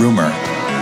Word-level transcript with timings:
Rumor, 0.00 0.30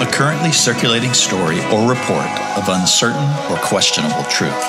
a 0.01 0.09
currently 0.11 0.53
circulating 0.53 1.13
story 1.13 1.59
or 1.67 1.89
report 1.89 2.27
of 2.57 2.69
uncertain 2.69 3.29
or 3.51 3.57
questionable 3.59 4.25
truth. 4.25 4.65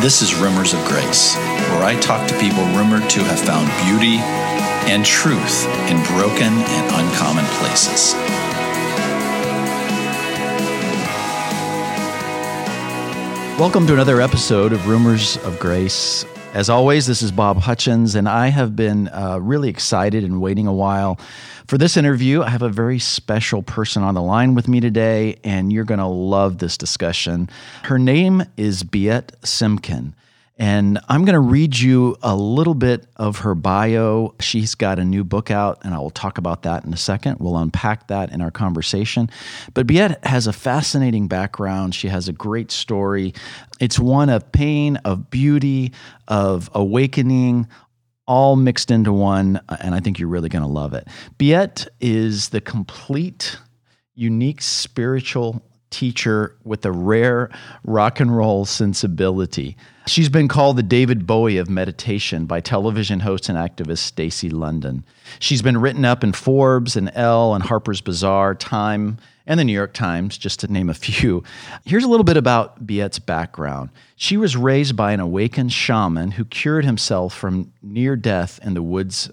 This 0.00 0.20
is 0.20 0.34
Rumors 0.34 0.74
of 0.74 0.84
Grace, 0.84 1.36
where 1.70 1.84
I 1.84 1.98
talk 2.00 2.26
to 2.28 2.38
people 2.38 2.64
rumored 2.74 3.08
to 3.10 3.20
have 3.20 3.38
found 3.38 3.66
beauty 3.86 4.18
and 4.90 5.04
truth 5.04 5.66
in 5.88 6.02
broken 6.14 6.52
and 6.52 6.86
uncommon 6.92 7.44
places. 7.60 8.14
Welcome 13.58 13.86
to 13.86 13.94
another 13.94 14.20
episode 14.20 14.72
of 14.72 14.86
Rumors 14.86 15.36
of 15.38 15.58
Grace. 15.58 16.24
As 16.56 16.70
always, 16.70 17.06
this 17.06 17.20
is 17.20 17.32
Bob 17.32 17.58
Hutchins, 17.58 18.14
and 18.14 18.26
I 18.26 18.48
have 18.48 18.74
been 18.74 19.08
uh, 19.08 19.38
really 19.42 19.68
excited 19.68 20.24
and 20.24 20.40
waiting 20.40 20.66
a 20.66 20.72
while 20.72 21.20
for 21.66 21.76
this 21.76 21.98
interview. 21.98 22.40
I 22.40 22.48
have 22.48 22.62
a 22.62 22.70
very 22.70 22.98
special 22.98 23.62
person 23.62 24.02
on 24.02 24.14
the 24.14 24.22
line 24.22 24.54
with 24.54 24.66
me 24.66 24.80
today, 24.80 25.36
and 25.44 25.70
you're 25.70 25.84
going 25.84 26.00
to 26.00 26.06
love 26.06 26.56
this 26.56 26.78
discussion. 26.78 27.50
Her 27.82 27.98
name 27.98 28.42
is 28.56 28.84
Biet 28.84 29.32
Simkin. 29.42 30.14
And 30.58 30.98
I'm 31.08 31.26
going 31.26 31.34
to 31.34 31.40
read 31.40 31.78
you 31.78 32.16
a 32.22 32.34
little 32.34 32.74
bit 32.74 33.06
of 33.16 33.40
her 33.40 33.54
bio. 33.54 34.34
She's 34.40 34.74
got 34.74 34.98
a 34.98 35.04
new 35.04 35.22
book 35.22 35.50
out, 35.50 35.80
and 35.82 35.92
I 35.92 35.98
will 35.98 36.10
talk 36.10 36.38
about 36.38 36.62
that 36.62 36.84
in 36.84 36.94
a 36.94 36.96
second. 36.96 37.40
We'll 37.40 37.58
unpack 37.58 38.08
that 38.08 38.32
in 38.32 38.40
our 38.40 38.50
conversation. 38.50 39.28
But 39.74 39.86
Biet 39.86 40.24
has 40.24 40.46
a 40.46 40.54
fascinating 40.54 41.28
background. 41.28 41.94
She 41.94 42.08
has 42.08 42.28
a 42.28 42.32
great 42.32 42.70
story. 42.70 43.34
It's 43.80 43.98
one 43.98 44.30
of 44.30 44.50
pain, 44.50 44.96
of 45.04 45.28
beauty, 45.28 45.92
of 46.26 46.70
awakening, 46.72 47.68
all 48.26 48.56
mixed 48.56 48.90
into 48.90 49.12
one. 49.12 49.60
And 49.82 49.94
I 49.94 50.00
think 50.00 50.18
you're 50.18 50.28
really 50.28 50.48
going 50.48 50.64
to 50.64 50.68
love 50.68 50.94
it. 50.94 51.06
Biet 51.38 51.86
is 52.00 52.48
the 52.48 52.62
complete, 52.62 53.58
unique 54.14 54.62
spiritual 54.62 55.62
teacher 55.96 56.54
with 56.62 56.84
a 56.84 56.92
rare 56.92 57.48
rock 57.82 58.20
and 58.20 58.36
roll 58.36 58.66
sensibility. 58.66 59.78
She's 60.06 60.28
been 60.28 60.46
called 60.46 60.76
the 60.76 60.82
David 60.82 61.26
Bowie 61.26 61.56
of 61.56 61.70
meditation 61.70 62.44
by 62.44 62.60
television 62.60 63.20
host 63.20 63.48
and 63.48 63.56
activist 63.56 64.00
Stacy 64.00 64.50
London. 64.50 65.06
She's 65.38 65.62
been 65.62 65.78
written 65.78 66.04
up 66.04 66.22
in 66.22 66.34
Forbes 66.34 66.96
and 66.96 67.10
Elle 67.14 67.54
and 67.54 67.64
Harper's 67.64 68.02
Bazaar, 68.02 68.54
Time, 68.54 69.16
and 69.46 69.58
the 69.58 69.64
New 69.64 69.72
York 69.72 69.94
Times, 69.94 70.36
just 70.36 70.60
to 70.60 70.70
name 70.70 70.90
a 70.90 70.94
few. 70.94 71.42
Here's 71.86 72.04
a 72.04 72.08
little 72.08 72.24
bit 72.24 72.36
about 72.36 72.86
Biet's 72.86 73.18
background. 73.18 73.88
She 74.16 74.36
was 74.36 74.54
raised 74.54 74.96
by 74.96 75.12
an 75.12 75.20
awakened 75.20 75.72
shaman 75.72 76.32
who 76.32 76.44
cured 76.44 76.84
himself 76.84 77.34
from 77.34 77.72
near 77.82 78.16
death 78.16 78.60
in 78.62 78.74
the 78.74 78.82
woods 78.82 79.30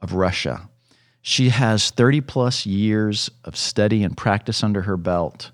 of 0.00 0.14
Russia. 0.14 0.68
She 1.22 1.50
has 1.50 1.90
30 1.90 2.22
plus 2.22 2.66
years 2.66 3.30
of 3.44 3.56
study 3.56 4.02
and 4.02 4.16
practice 4.16 4.64
under 4.64 4.82
her 4.82 4.96
belt. 4.96 5.52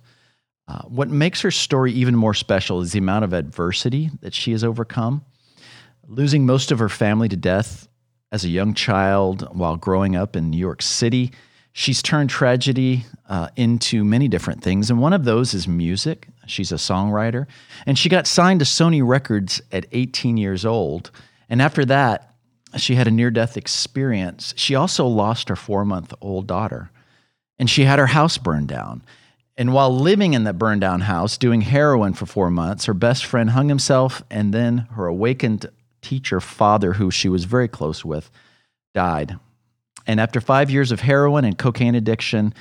Uh, 0.69 0.83
what 0.83 1.09
makes 1.09 1.41
her 1.43 1.51
story 1.51 1.93
even 1.93 2.17
more 2.17 2.35
special 2.35 2.81
is 2.81 2.93
the 2.93 2.99
amount 2.99 3.25
of 3.25 3.33
adversity 3.33 4.11
that 4.21 4.35
she 4.35 4.53
has 4.53 4.65
overcome. 4.65 5.25
Losing 6.09 6.45
most 6.47 6.73
of 6.73 6.79
her 6.79 6.89
family 6.89 7.29
to 7.29 7.37
death 7.37 7.89
as 8.33 8.45
a 8.45 8.49
young 8.49 8.75
child 8.75 9.49
while 9.57 9.77
growing 9.77 10.17
up 10.17 10.35
in 10.35 10.51
New 10.51 10.59
York 10.59 10.83
City, 10.83 11.33
she's 11.73 12.03
turned 12.03 12.31
tragedy 12.31 13.05
uh, 13.29 13.49
into 13.57 14.05
many 14.05 14.29
different 14.29 14.63
things. 14.63 14.91
And 14.91 15.01
one 15.01 15.13
of 15.13 15.25
those 15.25 15.55
is 15.55 15.69
music. 15.69 16.29
She's 16.47 16.73
a 16.73 16.77
songwriter. 16.77 17.47
And 17.87 17.97
she 17.99 18.09
got 18.09 18.27
signed 18.27 18.61
to 18.61 18.67
Sony 18.67 19.07
Records 19.07 19.63
at 19.71 19.87
18 19.93 20.37
years 20.37 20.65
old. 20.65 21.11
And 21.49 21.63
after 21.63 21.85
that, 21.85 22.35
she 22.77 22.97
had 22.97 23.07
a 23.07 23.13
near 23.13 23.31
death 23.31 23.57
experience. 23.57 24.53
She 24.57 24.75
also 24.75 25.07
lost 25.07 25.49
her 25.49 25.57
four 25.57 25.85
month 25.85 26.13
old 26.21 26.47
daughter. 26.47 26.91
And 27.59 27.71
she 27.71 27.85
had 27.85 27.99
her 27.99 28.09
house 28.09 28.37
burned 28.37 28.69
down. 28.69 29.03
And 29.59 29.73
while 29.73 29.95
living 29.97 30.35
in 30.35 30.45
that 30.45 30.59
burned 30.59 30.83
down 30.83 31.03
house, 31.03 31.39
doing 31.39 31.63
heroin 31.63 32.13
for 32.13 32.27
four 32.27 32.51
months, 32.51 32.85
her 32.85 32.95
best 32.95 33.25
friend 33.25 33.51
hung 33.51 33.69
himself, 33.69 34.23
and 34.31 34.53
then 34.53 34.87
her 34.93 35.07
awakened 35.07 35.67
teacher 36.03 36.41
father, 36.41 36.95
who 36.95 37.11
she 37.11 37.29
was 37.29 37.45
very 37.45 37.69
close 37.69 38.05
with, 38.05 38.31
died. 38.95 39.39
And 40.07 40.21
after 40.21 40.41
five 40.41 40.71
years 40.71 40.93
of 40.93 41.01
heroin 41.01 41.45
and 41.45 41.57
cocaine 41.57 41.95
addiction, 41.95 42.55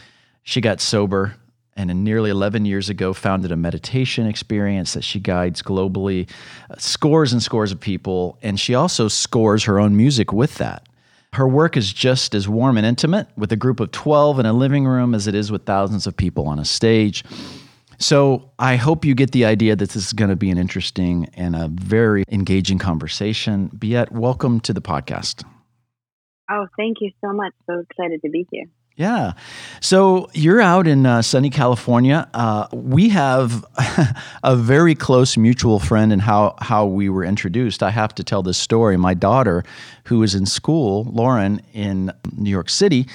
she 0.44 0.62
got 0.62 0.80
sober 0.80 1.36
and 1.76 2.04
nearly 2.04 2.30
11 2.30 2.66
years 2.66 2.90
ago 2.90 3.14
founded 3.14 3.52
a 3.52 3.56
meditation 3.58 4.28
experience 4.28 4.94
that 4.94 5.04
she 5.04 5.20
guides 5.20 5.62
globally 5.62 6.30
uh, 6.70 6.76
scores 6.78 7.34
and 7.34 7.44
scores 7.44 7.72
of 7.72 7.80
people 7.80 8.38
and 8.42 8.60
she 8.60 8.74
also 8.74 9.08
scores 9.08 9.66
her 9.66 9.80
own 9.80 9.98
music 9.98 10.32
with 10.32 10.56
that 10.56 10.88
her 11.36 11.48
work 11.48 11.76
is 11.76 11.92
just 11.92 12.34
as 12.34 12.48
warm 12.48 12.78
and 12.78 12.86
intimate 12.86 13.28
with 13.36 13.52
a 13.52 13.58
group 13.58 13.82
of 13.82 13.92
12 13.92 14.40
in 14.40 14.46
a 14.46 14.54
living 14.54 14.86
room 14.86 15.14
as 15.14 15.28
it 15.28 15.36
is 15.36 15.52
with 15.52 15.66
thousands 15.66 16.08
of 16.08 16.16
people 16.16 16.48
on 16.48 16.60
a 16.60 16.66
stage. 16.66 17.26
So 18.00 18.52
I 18.58 18.78
hope 18.78 19.04
you 19.04 19.14
get 19.16 19.32
the 19.32 19.44
idea 19.44 19.76
that 19.76 19.90
this 19.90 19.98
is 19.98 20.14
going 20.14 20.30
to 20.30 20.38
be 20.38 20.50
an 20.50 20.58
interesting 20.58 21.30
and 21.34 21.56
a 21.56 21.68
very 21.68 22.24
engaging 22.30 22.80
conversation. 22.80 23.70
Biet, 23.78 24.12
welcome 24.12 24.62
to 24.62 24.72
the 24.72 24.82
podcast. 24.82 25.44
Oh, 26.50 26.68
thank 26.78 26.98
you 27.02 27.12
so 27.20 27.34
much. 27.34 27.54
So 27.68 27.80
excited 27.80 28.22
to 28.24 28.30
be 28.30 28.48
here. 28.50 28.66
Yeah. 28.98 29.34
So 29.82 30.30
you're 30.34 30.62
out 30.62 30.88
in 30.88 31.06
uh, 31.06 31.22
sunny 31.22 31.50
California. 31.50 32.30
Uh, 32.34 32.68
we 32.72 33.10
have 33.10 33.66
a 34.44 34.56
very 34.56 34.96
close 34.96 35.36
mutual 35.36 35.80
friend 35.80 36.14
and 36.14 36.22
how, 36.22 36.56
how 36.60 36.86
we 36.86 37.10
were 37.10 37.26
introduced. 37.26 37.84
I 37.84 37.90
have 37.90 38.16
to 38.16 38.24
tell 38.24 38.42
this 38.42 38.58
story. 38.58 38.96
My 38.96 39.14
daughter, 39.14 39.66
who 40.06 40.24
is 40.24 40.34
in 40.34 40.46
school, 40.46 41.04
Lauren, 41.12 41.62
in 41.74 42.10
New 42.38 42.50
York 42.50 42.70
City, 42.70 43.06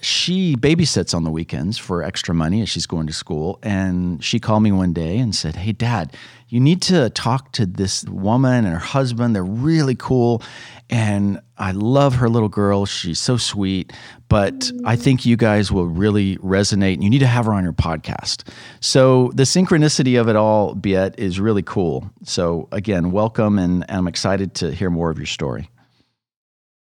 she 0.00 0.54
babysits 0.54 1.14
on 1.14 1.24
the 1.24 1.30
weekends 1.30 1.78
for 1.78 2.04
extra 2.04 2.34
money 2.34 2.62
as 2.62 2.68
she's 2.68 2.86
going 2.86 3.08
to 3.08 3.12
school. 3.12 3.58
And 3.62 4.22
she 4.22 4.38
called 4.38 4.62
me 4.62 4.70
one 4.70 4.92
day 4.92 5.18
and 5.18 5.34
said, 5.34 5.56
Hey, 5.56 5.72
dad, 5.72 6.14
you 6.54 6.60
need 6.60 6.82
to 6.82 7.10
talk 7.10 7.50
to 7.50 7.66
this 7.66 8.04
woman 8.04 8.64
and 8.64 8.68
her 8.68 8.78
husband. 8.78 9.34
They're 9.34 9.42
really 9.42 9.96
cool. 9.96 10.40
And 10.88 11.40
I 11.58 11.72
love 11.72 12.14
her 12.14 12.28
little 12.28 12.48
girl. 12.48 12.86
She's 12.86 13.18
so 13.18 13.36
sweet. 13.36 13.92
But 14.28 14.70
I 14.84 14.94
think 14.94 15.26
you 15.26 15.36
guys 15.36 15.72
will 15.72 15.88
really 15.88 16.36
resonate. 16.36 16.94
And 16.94 17.02
you 17.02 17.10
need 17.10 17.18
to 17.18 17.26
have 17.26 17.46
her 17.46 17.52
on 17.52 17.64
your 17.64 17.72
podcast. 17.72 18.48
So 18.78 19.32
the 19.34 19.42
synchronicity 19.42 20.20
of 20.20 20.28
it 20.28 20.36
all, 20.36 20.76
Biet, 20.76 21.18
is 21.18 21.40
really 21.40 21.64
cool. 21.64 22.08
So 22.22 22.68
again, 22.70 23.10
welcome. 23.10 23.58
And, 23.58 23.84
and 23.88 23.98
I'm 23.98 24.06
excited 24.06 24.54
to 24.54 24.70
hear 24.70 24.90
more 24.90 25.10
of 25.10 25.18
your 25.18 25.26
story. 25.26 25.68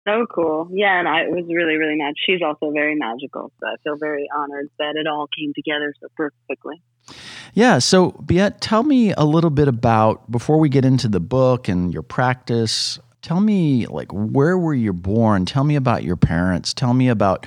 So 0.07 0.25
cool. 0.33 0.69
Yeah, 0.71 0.97
and 0.97 1.09
I 1.09 1.27
was 1.27 1.43
really, 1.49 1.75
really 1.75 1.97
mad. 1.97 2.13
She's 2.25 2.39
also 2.41 2.71
very 2.71 2.95
magical. 2.95 3.51
So 3.59 3.67
I 3.67 3.75
feel 3.83 3.97
very 3.99 4.29
honored 4.33 4.69
that 4.79 4.95
it 4.95 5.07
all 5.07 5.27
came 5.37 5.51
together 5.53 5.93
so 5.99 6.07
perfectly. 6.15 6.81
Yeah. 7.53 7.79
So, 7.79 8.11
Biet, 8.23 8.57
tell 8.59 8.83
me 8.83 9.13
a 9.13 9.23
little 9.23 9.49
bit 9.49 9.67
about, 9.67 10.29
before 10.29 10.57
we 10.59 10.69
get 10.69 10.85
into 10.85 11.07
the 11.07 11.19
book 11.19 11.67
and 11.67 11.93
your 11.93 12.03
practice, 12.03 12.99
tell 13.21 13.39
me, 13.39 13.85
like, 13.87 14.11
where 14.11 14.57
were 14.57 14.73
you 14.73 14.93
born? 14.93 15.45
Tell 15.45 15.63
me 15.63 15.75
about 15.75 16.03
your 16.03 16.15
parents. 16.17 16.73
Tell 16.73 16.93
me 16.93 17.09
about 17.09 17.45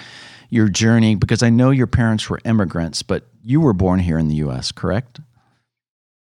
your 0.50 0.68
journey, 0.68 1.14
because 1.14 1.44
I 1.44 1.50
know 1.50 1.70
your 1.70 1.86
parents 1.86 2.28
were 2.28 2.40
immigrants, 2.44 3.02
but 3.02 3.24
you 3.44 3.60
were 3.60 3.72
born 3.72 4.00
here 4.00 4.18
in 4.18 4.26
the 4.26 4.34
U.S., 4.36 4.72
correct? 4.72 5.20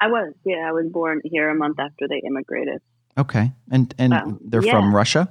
I 0.00 0.08
was. 0.08 0.34
Yeah, 0.44 0.68
I 0.68 0.72
was 0.72 0.86
born 0.90 1.20
here 1.24 1.48
a 1.48 1.54
month 1.54 1.78
after 1.78 2.08
they 2.08 2.20
immigrated. 2.26 2.82
Okay. 3.16 3.52
And, 3.70 3.94
and 3.98 4.12
um, 4.12 4.40
they're 4.42 4.64
yeah. 4.64 4.72
from 4.72 4.94
Russia? 4.94 5.28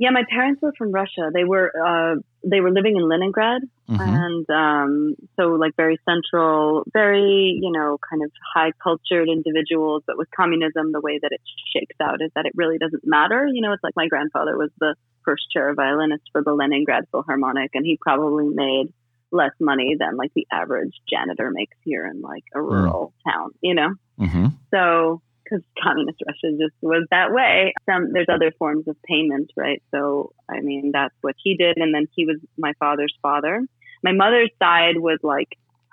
Yeah, 0.00 0.08
my 0.12 0.24
parents 0.30 0.62
were 0.62 0.72
from 0.78 0.92
Russia. 0.92 1.28
They 1.30 1.44
were 1.44 1.70
uh, 1.76 2.20
they 2.42 2.62
were 2.62 2.70
living 2.70 2.96
in 2.96 3.06
Leningrad, 3.06 3.60
mm-hmm. 3.86 4.00
and 4.00 4.48
um, 4.48 5.14
so 5.36 5.48
like 5.48 5.76
very 5.76 5.98
central, 6.08 6.84
very 6.90 7.60
you 7.60 7.70
know 7.70 7.98
kind 8.08 8.22
of 8.24 8.32
high 8.54 8.72
cultured 8.82 9.28
individuals. 9.28 10.02
But 10.06 10.16
with 10.16 10.28
communism, 10.34 10.92
the 10.92 11.02
way 11.02 11.18
that 11.20 11.32
it 11.32 11.42
shakes 11.76 11.96
out 12.00 12.22
is 12.22 12.30
that 12.34 12.46
it 12.46 12.52
really 12.56 12.78
doesn't 12.78 13.02
matter. 13.04 13.46
You 13.46 13.60
know, 13.60 13.74
it's 13.74 13.84
like 13.84 13.92
my 13.94 14.08
grandfather 14.08 14.56
was 14.56 14.70
the 14.80 14.94
first 15.22 15.50
chair 15.52 15.74
violinist 15.74 16.24
for 16.32 16.42
the 16.42 16.54
Leningrad 16.54 17.04
Philharmonic, 17.10 17.72
and 17.74 17.84
he 17.84 17.98
probably 18.00 18.48
made 18.48 18.94
less 19.30 19.52
money 19.60 19.96
than 19.98 20.16
like 20.16 20.32
the 20.34 20.46
average 20.50 20.94
janitor 21.10 21.50
makes 21.50 21.76
here 21.84 22.06
in 22.06 22.22
like 22.22 22.44
a 22.54 22.58
mm. 22.58 22.70
rural 22.70 23.12
mm. 23.26 23.30
town. 23.30 23.50
You 23.60 23.74
know, 23.74 23.94
mm-hmm. 24.18 24.46
so 24.72 25.20
because 25.50 25.64
communist 25.82 26.18
Russia 26.26 26.56
just 26.58 26.74
was 26.80 27.06
that 27.10 27.32
way. 27.32 27.72
Some 27.86 28.12
there's 28.12 28.28
other 28.28 28.52
forms 28.58 28.86
of 28.88 28.96
payment, 29.02 29.50
right? 29.56 29.82
So 29.90 30.32
I 30.48 30.60
mean 30.60 30.90
that's 30.92 31.14
what 31.20 31.34
he 31.42 31.56
did, 31.56 31.76
and 31.76 31.94
then 31.94 32.06
he 32.14 32.26
was 32.26 32.36
my 32.58 32.72
father's 32.78 33.14
father. 33.22 33.60
My 34.02 34.12
mother's 34.12 34.50
side 34.62 34.96
was 34.98 35.18
like 35.22 35.48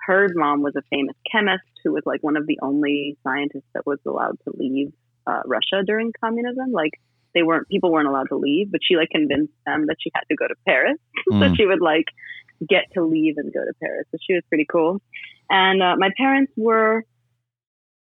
her 0.06 0.28
mom 0.34 0.62
was 0.62 0.74
a 0.76 0.82
famous 0.90 1.16
chemist 1.30 1.64
who 1.84 1.92
was 1.92 2.02
like 2.06 2.22
one 2.22 2.36
of 2.36 2.46
the 2.46 2.58
only 2.62 3.16
scientists 3.22 3.68
that 3.74 3.86
was 3.86 3.98
allowed 4.06 4.38
to 4.44 4.56
leave 4.56 4.92
uh, 5.26 5.42
Russia 5.44 5.82
during 5.84 6.12
communism. 6.20 6.72
Like 6.72 6.92
they 7.34 7.42
weren't 7.42 7.68
people 7.68 7.92
weren't 7.92 8.08
allowed 8.08 8.28
to 8.30 8.36
leave, 8.36 8.70
but 8.70 8.80
she 8.82 8.96
like 8.96 9.10
convinced 9.10 9.52
them 9.66 9.86
that 9.86 9.96
she 10.00 10.10
had 10.14 10.24
to 10.30 10.36
go 10.36 10.46
to 10.46 10.54
Paris, 10.66 10.98
mm. 11.30 11.40
so 11.40 11.54
she 11.54 11.66
would 11.66 11.80
like 11.80 12.06
get 12.68 12.84
to 12.94 13.04
leave 13.04 13.34
and 13.36 13.52
go 13.52 13.60
to 13.60 13.72
Paris. 13.80 14.06
So 14.10 14.18
she 14.26 14.34
was 14.34 14.42
pretty 14.48 14.66
cool. 14.70 15.00
And 15.50 15.82
uh, 15.82 15.94
my 15.96 16.10
parents 16.16 16.52
were 16.56 17.04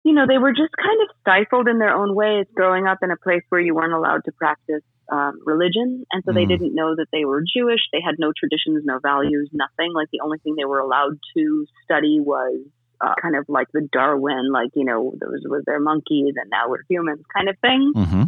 you 0.05 0.13
know, 0.13 0.27
they 0.27 0.39
were 0.39 0.53
just 0.53 0.75
kind 0.77 1.01
of 1.03 1.17
stifled 1.21 1.69
in 1.69 1.79
their 1.79 1.95
own 1.95 2.15
ways 2.15 2.47
growing 2.55 2.87
up 2.87 2.99
in 3.03 3.11
a 3.11 3.17
place 3.17 3.43
where 3.49 3.61
you 3.61 3.75
weren't 3.75 3.93
allowed 3.93 4.25
to 4.25 4.33
practice 4.33 4.83
um, 5.11 5.41
religion, 5.45 6.05
and 6.11 6.23
so 6.25 6.33
mm. 6.33 6.35
they 6.35 6.47
didn't 6.47 6.75
know 6.75 6.97
that 6.97 7.07
they 7.13 7.25
were 7.25 7.43
Jewish. 7.43 7.81
They 7.93 8.01
had 8.05 8.17
no 8.19 8.33
traditions, 8.37 8.83
no 8.85 8.99
values, 8.99 9.51
nothing. 9.53 9.93
Like 9.95 10.09
the 10.13 10.21
only 10.25 10.39
thing 10.39 10.55
they 10.57 10.65
were 10.65 10.81
allowed 10.81 11.19
to 11.37 11.67
study 11.85 12.19
was 12.21 12.65
uh, 13.01 13.15
kind 13.21 13.37
of 13.37 13.45
like 13.49 13.67
the 13.73 13.89
Darwin, 13.93 14.51
like 14.53 14.71
you 14.75 14.85
know, 14.85 15.13
those 15.21 15.43
was 15.45 15.65
their 15.67 15.81
monkeys, 15.81 16.35
and 16.37 16.51
now 16.51 16.69
we're 16.69 16.85
humans, 16.89 17.23
kind 17.35 17.49
of 17.49 17.59
thing. 17.59 17.93
Mm-hmm. 17.95 18.23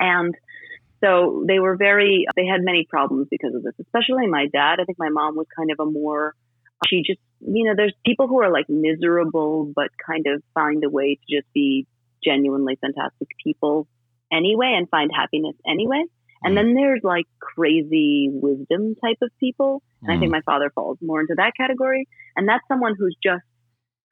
And 0.00 0.34
so 1.02 1.44
they 1.46 1.58
were 1.58 1.76
very. 1.76 2.26
They 2.34 2.46
had 2.46 2.62
many 2.62 2.86
problems 2.88 3.28
because 3.30 3.54
of 3.54 3.62
this, 3.62 3.74
especially 3.80 4.26
my 4.26 4.46
dad. 4.52 4.80
I 4.80 4.84
think 4.84 4.98
my 4.98 5.10
mom 5.10 5.36
was 5.36 5.46
kind 5.56 5.70
of 5.70 5.80
a 5.80 5.90
more. 5.90 6.34
She 6.88 7.02
just, 7.06 7.20
you 7.40 7.64
know, 7.64 7.74
there's 7.76 7.94
people 8.04 8.28
who 8.28 8.40
are 8.42 8.52
like 8.52 8.68
miserable, 8.68 9.72
but 9.74 9.88
kind 10.06 10.26
of 10.26 10.42
find 10.54 10.84
a 10.84 10.90
way 10.90 11.14
to 11.16 11.36
just 11.36 11.52
be 11.54 11.86
genuinely 12.24 12.76
fantastic 12.80 13.28
people 13.42 13.86
anyway 14.32 14.74
and 14.76 14.88
find 14.88 15.10
happiness 15.14 15.54
anyway. 15.66 16.02
And 16.42 16.52
mm. 16.52 16.56
then 16.56 16.74
there's 16.74 17.00
like 17.02 17.26
crazy 17.40 18.28
wisdom 18.30 18.94
type 18.96 19.18
of 19.22 19.30
people. 19.40 19.82
And 20.02 20.10
mm. 20.10 20.16
I 20.16 20.20
think 20.20 20.30
mm. 20.30 20.36
my 20.36 20.42
father 20.42 20.70
falls 20.74 20.98
more 21.00 21.20
into 21.20 21.34
that 21.36 21.52
category. 21.56 22.08
And 22.36 22.48
that's 22.48 22.64
someone 22.68 22.94
who's 22.98 23.16
just 23.22 23.44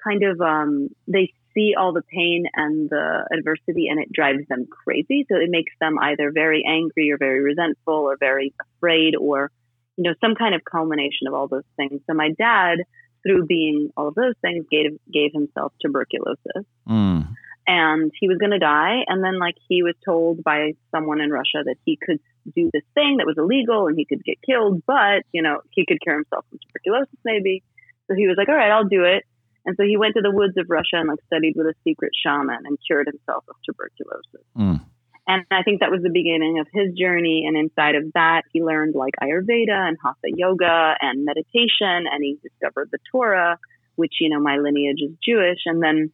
kind 0.02 0.22
of, 0.22 0.40
um, 0.40 0.88
they 1.06 1.32
see 1.54 1.74
all 1.78 1.92
the 1.92 2.02
pain 2.02 2.44
and 2.54 2.90
the 2.90 3.26
adversity 3.32 3.88
and 3.88 4.00
it 4.00 4.12
drives 4.12 4.46
them 4.48 4.66
crazy. 4.70 5.26
So 5.30 5.36
it 5.36 5.50
makes 5.50 5.72
them 5.80 5.98
either 6.00 6.32
very 6.32 6.64
angry 6.66 7.10
or 7.10 7.18
very 7.18 7.40
resentful 7.40 7.94
or 7.94 8.16
very 8.18 8.54
afraid 8.78 9.14
or, 9.16 9.50
you 9.96 10.04
know, 10.04 10.14
some 10.20 10.34
kind 10.34 10.54
of 10.54 10.62
culmination 10.64 11.26
of 11.28 11.34
all 11.34 11.48
those 11.48 11.68
things. 11.76 12.00
So 12.06 12.14
my 12.14 12.30
dad, 12.36 12.78
through 13.22 13.46
being 13.46 13.90
all 13.96 14.08
of 14.08 14.14
those 14.14 14.34
things, 14.42 14.66
gave, 14.70 14.98
gave 15.12 15.32
himself 15.32 15.72
tuberculosis. 15.80 16.64
Mm 16.88 17.34
and 17.66 18.12
he 18.18 18.28
was 18.28 18.38
going 18.38 18.50
to 18.50 18.58
die. 18.58 19.04
And 19.06 19.24
then, 19.24 19.38
like, 19.38 19.56
he 19.68 19.82
was 19.82 19.94
told 20.04 20.44
by 20.44 20.72
someone 20.90 21.20
in 21.20 21.30
Russia 21.30 21.64
that 21.64 21.76
he 21.84 21.98
could 22.00 22.18
do 22.54 22.70
this 22.72 22.84
thing 22.94 23.16
that 23.18 23.26
was 23.26 23.36
illegal 23.38 23.86
and 23.86 23.96
he 23.96 24.04
could 24.04 24.22
get 24.24 24.36
killed, 24.44 24.82
but, 24.86 25.24
you 25.32 25.42
know, 25.42 25.60
he 25.70 25.86
could 25.86 26.00
cure 26.02 26.16
himself 26.16 26.44
from 26.50 26.58
tuberculosis, 26.58 27.18
maybe. 27.24 27.62
So 28.06 28.14
he 28.14 28.26
was 28.26 28.36
like, 28.36 28.48
all 28.48 28.54
right, 28.54 28.70
I'll 28.70 28.88
do 28.88 29.04
it. 29.04 29.24
And 29.64 29.76
so 29.78 29.84
he 29.84 29.96
went 29.96 30.14
to 30.16 30.20
the 30.20 30.30
woods 30.30 30.54
of 30.58 30.66
Russia 30.68 31.00
and, 31.00 31.08
like, 31.08 31.24
studied 31.26 31.54
with 31.56 31.66
a 31.66 31.74
secret 31.84 32.12
shaman 32.14 32.66
and 32.66 32.76
cured 32.86 33.06
himself 33.06 33.44
of 33.48 33.56
tuberculosis. 33.64 34.44
Mm. 34.56 34.84
And 35.26 35.44
I 35.50 35.62
think 35.62 35.80
that 35.80 35.90
was 35.90 36.02
the 36.02 36.12
beginning 36.12 36.58
of 36.60 36.66
his 36.72 36.92
journey. 36.94 37.44
And 37.46 37.56
inside 37.56 37.94
of 37.94 38.12
that, 38.12 38.42
he 38.52 38.62
learned 38.62 38.94
like 38.94 39.14
Ayurveda 39.22 39.88
and 39.88 39.96
Hatha 40.02 40.28
yoga 40.28 40.94
and 41.00 41.24
meditation. 41.24 42.04
And 42.10 42.22
he 42.22 42.38
discovered 42.42 42.90
the 42.92 42.98
Torah, 43.10 43.58
which, 43.96 44.14
you 44.20 44.28
know, 44.28 44.40
my 44.40 44.58
lineage 44.58 45.00
is 45.00 45.16
Jewish. 45.24 45.60
And 45.64 45.82
then 45.82 46.12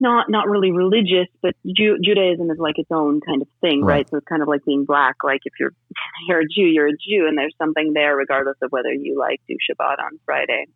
not 0.00 0.30
not 0.30 0.48
really 0.48 0.70
religious, 0.70 1.28
but 1.42 1.54
Ju- 1.66 1.98
Judaism 2.02 2.50
is 2.50 2.58
like 2.58 2.78
its 2.78 2.90
own 2.92 3.20
kind 3.20 3.42
of 3.42 3.48
thing, 3.60 3.82
right. 3.82 3.94
right. 3.94 4.08
So 4.08 4.18
it's 4.18 4.26
kind 4.26 4.42
of 4.42 4.48
like 4.48 4.64
being 4.64 4.84
black. 4.84 5.16
Like 5.24 5.40
if 5.44 5.54
you're 5.58 5.74
you're 6.28 6.40
a 6.40 6.44
Jew, 6.44 6.66
you're 6.66 6.88
a 6.88 6.92
Jew, 6.92 7.26
and 7.26 7.36
there's 7.36 7.54
something 7.58 7.92
there, 7.94 8.16
regardless 8.16 8.56
of 8.62 8.70
whether 8.70 8.92
you 8.92 9.18
like 9.18 9.40
do 9.48 9.54
Shabbat 9.54 9.98
on 9.98 10.20
Friday. 10.24 10.66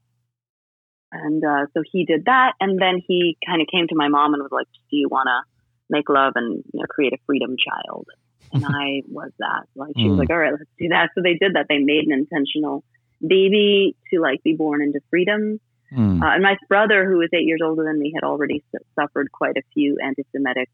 And 1.13 1.45
uh, 1.45 1.67
so 1.75 1.83
he 1.93 2.05
did 2.05 2.25
that, 2.25 2.55
and 2.59 2.81
then 2.81 3.01
he 3.07 3.37
kind 3.47 3.61
of 3.61 3.69
came 3.71 3.87
to 3.89 3.95
my 3.95 4.09
mom 4.09 4.35
and 4.35 4.43
was 4.43 4.53
like, 4.53 4.67
"Do 4.91 4.97
you 4.97 5.09
want 5.09 5.29
to 5.29 5.52
make 5.91 6.09
love 6.09 6.33
and 6.37 6.63
you 6.73 6.81
know 6.81 6.87
create 6.89 7.13
a 7.13 7.19
freedom 7.27 7.57
child?" 7.57 8.07
And 8.53 8.65
I 8.69 9.03
was 9.09 9.33
that. 9.39 9.65
Like 9.75 9.93
she 9.97 10.09
was 10.09 10.17
mm. 10.17 10.19
like, 10.19 10.31
"All 10.31 10.39
right, 10.39 10.53
let's 10.53 10.65
do 10.79 10.89
that." 10.89 11.11
So 11.15 11.23
they 11.23 11.35
did 11.35 11.55
that. 11.55 11.67
They 11.69 11.79
made 11.79 12.05
an 12.07 12.13
intentional 12.13 12.85
baby 13.21 13.97
to 14.13 14.21
like 14.21 14.43
be 14.43 14.55
born 14.55 14.83
into 14.83 15.01
freedom 15.11 15.61
Mm. 15.95 16.23
Uh, 16.23 16.35
and 16.35 16.43
my 16.43 16.57
brother, 16.69 17.09
who 17.09 17.19
was 17.19 17.29
eight 17.35 17.47
years 17.47 17.61
older 17.63 17.85
than 17.85 17.99
me, 17.99 18.13
had 18.15 18.25
already 18.25 18.63
su- 18.73 18.85
suffered 18.99 19.31
quite 19.31 19.57
a 19.57 19.63
few 19.75 19.99
anti-Semitic 20.03 20.71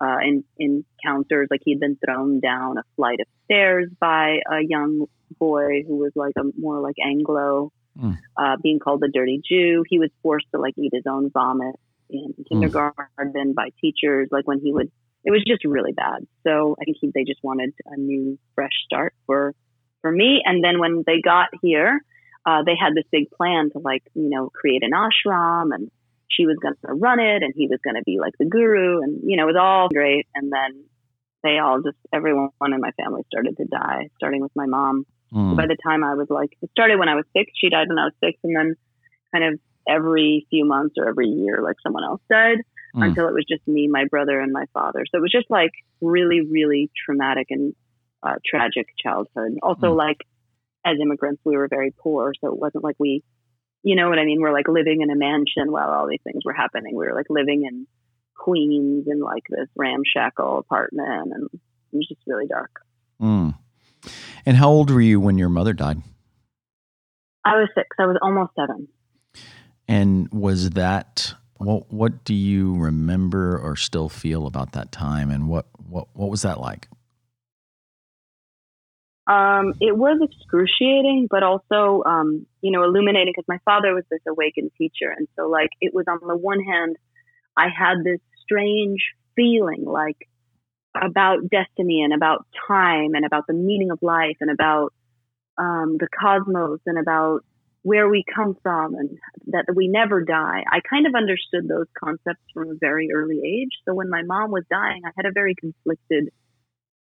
uh, 0.00 0.18
in, 0.22 0.44
encounters. 0.58 1.48
Like 1.50 1.62
he'd 1.64 1.80
been 1.80 1.96
thrown 2.04 2.40
down 2.40 2.78
a 2.78 2.82
flight 2.96 3.20
of 3.20 3.26
stairs 3.44 3.88
by 3.98 4.40
a 4.50 4.60
young 4.60 5.06
boy 5.38 5.84
who 5.86 5.96
was 5.96 6.12
like 6.14 6.34
a 6.36 6.42
more 6.58 6.80
like 6.80 6.96
Anglo, 7.02 7.72
mm. 7.98 8.18
uh, 8.36 8.56
being 8.62 8.78
called 8.78 9.00
the 9.00 9.08
dirty 9.08 9.40
Jew. 9.46 9.84
He 9.88 9.98
was 9.98 10.10
forced 10.22 10.46
to 10.54 10.60
like 10.60 10.74
eat 10.76 10.92
his 10.92 11.04
own 11.08 11.30
vomit 11.30 11.76
in 12.10 12.34
mm. 12.38 12.48
kindergarten 12.48 12.98
mm. 13.34 13.54
by 13.54 13.70
teachers. 13.80 14.28
Like 14.30 14.46
when 14.46 14.60
he 14.60 14.72
would, 14.72 14.90
it 15.24 15.30
was 15.30 15.42
just 15.46 15.64
really 15.64 15.92
bad. 15.92 16.26
So 16.46 16.76
I 16.80 16.84
think 16.84 16.96
he, 17.00 17.10
they 17.14 17.24
just 17.24 17.42
wanted 17.42 17.74
a 17.86 17.96
new, 17.96 18.38
fresh 18.54 18.72
start 18.86 19.14
for 19.26 19.54
for 20.00 20.12
me. 20.12 20.42
And 20.44 20.62
then 20.62 20.78
when 20.78 21.02
they 21.06 21.20
got 21.20 21.48
here, 21.62 22.00
uh, 22.46 22.62
they 22.64 22.74
had 22.80 22.94
this 22.94 23.04
big 23.10 23.30
plan 23.30 23.70
to 23.72 23.78
like, 23.78 24.02
you 24.14 24.30
know, 24.30 24.48
create 24.50 24.82
an 24.82 24.92
ashram 24.92 25.74
and 25.74 25.90
she 26.30 26.46
was 26.46 26.56
going 26.60 26.74
to 26.86 26.92
run 26.94 27.20
it 27.20 27.42
and 27.42 27.52
he 27.56 27.66
was 27.66 27.80
going 27.82 27.96
to 27.96 28.02
be 28.04 28.18
like 28.20 28.34
the 28.38 28.44
guru 28.44 29.02
and, 29.02 29.20
you 29.24 29.36
know, 29.36 29.44
it 29.44 29.52
was 29.52 29.60
all 29.60 29.88
great. 29.88 30.26
And 30.34 30.52
then 30.52 30.84
they 31.42 31.58
all 31.58 31.80
just, 31.82 31.96
everyone 32.12 32.50
in 32.62 32.80
my 32.80 32.92
family 32.92 33.22
started 33.26 33.56
to 33.56 33.64
die, 33.64 34.08
starting 34.16 34.40
with 34.40 34.52
my 34.54 34.66
mom. 34.66 35.04
Mm. 35.32 35.50
So 35.50 35.56
by 35.56 35.66
the 35.66 35.76
time 35.82 36.04
I 36.04 36.14
was 36.14 36.28
like, 36.30 36.50
it 36.62 36.70
started 36.70 36.98
when 36.98 37.08
I 37.08 37.14
was 37.14 37.24
six, 37.36 37.50
she 37.54 37.70
died 37.70 37.88
when 37.88 37.98
I 37.98 38.04
was 38.04 38.14
six. 38.22 38.38
And 38.44 38.56
then 38.56 38.74
kind 39.32 39.44
of 39.44 39.60
every 39.88 40.46
few 40.50 40.64
months 40.64 40.94
or 40.98 41.08
every 41.08 41.28
year, 41.28 41.60
like 41.62 41.76
someone 41.82 42.04
else 42.04 42.20
died 42.30 42.58
mm. 42.94 43.04
until 43.04 43.28
it 43.28 43.34
was 43.34 43.44
just 43.48 43.66
me, 43.66 43.88
my 43.88 44.04
brother, 44.04 44.40
and 44.40 44.52
my 44.52 44.66
father. 44.72 45.04
So 45.10 45.18
it 45.18 45.22
was 45.22 45.32
just 45.32 45.50
like 45.50 45.72
really, 46.00 46.42
really 46.42 46.90
traumatic 47.04 47.46
and 47.50 47.74
uh, 48.22 48.34
tragic 48.44 48.86
childhood. 49.02 49.58
Also, 49.62 49.92
mm. 49.92 49.96
like, 49.96 50.18
as 50.84 50.96
immigrants, 51.00 51.40
we 51.44 51.56
were 51.56 51.68
very 51.68 51.94
poor. 51.96 52.32
So 52.40 52.48
it 52.48 52.58
wasn't 52.58 52.84
like 52.84 52.96
we, 52.98 53.22
you 53.82 53.96
know 53.96 54.08
what 54.08 54.18
I 54.18 54.24
mean? 54.24 54.40
We're 54.40 54.52
like 54.52 54.68
living 54.68 55.00
in 55.02 55.10
a 55.10 55.16
mansion 55.16 55.72
while 55.72 55.90
all 55.90 56.08
these 56.08 56.22
things 56.24 56.42
were 56.44 56.52
happening. 56.52 56.94
We 56.94 57.06
were 57.06 57.14
like 57.14 57.26
living 57.30 57.64
in 57.64 57.86
Queens 58.36 59.06
in 59.08 59.20
like 59.20 59.44
this 59.48 59.68
ramshackle 59.76 60.58
apartment 60.58 61.32
and 61.32 61.48
it 61.92 61.96
was 61.96 62.06
just 62.08 62.20
really 62.26 62.46
dark. 62.46 62.70
Mm. 63.20 63.54
And 64.46 64.56
how 64.56 64.68
old 64.68 64.90
were 64.90 65.00
you 65.00 65.20
when 65.20 65.38
your 65.38 65.48
mother 65.48 65.72
died? 65.72 65.98
I 67.44 67.56
was 67.56 67.68
six. 67.74 67.88
I 67.98 68.06
was 68.06 68.16
almost 68.22 68.52
seven. 68.54 68.88
And 69.88 70.30
was 70.32 70.70
that 70.70 71.34
what 71.56 71.92
what 71.92 72.24
do 72.24 72.34
you 72.34 72.76
remember 72.76 73.58
or 73.58 73.74
still 73.74 74.08
feel 74.08 74.46
about 74.46 74.72
that 74.72 74.92
time 74.92 75.30
and 75.30 75.48
what 75.48 75.66
what 75.88 76.08
what 76.12 76.30
was 76.30 76.42
that 76.42 76.60
like? 76.60 76.88
Um, 79.26 79.74
it 79.78 79.94
was 79.94 80.20
excruciating, 80.22 81.26
but 81.30 81.42
also, 81.42 82.02
um, 82.06 82.46
you 82.62 82.70
know, 82.70 82.82
illuminating 82.82 83.34
because 83.36 83.46
my 83.46 83.58
father 83.62 83.94
was 83.94 84.04
this 84.10 84.22
awakened 84.26 84.70
teacher. 84.78 85.12
And 85.14 85.28
so, 85.36 85.50
like, 85.50 85.68
it 85.82 85.92
was 85.92 86.06
on 86.08 86.26
the 86.26 86.34
one 86.34 86.60
hand, 86.60 86.96
I 87.54 87.66
had 87.68 88.02
this 88.02 88.20
strange 88.42 89.02
feeling 89.36 89.84
like 89.84 90.16
about 90.98 91.50
destiny 91.50 92.00
and 92.02 92.14
about 92.14 92.46
time 92.66 93.14
and 93.14 93.26
about 93.26 93.46
the 93.46 93.52
meaning 93.52 93.90
of 93.90 93.98
life 94.00 94.36
and 94.40 94.50
about 94.50 94.94
um, 95.58 95.98
the 95.98 96.08
cosmos 96.08 96.80
and 96.86 96.98
about 96.98 97.44
where 97.88 98.08
we 98.10 98.22
come 98.22 98.54
from 98.62 98.94
and 98.94 99.18
that 99.46 99.64
we 99.74 99.88
never 99.88 100.22
die. 100.22 100.62
I 100.70 100.80
kind 100.88 101.06
of 101.06 101.14
understood 101.14 101.66
those 101.66 101.86
concepts 101.98 102.44
from 102.52 102.68
a 102.68 102.78
very 102.78 103.08
early 103.14 103.40
age. 103.40 103.72
So 103.86 103.94
when 103.94 104.10
my 104.10 104.22
mom 104.22 104.50
was 104.50 104.64
dying, 104.70 105.00
I 105.06 105.10
had 105.16 105.24
a 105.24 105.32
very 105.32 105.54
conflicted 105.54 106.28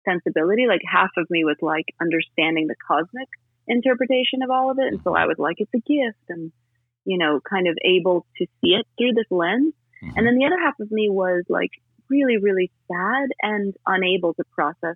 sensibility. 0.07 0.67
Like 0.69 0.79
half 0.89 1.11
of 1.17 1.27
me 1.29 1.43
was 1.43 1.57
like 1.61 1.87
understanding 1.99 2.67
the 2.67 2.79
cosmic 2.87 3.27
interpretation 3.67 4.43
of 4.43 4.49
all 4.49 4.71
of 4.71 4.79
it. 4.79 4.87
And 4.93 5.01
so 5.03 5.13
I 5.13 5.25
was 5.25 5.35
like, 5.37 5.57
it's 5.59 5.75
a 5.75 5.79
gift 5.79 6.23
and, 6.29 6.53
you 7.03 7.17
know, 7.17 7.41
kind 7.41 7.67
of 7.67 7.77
able 7.83 8.25
to 8.37 8.45
see 8.61 8.71
it 8.79 8.87
through 8.97 9.11
this 9.13 9.29
lens. 9.29 9.73
Mm-hmm. 10.01 10.17
And 10.17 10.25
then 10.25 10.37
the 10.37 10.45
other 10.45 10.59
half 10.63 10.79
of 10.79 10.89
me 10.89 11.09
was 11.09 11.43
like 11.49 11.71
really, 12.09 12.37
really 12.37 12.71
sad 12.87 13.27
and 13.41 13.75
unable 13.85 14.33
to 14.35 14.43
process 14.55 14.95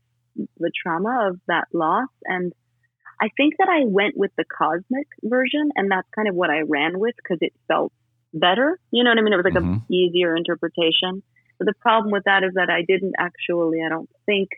the 0.57 0.71
trauma 0.71 1.29
of 1.31 1.39
that 1.47 1.67
loss. 1.73 2.09
And 2.23 2.53
I 3.21 3.29
think 3.37 3.55
that 3.59 3.69
I 3.69 3.85
went 3.85 4.17
with 4.17 4.31
the 4.37 4.45
cosmic 4.45 5.07
version 5.23 5.69
and 5.75 5.89
that's 5.91 6.07
kind 6.15 6.27
of 6.27 6.35
what 6.35 6.49
I 6.49 6.61
ran 6.61 6.99
with 6.99 7.15
because 7.15 7.37
it 7.41 7.53
felt 7.67 7.93
better. 8.33 8.79
You 8.91 9.03
know 9.03 9.11
what 9.11 9.19
I 9.19 9.21
mean? 9.21 9.33
It 9.33 9.37
was 9.37 9.45
like 9.45 9.53
mm-hmm. 9.53 9.73
a 9.73 9.93
easier 9.93 10.35
interpretation. 10.35 11.23
But 11.57 11.67
the 11.67 11.73
problem 11.79 12.11
with 12.11 12.23
that 12.25 12.43
is 12.43 12.51
that 12.55 12.69
I 12.69 12.83
didn't 12.85 13.13
actually, 13.17 13.79
I 13.85 13.89
don't 13.89 14.09
think, 14.25 14.49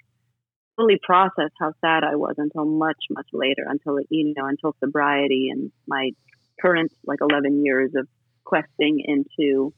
fully 0.76 1.00
process 1.02 1.52
how 1.60 1.74
sad 1.82 2.04
I 2.04 2.16
was 2.16 2.36
until 2.38 2.66
much, 2.66 2.98
much 3.10 3.28
later, 3.34 3.66
until, 3.68 4.00
you 4.10 4.34
know, 4.36 4.46
until 4.48 4.76
sobriety 4.80 5.50
and 5.52 5.72
my 5.88 6.12
current 6.60 6.92
like 7.06 7.20
11 7.22 7.64
years 7.66 7.92
of 7.96 8.08
questing 8.44 9.04
into 9.06 9.74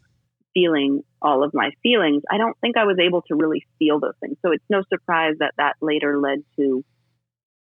feeling 0.54 1.04
all 1.22 1.44
of 1.44 1.54
my 1.54 1.72
feelings. 1.84 2.24
I 2.32 2.38
don't 2.38 2.58
think 2.62 2.78
I 2.78 2.86
was 2.86 2.98
able 3.00 3.22
to 3.24 3.36
really 3.36 3.66
feel 3.78 4.00
those 4.00 4.16
things. 4.20 4.38
So 4.42 4.52
it's 4.52 4.64
no 4.70 4.84
surprise 4.90 5.36
that 5.40 5.54
that 5.58 5.76
later 5.82 6.20
led 6.20 6.40
to 6.58 6.84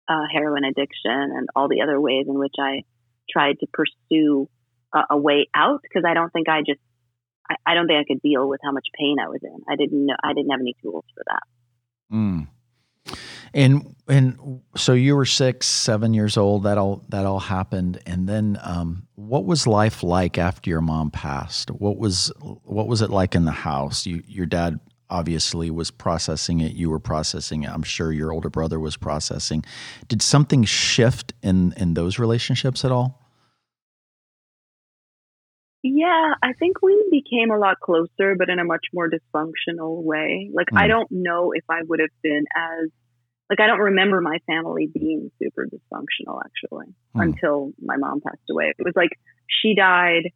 uh, 0.07 0.23
heroin 0.31 0.63
addiction 0.63 1.11
and 1.11 1.47
all 1.55 1.67
the 1.67 1.81
other 1.81 1.99
ways 1.99 2.25
in 2.27 2.37
which 2.37 2.55
I 2.59 2.83
tried 3.29 3.59
to 3.59 3.67
pursue 3.71 4.49
a, 4.93 5.01
a 5.11 5.17
way 5.17 5.47
out 5.55 5.81
because 5.81 6.03
I 6.05 6.13
don't 6.13 6.31
think 6.31 6.49
I 6.49 6.59
just 6.59 6.79
I, 7.49 7.55
I, 7.65 7.73
don't 7.73 7.87
think 7.87 7.99
I 7.99 8.13
could 8.13 8.21
deal 8.21 8.47
with 8.47 8.61
how 8.63 8.71
much 8.71 8.87
pain 8.97 9.17
I 9.21 9.27
was 9.27 9.39
in. 9.43 9.57
I 9.67 9.75
didn't 9.75 10.05
know 10.05 10.15
I 10.23 10.33
didn't 10.33 10.51
have 10.51 10.61
any 10.61 10.75
tools 10.81 11.05
for 11.13 11.23
that. 11.27 12.15
Mm. 12.15 12.47
And 13.53 13.95
and 14.07 14.61
so 14.75 14.93
you 14.93 15.15
were 15.15 15.25
six, 15.25 15.67
seven 15.67 16.13
years 16.13 16.37
old. 16.37 16.63
That 16.63 16.77
all 16.77 17.03
that 17.09 17.25
all 17.25 17.39
happened. 17.39 17.99
And 18.05 18.27
then, 18.27 18.59
um, 18.63 19.07
what 19.15 19.45
was 19.45 19.67
life 19.67 20.01
like 20.01 20.39
after 20.39 20.69
your 20.69 20.81
mom 20.81 21.11
passed? 21.11 21.69
What 21.69 21.97
was 21.97 22.31
what 22.39 22.87
was 22.87 23.01
it 23.01 23.11
like 23.11 23.35
in 23.35 23.45
the 23.45 23.51
house? 23.51 24.07
You, 24.07 24.23
your 24.25 24.47
dad 24.47 24.79
obviously 25.13 25.69
was 25.69 25.91
processing 25.91 26.59
it. 26.59 26.73
You 26.73 26.89
were 26.89 26.99
processing 26.99 27.63
it. 27.63 27.69
I'm 27.69 27.83
sure 27.83 28.11
your 28.11 28.33
older 28.33 28.49
brother 28.49 28.79
was 28.79 28.97
processing. 28.97 29.63
Did 30.07 30.21
something 30.21 30.63
shift 30.65 31.33
in 31.41 31.73
in 31.77 31.93
those 31.93 32.19
relationships 32.19 32.83
at 32.83 32.91
all? 32.91 33.19
Yeah, 35.83 36.33
I 36.41 36.53
think 36.53 36.81
we 36.81 36.95
became 37.11 37.51
a 37.51 37.57
lot 37.57 37.77
closer, 37.81 38.35
but 38.37 38.49
in 38.49 38.57
a 38.57 38.63
much 38.63 38.85
more 38.93 39.09
dysfunctional 39.09 40.01
way. 40.01 40.49
Like, 40.53 40.67
mm. 40.71 40.79
I 40.79 40.87
don't 40.87 41.11
know 41.11 41.51
if 41.53 41.65
I 41.69 41.81
would 41.85 41.99
have 41.99 42.15
been 42.21 42.45
as, 42.55 42.89
like, 43.49 43.59
I 43.59 43.67
don't 43.67 43.81
remember 43.91 44.21
my 44.21 44.37
family 44.47 44.87
being 44.87 45.29
super 45.41 45.67
dysfunctional 45.67 46.39
actually 46.45 46.87
mm. 47.13 47.21
until 47.21 47.73
my 47.83 47.97
mom 47.97 48.21
passed 48.21 48.49
away. 48.49 48.73
It 48.79 48.85
was 48.85 48.93
like 48.95 49.09
she 49.61 49.75
died, 49.75 50.31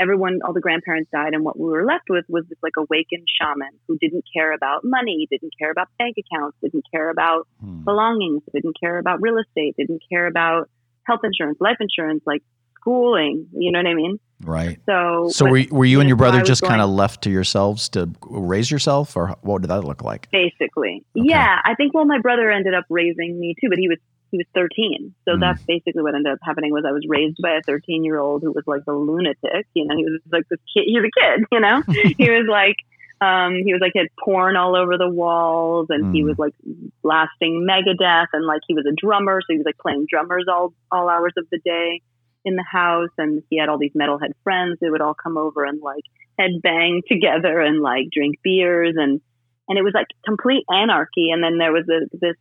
everyone, 0.00 0.40
all 0.44 0.52
the 0.52 0.60
grandparents 0.60 1.10
died, 1.12 1.34
and 1.34 1.44
what 1.44 1.58
we 1.58 1.66
were 1.66 1.84
left 1.84 2.04
with 2.08 2.24
was 2.28 2.44
this 2.48 2.58
like 2.62 2.72
awakened 2.76 3.26
shaman 3.40 3.70
who 3.86 3.98
didn't 3.98 4.24
care 4.34 4.52
about 4.52 4.82
money, 4.82 5.28
didn't 5.30 5.52
care 5.58 5.70
about 5.70 5.88
bank 5.98 6.16
accounts, 6.18 6.56
didn't 6.62 6.84
care 6.92 7.10
about 7.10 7.46
mm. 7.64 7.84
belongings, 7.84 8.42
didn't 8.52 8.76
care 8.80 8.98
about 8.98 9.20
real 9.20 9.36
estate, 9.38 9.74
didn't 9.76 10.02
care 10.10 10.26
about 10.26 10.68
health 11.04 11.20
insurance, 11.22 11.58
life 11.60 11.76
insurance, 11.80 12.22
like 12.26 12.42
schooling. 12.80 13.46
You 13.52 13.72
know 13.72 13.78
what 13.78 13.86
I 13.86 13.94
mean? 13.94 14.18
Right. 14.42 14.80
So, 14.86 15.28
so 15.30 15.44
were, 15.44 15.64
were 15.70 15.84
you 15.84 16.00
and 16.00 16.08
your 16.08 16.16
brother 16.16 16.40
just 16.42 16.62
kind 16.62 16.80
of 16.80 16.88
left 16.88 17.22
to 17.24 17.30
yourselves 17.30 17.90
to 17.90 18.10
raise 18.22 18.70
yourself, 18.70 19.16
or 19.16 19.36
what 19.42 19.60
did 19.60 19.68
that 19.68 19.84
look 19.84 20.02
like? 20.02 20.30
Basically, 20.30 21.04
okay. 21.14 21.28
yeah. 21.28 21.58
I 21.64 21.74
think 21.74 21.92
well, 21.92 22.06
my 22.06 22.18
brother 22.20 22.50
ended 22.50 22.74
up 22.74 22.84
raising 22.88 23.38
me 23.38 23.54
too, 23.60 23.68
but 23.68 23.78
he 23.78 23.88
was 23.88 23.98
he 24.30 24.38
was 24.38 24.46
13, 24.54 25.14
so 25.24 25.34
mm. 25.34 25.40
that's 25.40 25.62
basically 25.62 26.02
what 26.02 26.14
ended 26.14 26.32
up 26.32 26.38
happening. 26.42 26.72
Was 26.72 26.84
I 26.86 26.92
was 26.92 27.04
raised 27.08 27.38
by 27.42 27.52
a 27.52 27.62
13 27.62 28.04
year 28.04 28.18
old 28.18 28.42
who 28.42 28.52
was 28.52 28.64
like 28.66 28.82
a 28.88 28.92
lunatic. 28.92 29.66
You 29.74 29.86
know, 29.86 29.96
he 29.96 30.04
was 30.04 30.20
like 30.30 30.48
this 30.48 30.60
kid. 30.74 30.84
He's 30.86 30.98
a 30.98 31.20
kid. 31.20 31.44
You 31.52 31.60
know, 31.60 31.82
he 32.18 32.30
was 32.30 32.46
like. 32.48 32.76
Um, 33.22 33.56
he 33.56 33.74
was 33.74 33.82
like 33.82 33.92
had 33.94 34.06
porn 34.24 34.56
all 34.56 34.74
over 34.74 34.96
the 34.96 35.06
walls, 35.06 35.88
and 35.90 36.06
mm. 36.06 36.14
he 36.14 36.24
was 36.24 36.38
like 36.38 36.54
blasting 37.02 37.68
Megadeth, 37.68 38.28
and 38.32 38.46
like 38.46 38.62
he 38.66 38.72
was 38.72 38.86
a 38.90 38.96
drummer, 38.96 39.42
so 39.42 39.46
he 39.48 39.58
was 39.58 39.66
like 39.66 39.76
playing 39.76 40.06
drummers 40.08 40.46
all 40.48 40.72
all 40.90 41.06
hours 41.10 41.34
of 41.36 41.44
the 41.50 41.58
day 41.62 42.00
in 42.44 42.56
the 42.56 42.64
house 42.70 43.10
and 43.18 43.42
he 43.50 43.58
had 43.58 43.68
all 43.68 43.78
these 43.78 43.92
metalhead 43.92 44.32
friends 44.42 44.78
that 44.80 44.90
would 44.90 45.00
all 45.00 45.14
come 45.14 45.36
over 45.36 45.64
and 45.64 45.80
like 45.82 46.04
head 46.38 46.50
bang 46.62 47.02
together 47.06 47.60
and 47.60 47.80
like 47.80 48.06
drink 48.12 48.36
beers 48.42 48.94
and 48.96 49.20
and 49.68 49.78
it 49.78 49.82
was 49.82 49.92
like 49.94 50.06
complete 50.24 50.64
anarchy 50.70 51.30
and 51.30 51.44
then 51.44 51.58
there 51.58 51.72
was 51.72 51.84
a, 51.88 52.16
this 52.16 52.36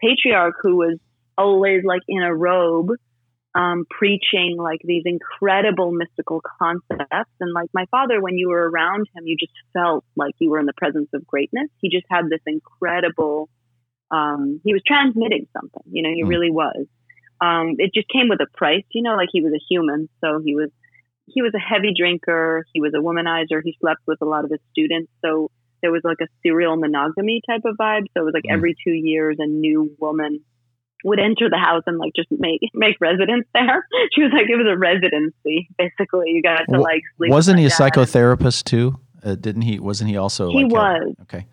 patriarch 0.00 0.54
who 0.62 0.76
was 0.76 0.98
always 1.36 1.84
like 1.84 2.02
in 2.08 2.22
a 2.22 2.34
robe 2.34 2.90
um, 3.54 3.84
preaching 3.88 4.56
like 4.58 4.80
these 4.82 5.04
incredible 5.06 5.92
mystical 5.92 6.42
concepts 6.58 7.30
and 7.40 7.52
like 7.52 7.68
my 7.72 7.84
father 7.90 8.20
when 8.20 8.36
you 8.36 8.48
were 8.48 8.68
around 8.68 9.06
him 9.14 9.24
you 9.26 9.36
just 9.38 9.52
felt 9.72 10.04
like 10.16 10.34
you 10.38 10.50
were 10.50 10.58
in 10.58 10.66
the 10.66 10.72
presence 10.76 11.08
of 11.14 11.26
greatness 11.26 11.68
he 11.80 11.88
just 11.88 12.06
had 12.10 12.28
this 12.28 12.40
incredible 12.46 13.48
um, 14.10 14.60
he 14.64 14.72
was 14.72 14.82
transmitting 14.86 15.46
something 15.52 15.82
you 15.90 16.02
know 16.02 16.10
he 16.12 16.24
mm. 16.24 16.28
really 16.28 16.50
was 16.50 16.86
um, 17.40 17.76
it 17.78 17.92
just 17.92 18.08
came 18.08 18.28
with 18.28 18.40
a 18.40 18.46
price, 18.56 18.84
you 18.92 19.02
know, 19.02 19.14
like 19.14 19.28
he 19.32 19.42
was 19.42 19.52
a 19.52 19.62
human. 19.68 20.08
So 20.22 20.40
he 20.44 20.54
was, 20.54 20.70
he 21.26 21.42
was 21.42 21.52
a 21.54 21.58
heavy 21.58 21.92
drinker. 21.96 22.64
He 22.72 22.80
was 22.80 22.92
a 22.94 23.02
womanizer. 23.02 23.60
He 23.62 23.76
slept 23.80 24.00
with 24.06 24.18
a 24.22 24.24
lot 24.24 24.44
of 24.44 24.50
his 24.50 24.60
students. 24.70 25.10
So 25.24 25.50
there 25.82 25.92
was 25.92 26.02
like 26.04 26.18
a 26.22 26.28
serial 26.42 26.76
monogamy 26.76 27.42
type 27.46 27.62
of 27.64 27.76
vibe. 27.76 28.04
So 28.14 28.22
it 28.22 28.24
was 28.24 28.34
like 28.34 28.44
mm. 28.44 28.54
every 28.54 28.74
two 28.84 28.92
years, 28.92 29.36
a 29.40 29.46
new 29.46 29.94
woman 29.98 30.40
would 31.04 31.20
enter 31.20 31.50
the 31.50 31.58
house 31.58 31.82
and 31.86 31.98
like 31.98 32.12
just 32.16 32.28
make 32.32 32.60
make 32.72 32.96
residence 33.00 33.46
there. 33.54 33.86
She 34.12 34.22
was 34.22 34.32
like 34.32 34.48
it 34.48 34.56
was 34.56 34.66
a 34.68 34.76
residency 34.76 35.68
basically. 35.78 36.30
You 36.30 36.42
got 36.42 36.62
to 36.72 36.80
like 36.80 37.02
sleep. 37.16 37.30
Wasn't 37.30 37.58
he 37.58 37.66
a 37.66 37.70
psychotherapist 37.70 38.64
too? 38.64 38.98
Uh, 39.22 39.34
didn't 39.34 39.62
he? 39.62 39.78
Wasn't 39.78 40.10
he 40.10 40.16
also? 40.16 40.50
He 40.50 40.64
like 40.64 40.72
was. 40.72 41.14
A, 41.18 41.22
okay. 41.22 41.46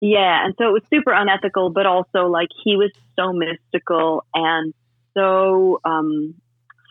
Yeah, 0.00 0.44
and 0.44 0.54
so 0.58 0.68
it 0.68 0.72
was 0.72 0.82
super 0.92 1.12
unethical, 1.12 1.70
but 1.70 1.84
also 1.84 2.26
like 2.26 2.48
he 2.64 2.76
was 2.76 2.90
so 3.16 3.32
mystical 3.32 4.24
and 4.34 4.72
so 5.14 5.80
um, 5.84 6.34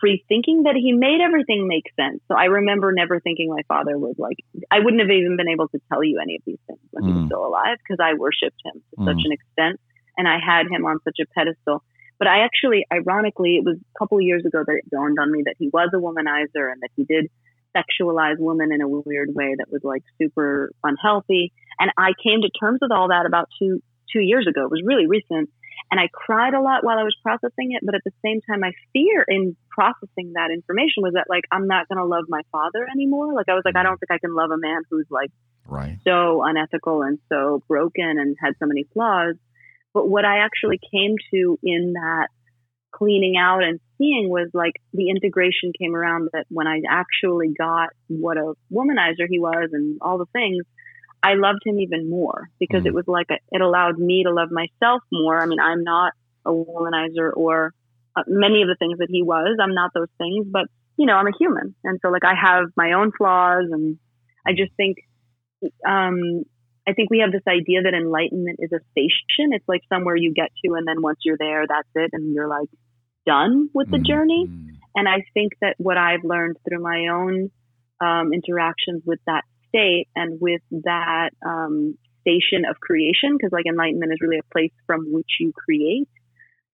free 0.00 0.24
thinking 0.28 0.64
that 0.64 0.76
he 0.76 0.92
made 0.92 1.20
everything 1.20 1.66
make 1.66 1.84
sense. 1.98 2.20
So 2.28 2.36
I 2.36 2.44
remember 2.44 2.92
never 2.92 3.18
thinking 3.18 3.50
my 3.50 3.62
father 3.66 3.98
was 3.98 4.14
like, 4.18 4.36
I 4.70 4.78
wouldn't 4.78 5.00
have 5.00 5.10
even 5.10 5.36
been 5.36 5.48
able 5.48 5.68
to 5.68 5.80
tell 5.90 6.04
you 6.04 6.20
any 6.22 6.36
of 6.36 6.42
these 6.46 6.58
things 6.68 6.78
when 6.92 7.04
mm. 7.04 7.06
he 7.08 7.12
was 7.14 7.22
mm. 7.24 7.26
still 7.26 7.46
alive 7.46 7.78
because 7.78 7.98
I 8.00 8.14
worshipped 8.14 8.60
him 8.64 8.82
to 8.90 9.00
mm. 9.00 9.04
such 9.06 9.24
an 9.24 9.32
extent 9.32 9.80
and 10.16 10.28
I 10.28 10.38
had 10.44 10.66
him 10.70 10.84
on 10.84 10.98
such 11.04 11.18
a 11.20 11.26
pedestal. 11.34 11.82
But 12.18 12.28
I 12.28 12.44
actually, 12.44 12.84
ironically, 12.92 13.56
it 13.56 13.64
was 13.64 13.78
a 13.78 13.98
couple 13.98 14.18
of 14.18 14.22
years 14.22 14.44
ago 14.44 14.62
that 14.66 14.76
it 14.76 14.90
dawned 14.90 15.18
on 15.18 15.32
me 15.32 15.42
that 15.46 15.54
he 15.58 15.70
was 15.72 15.88
a 15.94 15.96
womanizer 15.96 16.70
and 16.70 16.82
that 16.82 16.90
he 16.94 17.04
did 17.04 17.30
sexualize 17.74 18.36
women 18.38 18.72
in 18.72 18.82
a 18.82 18.88
weird 18.88 19.30
way 19.34 19.54
that 19.56 19.70
was 19.70 19.80
like 19.82 20.02
super 20.20 20.70
unhealthy. 20.84 21.52
And 21.78 21.90
I 21.96 22.12
came 22.22 22.42
to 22.42 22.50
terms 22.50 22.80
with 22.82 22.92
all 22.92 23.08
that 23.08 23.26
about 23.26 23.48
two 23.58 23.82
two 24.12 24.20
years 24.20 24.46
ago. 24.46 24.64
It 24.64 24.70
was 24.70 24.82
really 24.84 25.06
recent. 25.06 25.50
And 25.90 25.98
I 25.98 26.08
cried 26.12 26.54
a 26.54 26.60
lot 26.60 26.84
while 26.84 26.98
I 26.98 27.02
was 27.02 27.16
processing 27.22 27.72
it, 27.72 27.82
but 27.82 27.94
at 27.94 28.02
the 28.04 28.12
same 28.24 28.40
time, 28.42 28.60
my 28.60 28.72
fear 28.92 29.24
in 29.26 29.56
processing 29.70 30.34
that 30.34 30.50
information 30.52 31.02
was 31.02 31.14
that 31.14 31.26
like 31.28 31.44
I'm 31.50 31.66
not 31.66 31.88
going 31.88 31.98
to 31.98 32.04
love 32.04 32.24
my 32.28 32.42
father 32.52 32.86
anymore. 32.92 33.32
Like 33.34 33.48
I 33.48 33.54
was 33.54 33.62
like, 33.64 33.76
I 33.76 33.78
mm-hmm. 33.78 33.88
don't 33.88 33.98
think 33.98 34.10
I 34.10 34.18
can 34.18 34.34
love 34.34 34.50
a 34.50 34.58
man 34.58 34.82
who's 34.90 35.06
like 35.10 35.30
right. 35.66 35.98
so 36.06 36.42
unethical 36.44 37.02
and 37.02 37.18
so 37.28 37.62
broken 37.66 38.18
and 38.18 38.36
had 38.40 38.54
so 38.60 38.66
many 38.66 38.84
flaws. 38.92 39.36
But 39.92 40.08
what 40.08 40.24
I 40.24 40.38
actually 40.38 40.78
came 40.92 41.16
to 41.32 41.58
in 41.62 41.94
that 41.94 42.28
cleaning 42.92 43.36
out 43.36 43.62
and 43.62 43.80
seeing 43.98 44.28
was 44.28 44.48
like 44.52 44.74
the 44.92 45.10
integration 45.10 45.72
came 45.78 45.94
around 45.94 46.28
that 46.32 46.46
when 46.48 46.66
I 46.66 46.80
actually 46.88 47.52
got 47.56 47.90
what 48.08 48.36
a 48.36 48.54
womanizer 48.72 49.26
he 49.28 49.38
was 49.38 49.70
and 49.72 49.98
all 50.00 50.18
the 50.18 50.26
things, 50.32 50.64
I 51.22 51.34
loved 51.34 51.60
him 51.64 51.78
even 51.78 52.08
more 52.08 52.48
because 52.58 52.82
mm. 52.82 52.86
it 52.86 52.94
was 52.94 53.04
like 53.06 53.26
a, 53.30 53.38
it 53.50 53.60
allowed 53.60 53.98
me 53.98 54.24
to 54.24 54.32
love 54.32 54.48
myself 54.50 55.02
more. 55.12 55.40
I 55.40 55.46
mean, 55.46 55.60
I'm 55.60 55.84
not 55.84 56.12
a 56.44 56.50
womanizer 56.50 57.30
or 57.34 57.72
uh, 58.16 58.22
many 58.26 58.62
of 58.62 58.68
the 58.68 58.76
things 58.78 58.98
that 58.98 59.08
he 59.10 59.22
was. 59.22 59.58
I'm 59.60 59.74
not 59.74 59.92
those 59.94 60.08
things, 60.18 60.46
but 60.50 60.66
you 60.96 61.06
know, 61.06 61.14
I'm 61.14 61.26
a 61.26 61.36
human, 61.38 61.74
and 61.84 61.98
so 62.02 62.10
like 62.10 62.24
I 62.24 62.34
have 62.34 62.64
my 62.76 62.92
own 62.92 63.10
flaws, 63.16 63.64
and 63.70 63.98
I 64.46 64.52
just 64.52 64.72
think, 64.76 64.98
um, 65.86 66.44
I 66.90 66.92
think 66.92 67.08
we 67.08 67.20
have 67.20 67.30
this 67.30 67.46
idea 67.46 67.82
that 67.82 67.94
enlightenment 67.94 68.58
is 68.58 68.72
a 68.72 68.80
station. 68.90 69.52
It's 69.52 69.68
like 69.68 69.82
somewhere 69.88 70.16
you 70.16 70.32
get 70.34 70.50
to, 70.64 70.74
and 70.74 70.86
then 70.86 71.02
once 71.02 71.18
you're 71.24 71.38
there, 71.38 71.64
that's 71.68 71.88
it, 71.94 72.10
and 72.12 72.34
you're 72.34 72.48
like 72.48 72.68
done 73.24 73.68
with 73.72 73.90
the 73.90 73.98
mm-hmm. 73.98 74.12
journey. 74.12 74.48
And 74.96 75.08
I 75.08 75.22
think 75.34 75.52
that 75.60 75.76
what 75.78 75.96
I've 75.96 76.24
learned 76.24 76.56
through 76.68 76.82
my 76.82 77.06
own 77.12 77.50
um, 78.00 78.32
interactions 78.32 79.02
with 79.06 79.20
that 79.26 79.44
state 79.68 80.08
and 80.16 80.40
with 80.40 80.62
that 80.82 81.30
um, 81.46 81.96
station 82.22 82.64
of 82.68 82.80
creation, 82.80 83.36
because 83.36 83.52
like 83.52 83.66
enlightenment 83.66 84.12
is 84.12 84.18
really 84.20 84.38
a 84.38 84.52
place 84.52 84.72
from 84.86 85.12
which 85.12 85.30
you 85.38 85.52
create 85.52 86.08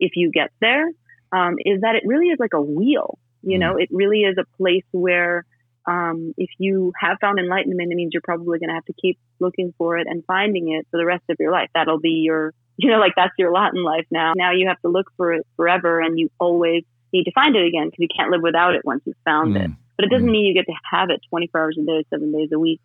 if 0.00 0.12
you 0.14 0.30
get 0.30 0.50
there, 0.60 0.86
um, 1.32 1.56
is 1.58 1.82
that 1.82 1.94
it 1.94 2.04
really 2.06 2.28
is 2.28 2.38
like 2.38 2.54
a 2.54 2.62
wheel. 2.62 3.18
You 3.42 3.58
know, 3.58 3.74
mm. 3.74 3.82
it 3.82 3.90
really 3.92 4.20
is 4.20 4.36
a 4.38 4.56
place 4.56 4.86
where 4.92 5.44
um, 5.86 6.34
if 6.36 6.50
you 6.58 6.92
have 7.00 7.18
found 7.20 7.38
enlightenment, 7.38 7.92
it 7.92 7.94
means 7.94 8.10
you're 8.12 8.22
probably 8.22 8.58
going 8.58 8.68
to 8.68 8.74
have 8.74 8.84
to 8.86 8.92
keep 9.00 9.18
looking 9.38 9.72
for 9.78 9.98
it 9.98 10.06
and 10.08 10.24
finding 10.26 10.72
it 10.72 10.86
for 10.90 10.98
the 10.98 11.06
rest 11.06 11.24
of 11.30 11.36
your 11.38 11.52
life. 11.52 11.70
That'll 11.74 12.00
be 12.00 12.22
your, 12.24 12.52
you 12.76 12.90
know, 12.90 12.98
like 12.98 13.12
that's 13.16 13.34
your 13.38 13.52
lot 13.52 13.74
in 13.74 13.82
life 13.82 14.06
now. 14.10 14.32
Now 14.36 14.52
you 14.52 14.68
have 14.68 14.80
to 14.82 14.88
look 14.88 15.06
for 15.16 15.32
it 15.32 15.46
forever 15.56 16.00
and 16.00 16.18
you 16.18 16.30
always 16.38 16.84
need 17.12 17.24
to 17.24 17.32
find 17.32 17.54
it 17.54 17.66
again 17.66 17.86
because 17.86 18.00
you 18.00 18.08
can't 18.14 18.30
live 18.30 18.42
without 18.42 18.74
it 18.74 18.82
once 18.84 19.02
you've 19.04 19.16
found 19.24 19.54
mm. 19.54 19.64
it. 19.64 19.70
But 19.96 20.06
it 20.06 20.10
doesn't 20.10 20.28
mm. 20.28 20.32
mean 20.32 20.44
you 20.46 20.54
get 20.54 20.66
to 20.66 20.74
have 20.90 21.10
it 21.10 21.20
24 21.30 21.60
hours 21.60 21.78
a 21.80 21.86
day, 21.86 22.04
seven 22.10 22.32
days 22.32 22.50
a 22.52 22.58
week, 22.58 22.80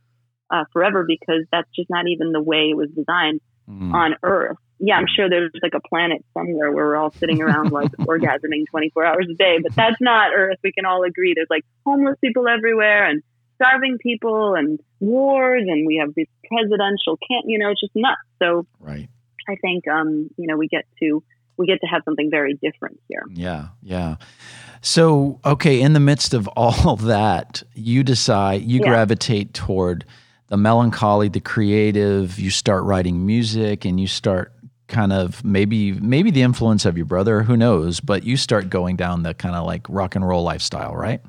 uh, 0.51 0.65
forever 0.72 1.03
because 1.08 1.46
that's 1.51 1.70
just 1.75 1.89
not 1.89 2.08
even 2.08 2.31
the 2.31 2.41
way 2.41 2.70
it 2.70 2.77
was 2.77 2.89
designed 2.89 3.41
mm. 3.70 3.93
on 3.93 4.15
Earth 4.24 4.58
yeah, 4.83 4.95
I'm 4.95 5.05
sure 5.07 5.29
there's 5.29 5.51
like 5.61 5.73
a 5.75 5.88
planet 5.88 6.25
somewhere 6.33 6.71
where 6.71 6.85
we're 6.88 6.95
all 6.97 7.11
sitting 7.11 7.41
around 7.41 7.71
like 7.71 7.91
orgasming 8.00 8.65
24 8.71 9.05
hours 9.05 9.27
a 9.29 9.35
day, 9.35 9.59
but 9.61 9.75
that's 9.75 10.01
not 10.01 10.31
Earth. 10.35 10.57
We 10.63 10.71
can 10.71 10.85
all 10.85 11.03
agree 11.03 11.33
there's 11.35 11.47
like 11.51 11.63
homeless 11.85 12.17
people 12.19 12.47
everywhere 12.47 13.05
and 13.05 13.21
starving 13.55 14.00
people 14.00 14.55
and 14.55 14.79
wars, 15.00 15.65
and 15.67 15.85
we 15.85 15.97
have 15.97 16.13
these 16.15 16.27
presidential 16.47 17.17
can't, 17.29 17.45
you 17.45 17.59
know, 17.59 17.69
it's 17.69 17.79
just 17.79 17.95
nuts. 17.95 18.21
So, 18.41 18.65
right. 18.79 19.07
I 19.47 19.55
think, 19.61 19.88
um, 19.88 20.29
you 20.38 20.47
know, 20.47 20.57
we 20.57 20.67
get 20.67 20.85
to 21.00 21.23
we 21.57 21.67
get 21.67 21.79
to 21.81 21.88
have 21.88 22.01
something 22.03 22.31
very 22.31 22.55
different 22.55 23.00
here. 23.07 23.23
Yeah, 23.29 23.67
yeah. 23.83 24.15
So, 24.81 25.39
okay, 25.45 25.79
in 25.79 25.93
the 25.93 26.00
midst 26.00 26.33
of 26.33 26.47
all 26.55 26.95
that, 26.95 27.61
you 27.75 28.03
decide 28.03 28.63
you 28.63 28.79
yeah. 28.79 28.88
gravitate 28.88 29.53
toward 29.53 30.05
the 30.47 30.57
melancholy, 30.57 31.29
the 31.29 31.39
creative. 31.39 32.39
You 32.39 32.50
start 32.50 32.83
writing 32.83 33.27
music, 33.27 33.85
and 33.85 34.00
you 34.00 34.07
start 34.07 34.53
kind 34.91 35.12
of 35.12 35.43
maybe 35.43 35.93
maybe 35.93 36.29
the 36.29 36.43
influence 36.43 36.86
of 36.86 36.98
your 36.98 37.05
brother, 37.05 37.41
who 37.41 37.57
knows? 37.57 38.00
But 38.00 38.24
you 38.24 38.38
start 38.38 38.69
going 38.69 38.98
down 38.98 39.24
the 39.24 39.33
kind 39.33 39.55
of 39.55 39.65
like 39.65 39.88
rock 39.89 40.15
and 40.15 40.27
roll 40.27 40.43
lifestyle, 40.43 40.95
right? 40.95 41.21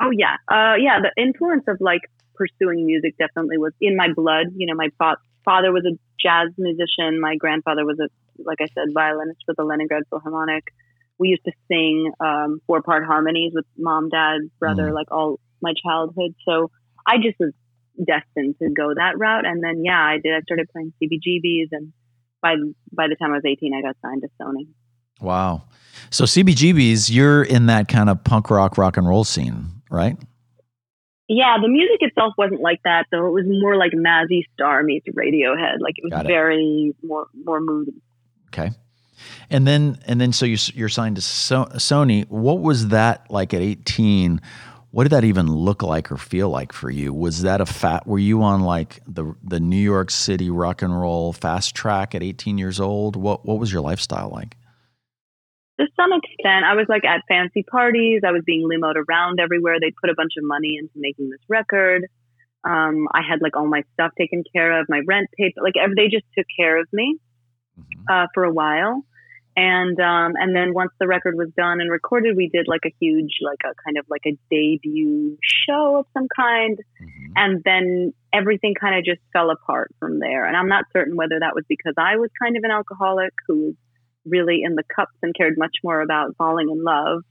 Oh 0.00 0.10
yeah, 0.12 0.36
uh, 0.48 0.76
yeah. 0.78 1.00
The 1.00 1.10
influence 1.20 1.64
of 1.66 1.78
like 1.80 2.02
pursuing 2.34 2.86
music 2.86 3.16
definitely 3.18 3.58
was 3.58 3.72
in 3.80 3.96
my 3.96 4.12
blood. 4.14 4.46
You 4.56 4.66
know, 4.66 4.74
my 4.74 4.88
fa- 4.98 5.20
father 5.44 5.72
was 5.72 5.84
a 5.84 5.98
jazz 6.22 6.48
musician. 6.56 7.20
My 7.20 7.36
grandfather 7.36 7.84
was 7.84 7.98
a, 7.98 8.08
like 8.42 8.58
I 8.60 8.66
said, 8.74 8.94
violinist 8.94 9.40
for 9.44 9.54
the 9.56 9.64
Leningrad 9.64 10.04
Philharmonic. 10.10 10.64
We 11.18 11.28
used 11.28 11.44
to 11.44 11.52
sing 11.68 12.12
um, 12.20 12.60
four 12.66 12.82
part 12.82 13.04
harmonies 13.04 13.52
with 13.54 13.66
mom, 13.76 14.08
dad, 14.08 14.40
brother, 14.58 14.90
mm. 14.90 14.94
like 14.94 15.10
all 15.10 15.38
my 15.60 15.74
childhood. 15.82 16.34
So 16.46 16.70
I 17.06 17.16
just 17.18 17.38
was 17.38 17.52
destined 17.96 18.56
to 18.60 18.70
go 18.70 18.94
that 18.94 19.18
route. 19.18 19.44
And 19.44 19.62
then, 19.62 19.84
yeah, 19.84 20.00
I 20.00 20.18
did. 20.22 20.32
I 20.32 20.40
started 20.40 20.68
playing 20.72 20.94
CBGBs, 21.02 21.68
and 21.72 21.92
by 22.42 22.54
by 22.92 23.08
the 23.08 23.16
time 23.16 23.32
I 23.32 23.36
was 23.36 23.44
18, 23.44 23.74
I 23.74 23.82
got 23.82 23.96
signed 24.02 24.22
to 24.22 24.28
Sony. 24.40 24.66
Wow. 25.20 25.64
So 26.10 26.24
CBGBs, 26.24 27.10
you're 27.10 27.42
in 27.42 27.66
that 27.66 27.88
kind 27.88 28.08
of 28.08 28.24
punk 28.24 28.50
rock, 28.50 28.78
rock 28.78 28.96
and 28.96 29.06
roll 29.06 29.24
scene, 29.24 29.82
right? 29.90 30.16
Yeah, 31.28 31.58
the 31.62 31.68
music 31.68 31.98
itself 32.00 32.34
wasn't 32.36 32.60
like 32.60 32.80
that, 32.82 33.06
though. 33.12 33.26
It 33.26 33.30
was 33.30 33.44
more 33.46 33.76
like 33.76 33.92
Mazzy 33.92 34.42
Star 34.54 34.82
meets 34.82 35.06
Radiohead. 35.08 35.76
Like 35.80 35.94
it 35.96 36.10
was 36.10 36.20
it. 36.20 36.26
very 36.26 36.92
more 37.04 37.28
more 37.44 37.60
moody. 37.60 38.02
Okay. 38.48 38.70
And 39.48 39.66
then 39.66 39.98
and 40.06 40.20
then 40.20 40.32
so 40.32 40.44
you 40.44 40.56
you're 40.74 40.88
signed 40.88 41.16
to 41.16 41.22
so- 41.22 41.68
Sony. 41.74 42.28
What 42.28 42.60
was 42.60 42.88
that 42.88 43.30
like 43.30 43.54
at 43.54 43.60
18? 43.60 44.40
What 44.92 45.04
did 45.04 45.12
that 45.12 45.24
even 45.24 45.46
look 45.46 45.82
like 45.82 46.10
or 46.10 46.16
feel 46.16 46.48
like 46.48 46.72
for 46.72 46.90
you? 46.90 47.14
Was 47.14 47.42
that 47.42 47.60
a 47.60 47.66
fat? 47.66 48.06
Were 48.06 48.18
you 48.18 48.42
on 48.42 48.62
like 48.62 49.00
the 49.06 49.34
the 49.42 49.60
New 49.60 49.76
York 49.76 50.10
City 50.10 50.50
rock 50.50 50.82
and 50.82 50.98
roll 50.98 51.32
fast 51.32 51.74
track 51.74 52.14
at 52.14 52.22
18 52.22 52.58
years 52.58 52.80
old? 52.80 53.14
What 53.14 53.46
what 53.46 53.58
was 53.58 53.72
your 53.72 53.82
lifestyle 53.82 54.30
like? 54.30 54.56
To 55.78 55.86
some 55.96 56.12
extent, 56.12 56.64
I 56.64 56.74
was 56.74 56.86
like 56.88 57.04
at 57.04 57.22
fancy 57.28 57.62
parties. 57.62 58.22
I 58.26 58.32
was 58.32 58.42
being 58.44 58.68
limoed 58.68 58.96
around 59.08 59.38
everywhere. 59.38 59.78
They 59.80 59.92
put 60.00 60.10
a 60.10 60.14
bunch 60.14 60.32
of 60.36 60.44
money 60.44 60.76
into 60.78 60.92
making 60.96 61.30
this 61.30 61.40
record. 61.48 62.06
Um, 62.64 63.08
I 63.14 63.22
had 63.26 63.40
like 63.40 63.56
all 63.56 63.66
my 63.66 63.84
stuff 63.94 64.12
taken 64.18 64.42
care 64.54 64.80
of, 64.80 64.88
my 64.88 65.00
rent 65.06 65.28
paid. 65.38 65.52
Like 65.56 65.74
they 65.96 66.08
just 66.08 66.26
took 66.36 66.46
care 66.58 66.78
of 66.80 66.88
me 66.92 67.16
mm-hmm. 67.78 68.02
uh, 68.12 68.26
for 68.34 68.44
a 68.44 68.52
while 68.52 69.04
and 69.56 69.98
um, 69.98 70.34
and 70.36 70.54
then 70.54 70.74
once 70.74 70.92
the 71.00 71.08
record 71.08 71.34
was 71.36 71.48
done 71.56 71.80
and 71.80 71.90
recorded, 71.90 72.36
we 72.36 72.48
did 72.48 72.66
like 72.68 72.82
a 72.86 72.94
huge, 73.00 73.38
like 73.42 73.58
a 73.64 73.74
kind 73.84 73.98
of 73.98 74.06
like 74.08 74.22
a 74.26 74.38
debut 74.50 75.36
show 75.42 75.98
of 75.98 76.06
some 76.14 76.28
kind, 76.34 76.78
mm-hmm. 76.78 77.32
and 77.36 77.62
then 77.64 78.12
everything 78.32 78.74
kind 78.80 78.96
of 78.96 79.04
just 79.04 79.20
fell 79.32 79.50
apart 79.50 79.92
from 79.98 80.20
there. 80.20 80.44
And 80.44 80.56
I'm 80.56 80.68
not 80.68 80.84
certain 80.92 81.16
whether 81.16 81.38
that 81.40 81.54
was 81.54 81.64
because 81.68 81.94
I 81.98 82.16
was 82.16 82.30
kind 82.40 82.56
of 82.56 82.62
an 82.62 82.70
alcoholic 82.70 83.32
who 83.48 83.66
was 83.66 83.74
really 84.24 84.60
in 84.62 84.76
the 84.76 84.84
cups 84.94 85.16
and 85.22 85.34
cared 85.34 85.54
much 85.56 85.76
more 85.82 86.00
about 86.00 86.36
falling 86.36 86.68
in 86.70 86.84
love 86.84 87.22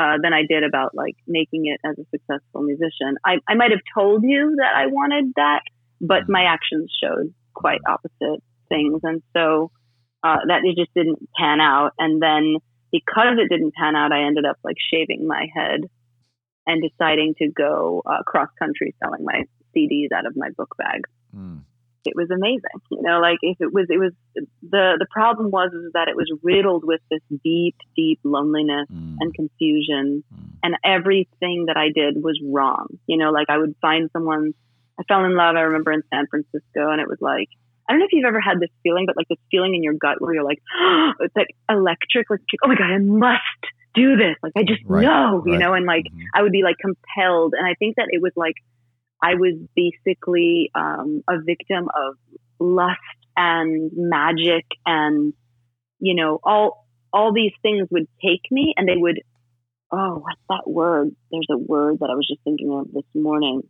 uh, 0.00 0.16
than 0.22 0.32
I 0.32 0.42
did 0.48 0.64
about 0.64 0.94
like 0.94 1.16
making 1.26 1.66
it 1.66 1.80
as 1.86 1.96
a 1.98 2.04
successful 2.10 2.62
musician. 2.62 3.16
I, 3.24 3.36
I 3.48 3.54
might 3.54 3.70
have 3.70 3.80
told 3.94 4.24
you 4.24 4.56
that 4.56 4.74
I 4.74 4.86
wanted 4.86 5.32
that, 5.36 5.60
but 6.00 6.22
mm-hmm. 6.22 6.32
my 6.32 6.42
actions 6.44 6.92
showed 7.02 7.32
quite 7.54 7.80
opposite 7.88 8.42
things, 8.68 9.00
and 9.02 9.22
so 9.36 9.70
uh, 10.22 10.36
that 10.46 10.60
it 10.64 10.76
just 10.76 10.92
didn't 10.94 11.28
pan 11.36 11.60
out. 11.60 11.92
And 11.98 12.20
then 12.20 12.56
because 12.92 13.38
it 13.38 13.48
didn't 13.48 13.74
pan 13.74 13.96
out, 13.96 14.12
I 14.12 14.26
ended 14.26 14.44
up 14.44 14.58
like 14.64 14.76
shaving 14.92 15.26
my 15.26 15.46
head 15.54 15.80
and 16.66 16.82
deciding 16.82 17.34
to 17.38 17.48
go 17.48 18.02
uh, 18.06 18.22
cross 18.26 18.48
country 18.58 18.94
selling 19.02 19.24
my 19.24 19.44
CDs 19.74 20.12
out 20.14 20.26
of 20.26 20.36
my 20.36 20.50
book 20.56 20.74
bag. 20.76 21.02
Mm. 21.34 21.62
It 22.04 22.14
was 22.16 22.30
amazing, 22.30 22.80
you 22.90 23.02
know. 23.02 23.20
Like 23.20 23.38
if 23.42 23.60
it 23.60 23.72
was, 23.74 23.86
it 23.90 23.98
was 23.98 24.12
the 24.34 24.96
the 24.98 25.06
problem 25.10 25.50
was 25.50 25.70
is 25.74 25.92
that 25.92 26.08
it 26.08 26.16
was 26.16 26.32
riddled 26.42 26.82
with 26.82 27.00
this 27.10 27.20
deep, 27.44 27.76
deep 27.94 28.20
loneliness 28.24 28.88
mm. 28.90 29.16
and 29.20 29.34
confusion, 29.34 30.24
mm. 30.32 30.46
and 30.62 30.76
everything 30.82 31.66
that 31.66 31.76
I 31.76 31.90
did 31.94 32.22
was 32.22 32.40
wrong. 32.42 32.86
You 33.06 33.18
know, 33.18 33.30
like 33.30 33.50
I 33.50 33.58
would 33.58 33.74
find 33.82 34.08
someone. 34.14 34.54
I 34.98 35.02
fell 35.04 35.24
in 35.24 35.36
love. 35.36 35.56
I 35.56 35.60
remember 35.60 35.92
in 35.92 36.02
San 36.12 36.26
Francisco, 36.26 36.90
and 36.90 37.02
it 37.02 37.08
was 37.08 37.18
like 37.20 37.48
I 37.90 37.92
don't 37.92 37.98
know 37.98 38.06
if 38.06 38.12
you've 38.12 38.24
ever 38.24 38.40
had 38.40 38.60
this 38.60 38.70
feeling, 38.84 39.06
but 39.06 39.16
like 39.16 39.26
this 39.26 39.38
feeling 39.50 39.74
in 39.74 39.82
your 39.82 39.94
gut 39.94 40.20
where 40.20 40.32
you're 40.32 40.44
like, 40.44 40.62
oh, 40.80 41.10
it's 41.20 41.34
like 41.34 41.48
electric, 41.68 42.30
like, 42.30 42.38
oh 42.62 42.68
my 42.68 42.76
God, 42.76 42.92
I 42.92 42.98
must 42.98 43.62
do 43.94 44.14
this. 44.14 44.36
Like, 44.44 44.52
I 44.56 44.62
just 44.62 44.82
right, 44.86 45.02
know, 45.02 45.42
right. 45.44 45.52
you 45.52 45.58
know, 45.58 45.74
and 45.74 45.86
like 45.86 46.04
mm-hmm. 46.04 46.22
I 46.32 46.42
would 46.42 46.52
be 46.52 46.62
like 46.62 46.76
compelled. 46.80 47.54
And 47.58 47.66
I 47.66 47.74
think 47.80 47.96
that 47.96 48.06
it 48.10 48.22
was 48.22 48.30
like 48.36 48.54
I 49.20 49.34
was 49.34 49.58
basically 49.74 50.70
um, 50.72 51.24
a 51.28 51.40
victim 51.44 51.88
of 51.92 52.16
lust 52.60 52.98
and 53.36 53.90
magic 53.94 54.66
and, 54.86 55.32
you 55.98 56.14
know, 56.14 56.38
all, 56.44 56.86
all 57.12 57.32
these 57.34 57.52
things 57.60 57.88
would 57.90 58.06
take 58.22 58.42
me 58.52 58.72
and 58.76 58.88
they 58.88 58.96
would, 58.96 59.20
oh, 59.92 60.22
what's 60.22 60.40
that 60.48 60.70
word? 60.70 61.10
There's 61.32 61.48
a 61.50 61.58
word 61.58 61.98
that 62.00 62.10
I 62.10 62.14
was 62.14 62.28
just 62.30 62.42
thinking 62.44 62.70
of 62.72 62.92
this 62.92 63.04
morning. 63.14 63.62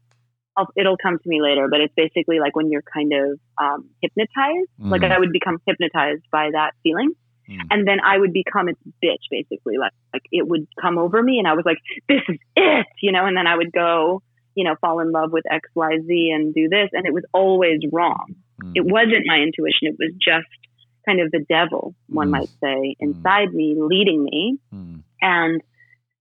I'll, 0.56 0.68
it'll 0.76 0.96
come 0.96 1.18
to 1.18 1.28
me 1.28 1.40
later, 1.40 1.68
but 1.70 1.80
it's 1.80 1.94
basically 1.94 2.40
like 2.40 2.56
when 2.56 2.70
you're 2.70 2.82
kind 2.82 3.12
of 3.12 3.38
um, 3.60 3.88
hypnotized. 4.02 4.68
Mm. 4.80 4.90
Like 4.90 5.02
I 5.04 5.18
would 5.18 5.32
become 5.32 5.58
hypnotized 5.66 6.24
by 6.30 6.50
that 6.52 6.72
feeling. 6.82 7.12
Mm. 7.48 7.60
And 7.70 7.88
then 7.88 7.98
I 8.00 8.18
would 8.18 8.32
become 8.32 8.68
its 8.68 8.80
bitch, 9.02 9.26
basically. 9.30 9.78
Like, 9.78 9.92
like 10.12 10.22
it 10.30 10.46
would 10.46 10.66
come 10.80 10.98
over 10.98 11.22
me, 11.22 11.38
and 11.38 11.48
I 11.48 11.54
was 11.54 11.64
like, 11.64 11.78
"This 12.08 12.22
is 12.28 12.38
it," 12.56 12.86
you 13.02 13.12
know. 13.12 13.26
And 13.26 13.36
then 13.36 13.46
I 13.46 13.56
would 13.56 13.72
go, 13.72 14.22
you 14.54 14.64
know, 14.64 14.76
fall 14.80 15.00
in 15.00 15.10
love 15.10 15.32
with 15.32 15.44
X, 15.50 15.68
Y, 15.74 15.98
Z, 16.06 16.30
and 16.34 16.54
do 16.54 16.68
this, 16.68 16.90
and 16.92 17.06
it 17.06 17.12
was 17.12 17.24
always 17.32 17.80
wrong. 17.92 18.34
Mm. 18.62 18.72
It 18.76 18.84
wasn't 18.84 19.26
my 19.26 19.38
intuition; 19.38 19.88
it 19.88 19.96
was 19.98 20.12
just 20.24 20.46
kind 21.06 21.20
of 21.20 21.30
the 21.30 21.44
devil, 21.48 21.94
one 22.08 22.28
mm. 22.28 22.32
might 22.32 22.48
say, 22.62 22.94
mm. 22.94 22.96
inside 23.00 23.52
me, 23.52 23.76
leading 23.78 24.22
me. 24.22 24.58
Mm. 24.72 25.02
And 25.20 25.62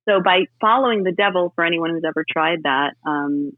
so, 0.07 0.21
by 0.23 0.45
following 0.59 1.03
the 1.03 1.11
devil, 1.11 1.51
for 1.55 1.63
anyone 1.63 1.91
who's 1.91 2.03
ever 2.07 2.25
tried 2.27 2.63
that, 2.63 2.93
um, 3.05 3.51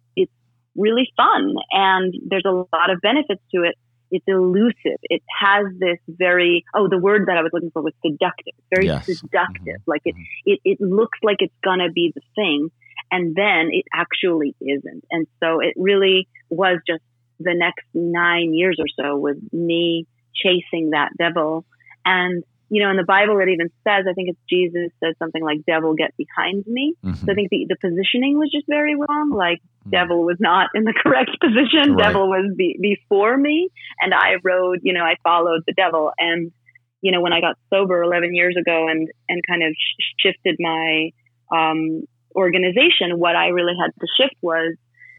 really 0.75 1.07
fun 1.17 1.55
and 1.71 2.13
there's 2.27 2.45
a 2.45 2.51
lot 2.51 2.89
of 2.89 3.01
benefits 3.01 3.41
to 3.53 3.63
it. 3.63 3.75
It's 4.13 4.25
elusive. 4.27 4.99
It 5.03 5.21
has 5.39 5.67
this 5.79 5.97
very 6.07 6.65
oh 6.75 6.89
the 6.89 6.97
word 6.97 7.27
that 7.27 7.38
I 7.38 7.41
was 7.41 7.51
looking 7.53 7.71
for 7.71 7.81
was 7.81 7.93
seductive. 8.05 8.53
Very 8.73 8.88
yes. 8.88 9.05
seductive. 9.05 9.65
Mm-hmm. 9.65 9.89
Like 9.89 10.01
it, 10.03 10.15
it 10.45 10.60
it 10.65 10.81
looks 10.81 11.17
like 11.23 11.38
it's 11.39 11.55
gonna 11.63 11.89
be 11.89 12.12
the 12.13 12.21
thing, 12.36 12.69
and 13.10 13.34
then 13.36 13.69
it 13.71 13.86
actually 13.93 14.53
isn't. 14.60 15.05
And 15.12 15.27
so 15.41 15.62
it 15.62 15.75
really 15.77 16.27
was 16.49 16.79
just 16.86 17.03
the 17.39 17.55
next 17.55 17.86
nine 17.93 18.53
years 18.53 18.79
or 18.79 18.88
so 18.99 19.15
was 19.15 19.38
me 19.53 20.07
chasing 20.36 20.91
that 20.91 21.10
devil 21.17 21.65
and 22.05 22.43
you 22.71 22.81
know, 22.81 22.89
in 22.89 22.95
the 22.95 23.03
Bible, 23.03 23.38
it 23.41 23.49
even 23.49 23.67
says, 23.84 24.07
I 24.10 24.13
think 24.13 24.29
it's 24.29 24.39
Jesus 24.49 24.95
says 25.03 25.13
something 25.19 25.43
like, 25.43 25.65
devil, 25.67 25.93
get 25.93 26.15
behind 26.15 26.65
me. 26.65 26.95
Mm-hmm. 27.03 27.25
So 27.25 27.31
I 27.34 27.36
think 27.36 27.49
the, 27.49 27.65
the 27.67 27.75
positioning 27.75 28.39
was 28.39 28.49
just 28.49 28.65
very 28.65 28.95
wrong. 28.95 29.29
Like, 29.29 29.60
mm-hmm. 29.60 29.89
devil 29.89 30.23
was 30.23 30.38
not 30.39 30.69
in 30.73 30.86
the 30.86 30.93
correct 31.03 31.31
position. 31.41 31.95
Right. 31.95 32.07
Devil 32.07 32.29
was 32.29 32.55
be, 32.55 32.79
before 32.81 33.36
me. 33.36 33.67
And 33.99 34.13
I 34.13 34.36
rode, 34.41 34.79
you 34.84 34.93
know, 34.93 35.03
I 35.03 35.15
followed 35.21 35.63
the 35.67 35.73
devil. 35.73 36.13
And, 36.17 36.53
you 37.01 37.12
know, 37.12 37.19
when 37.19 37.34
I 37.34 37.41
got 37.41 37.57
sober 37.69 38.03
11 38.03 38.34
years 38.34 38.55
ago 38.57 38.88
and, 38.88 39.10
and 39.27 39.41
kind 39.45 39.63
of 39.63 39.73
sh- 39.73 40.27
shifted 40.27 40.55
my 40.57 41.10
um, 41.51 42.03
organization, 42.34 43.19
what 43.19 43.36
I 43.36 43.47
really 43.47 43.73
had 43.77 43.91
to 43.99 44.07
shift 44.15 44.36
was 44.41 44.77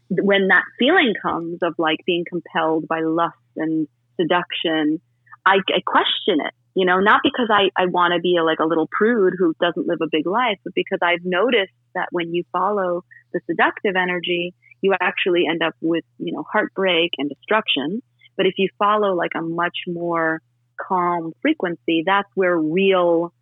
when 0.09 0.47
that 0.47 0.63
feeling 0.79 1.13
comes 1.21 1.59
of 1.61 1.75
like 1.77 1.99
being 2.07 2.25
compelled 2.27 2.87
by 2.87 3.01
lust 3.01 3.37
and 3.57 3.87
seduction, 4.19 4.99
I, 5.45 5.57
I 5.69 5.81
question 5.85 6.41
it 6.43 6.53
you 6.75 6.85
know, 6.85 6.99
not 6.99 7.21
because 7.23 7.49
I, 7.51 7.69
I 7.79 7.85
want 7.85 8.13
to 8.13 8.19
be 8.19 8.37
a, 8.37 8.43
like 8.43 8.59
a 8.59 8.65
little 8.65 8.87
prude 8.91 9.33
who 9.37 9.53
doesn't 9.61 9.87
live 9.87 9.99
a 10.01 10.07
big 10.11 10.25
life, 10.25 10.57
but 10.63 10.73
because 10.73 10.99
I've 11.01 11.23
noticed 11.23 11.73
that 11.93 12.07
when 12.11 12.33
you 12.33 12.43
follow 12.51 13.03
the 13.31 13.41
seductive 13.45 13.95
energy, 13.95 14.53
you 14.81 14.93
actually 14.99 15.43
end 15.49 15.61
up 15.61 15.75
with, 15.81 16.03
you 16.17 16.33
know, 16.33 16.43
heartbreak 16.51 17.11
and 17.17 17.29
destruction. 17.29 18.01
But 18.35 18.47
if 18.47 18.53
you 18.57 18.69
follow 18.79 19.15
like 19.15 19.31
a 19.35 19.41
much 19.41 19.77
more 19.87 20.41
calm 20.81 21.33
frequency, 21.41 22.03
that's 22.05 22.29
where 22.33 22.57
real 22.57 23.33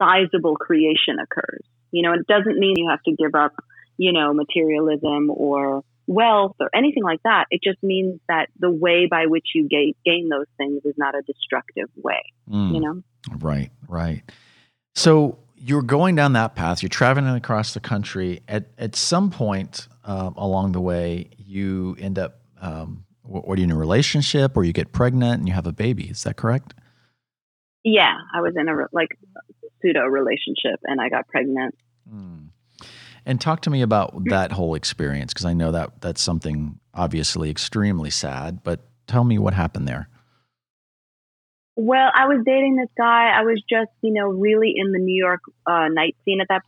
sizable 0.00 0.56
creation 0.56 1.18
occurs. 1.20 1.62
You 1.90 2.02
know, 2.02 2.12
it 2.12 2.26
doesn't 2.26 2.58
mean 2.58 2.76
you 2.76 2.88
have 2.88 3.02
to 3.02 3.12
give 3.12 3.34
up, 3.34 3.52
you 3.96 4.12
know, 4.12 4.32
materialism 4.32 5.30
or 5.30 5.82
wealth 6.06 6.56
or 6.60 6.70
anything 6.74 7.02
like 7.02 7.22
that. 7.24 7.46
It 7.50 7.60
just 7.62 7.82
means 7.82 8.20
that 8.28 8.48
the 8.58 8.70
way 8.70 9.06
by 9.10 9.26
which 9.26 9.48
you 9.54 9.68
gain, 9.68 9.94
gain 10.04 10.28
those 10.28 10.46
things 10.56 10.82
is 10.84 10.94
not 10.96 11.14
a 11.14 11.22
destructive 11.22 11.88
way, 11.96 12.22
mm. 12.48 12.74
you 12.74 12.80
know? 12.80 13.02
Right, 13.38 13.70
right. 13.88 14.22
So 14.94 15.38
you're 15.56 15.82
going 15.82 16.16
down 16.16 16.32
that 16.34 16.54
path, 16.54 16.82
you're 16.82 16.88
traveling 16.88 17.34
across 17.34 17.74
the 17.74 17.80
country. 17.80 18.40
At, 18.48 18.68
at 18.78 18.96
some 18.96 19.30
point 19.30 19.88
uh, 20.04 20.30
along 20.36 20.72
the 20.72 20.80
way, 20.80 21.30
you 21.38 21.96
end 22.00 22.18
up, 22.18 22.40
um, 22.60 23.04
what 23.22 23.58
are 23.58 23.60
you 23.60 23.64
in 23.64 23.70
a 23.70 23.76
relationship 23.76 24.56
or 24.56 24.64
you 24.64 24.72
get 24.72 24.92
pregnant 24.92 25.38
and 25.38 25.48
you 25.48 25.54
have 25.54 25.66
a 25.66 25.72
baby. 25.72 26.04
Is 26.10 26.24
that 26.24 26.36
correct? 26.36 26.74
Yeah, 27.84 28.14
I 28.34 28.40
was 28.40 28.54
in 28.56 28.68
a 28.68 28.74
like 28.92 29.08
pseudo 29.80 30.04
relationship 30.06 30.80
and 30.84 31.00
I 31.00 31.08
got 31.08 31.28
pregnant. 31.28 31.74
Mm. 32.12 32.48
And 33.26 33.40
talk 33.40 33.60
to 33.62 33.70
me 33.70 33.82
about 33.82 34.24
that 34.26 34.52
whole 34.52 34.74
experience 34.74 35.32
because 35.32 35.44
I 35.44 35.52
know 35.52 35.72
that 35.72 36.00
that's 36.00 36.22
something 36.22 36.78
obviously 36.94 37.50
extremely 37.50 38.10
sad, 38.10 38.62
but 38.62 38.80
tell 39.06 39.24
me 39.24 39.38
what 39.38 39.54
happened 39.54 39.86
there. 39.86 40.08
Well, 41.76 42.10
I 42.14 42.26
was 42.26 42.42
dating 42.44 42.76
this 42.76 42.90
guy. 42.96 43.30
I 43.30 43.42
was 43.42 43.62
just, 43.68 43.90
you 44.02 44.12
know, 44.12 44.28
really 44.28 44.74
in 44.76 44.92
the 44.92 44.98
New 44.98 45.16
York 45.16 45.40
uh, 45.66 45.88
night 45.88 46.16
scene 46.24 46.40
at 46.40 46.48
that 46.48 46.62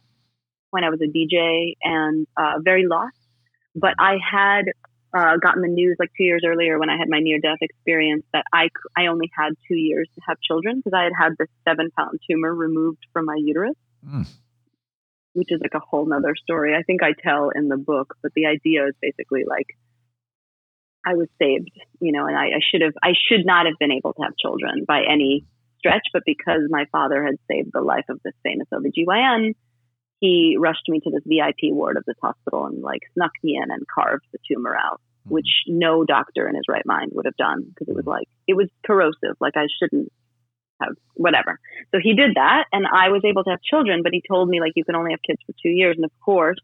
point. 0.70 0.84
I 0.84 0.90
was 0.90 1.00
a 1.00 1.06
DJ 1.06 1.74
and 1.82 2.26
uh, 2.36 2.60
very 2.62 2.86
lost. 2.86 3.16
But 3.74 3.94
I 3.98 4.16
had 4.30 4.64
uh, 5.14 5.36
gotten 5.36 5.62
the 5.62 5.68
news 5.68 5.96
like 5.98 6.10
two 6.16 6.24
years 6.24 6.42
earlier 6.46 6.78
when 6.78 6.88
I 6.88 6.96
had 6.96 7.08
my 7.08 7.20
near 7.20 7.38
death 7.40 7.58
experience 7.60 8.24
that 8.32 8.44
I, 8.52 8.68
I 8.96 9.06
only 9.06 9.30
had 9.36 9.52
two 9.68 9.76
years 9.76 10.08
to 10.14 10.20
have 10.26 10.38
children 10.40 10.80
because 10.82 10.96
I 10.96 11.04
had 11.04 11.12
had 11.18 11.32
this 11.38 11.48
seven 11.66 11.90
pound 11.96 12.18
tumor 12.30 12.54
removed 12.54 13.04
from 13.12 13.26
my 13.26 13.36
uterus. 13.38 13.76
Mm 14.06 14.26
which 15.34 15.50
is 15.50 15.60
like 15.60 15.74
a 15.74 15.84
whole 15.84 16.06
nother 16.06 16.34
story. 16.36 16.74
I 16.74 16.82
think 16.82 17.02
I 17.02 17.12
tell 17.12 17.50
in 17.54 17.68
the 17.68 17.76
book, 17.76 18.14
but 18.22 18.32
the 18.34 18.46
idea 18.46 18.86
is 18.86 18.94
basically 19.00 19.44
like 19.46 19.66
I 21.04 21.14
was 21.14 21.28
saved, 21.38 21.70
you 22.00 22.12
know, 22.12 22.26
and 22.26 22.36
I, 22.36 22.46
I 22.46 22.60
should 22.70 22.82
have, 22.82 22.94
I 23.02 23.12
should 23.28 23.44
not 23.44 23.66
have 23.66 23.78
been 23.80 23.92
able 23.92 24.12
to 24.14 24.22
have 24.22 24.36
children 24.36 24.84
by 24.86 25.02
any 25.10 25.44
stretch, 25.78 26.06
but 26.12 26.22
because 26.24 26.62
my 26.68 26.84
father 26.92 27.24
had 27.24 27.36
saved 27.50 27.70
the 27.72 27.80
life 27.80 28.04
of 28.08 28.20
this 28.22 28.34
famous 28.44 28.68
OBGYN, 28.72 29.54
he 30.20 30.56
rushed 30.58 30.88
me 30.88 31.00
to 31.00 31.10
this 31.10 31.24
VIP 31.26 31.74
ward 31.74 31.96
of 31.96 32.04
this 32.06 32.16
hospital 32.22 32.66
and 32.66 32.82
like 32.82 33.00
snuck 33.14 33.32
me 33.42 33.58
in 33.60 33.72
and 33.72 33.82
carved 33.92 34.24
the 34.30 34.38
tumor 34.46 34.76
out, 34.76 35.00
mm-hmm. 35.00 35.34
which 35.34 35.48
no 35.66 36.04
doctor 36.04 36.48
in 36.48 36.54
his 36.54 36.66
right 36.68 36.86
mind 36.86 37.10
would 37.14 37.26
have 37.26 37.36
done 37.36 37.64
because 37.68 37.88
it 37.88 37.96
was 37.96 38.06
like, 38.06 38.28
it 38.46 38.54
was 38.54 38.68
corrosive. 38.86 39.36
Like 39.40 39.56
I 39.56 39.66
shouldn't 39.80 40.12
have 40.82 40.96
whatever. 41.14 41.58
So 41.92 42.00
he 42.02 42.14
did 42.14 42.36
that 42.36 42.64
and 42.72 42.86
I 42.86 43.08
was 43.08 43.22
able 43.24 43.44
to 43.44 43.50
have 43.50 43.62
children, 43.62 44.02
but 44.02 44.12
he 44.12 44.22
told 44.26 44.48
me 44.48 44.60
like, 44.60 44.72
you 44.74 44.84
can 44.84 44.96
only 44.96 45.12
have 45.12 45.22
kids 45.22 45.40
for 45.46 45.52
two 45.62 45.70
years. 45.70 45.96
And 45.96 46.04
of 46.04 46.12
course, 46.24 46.58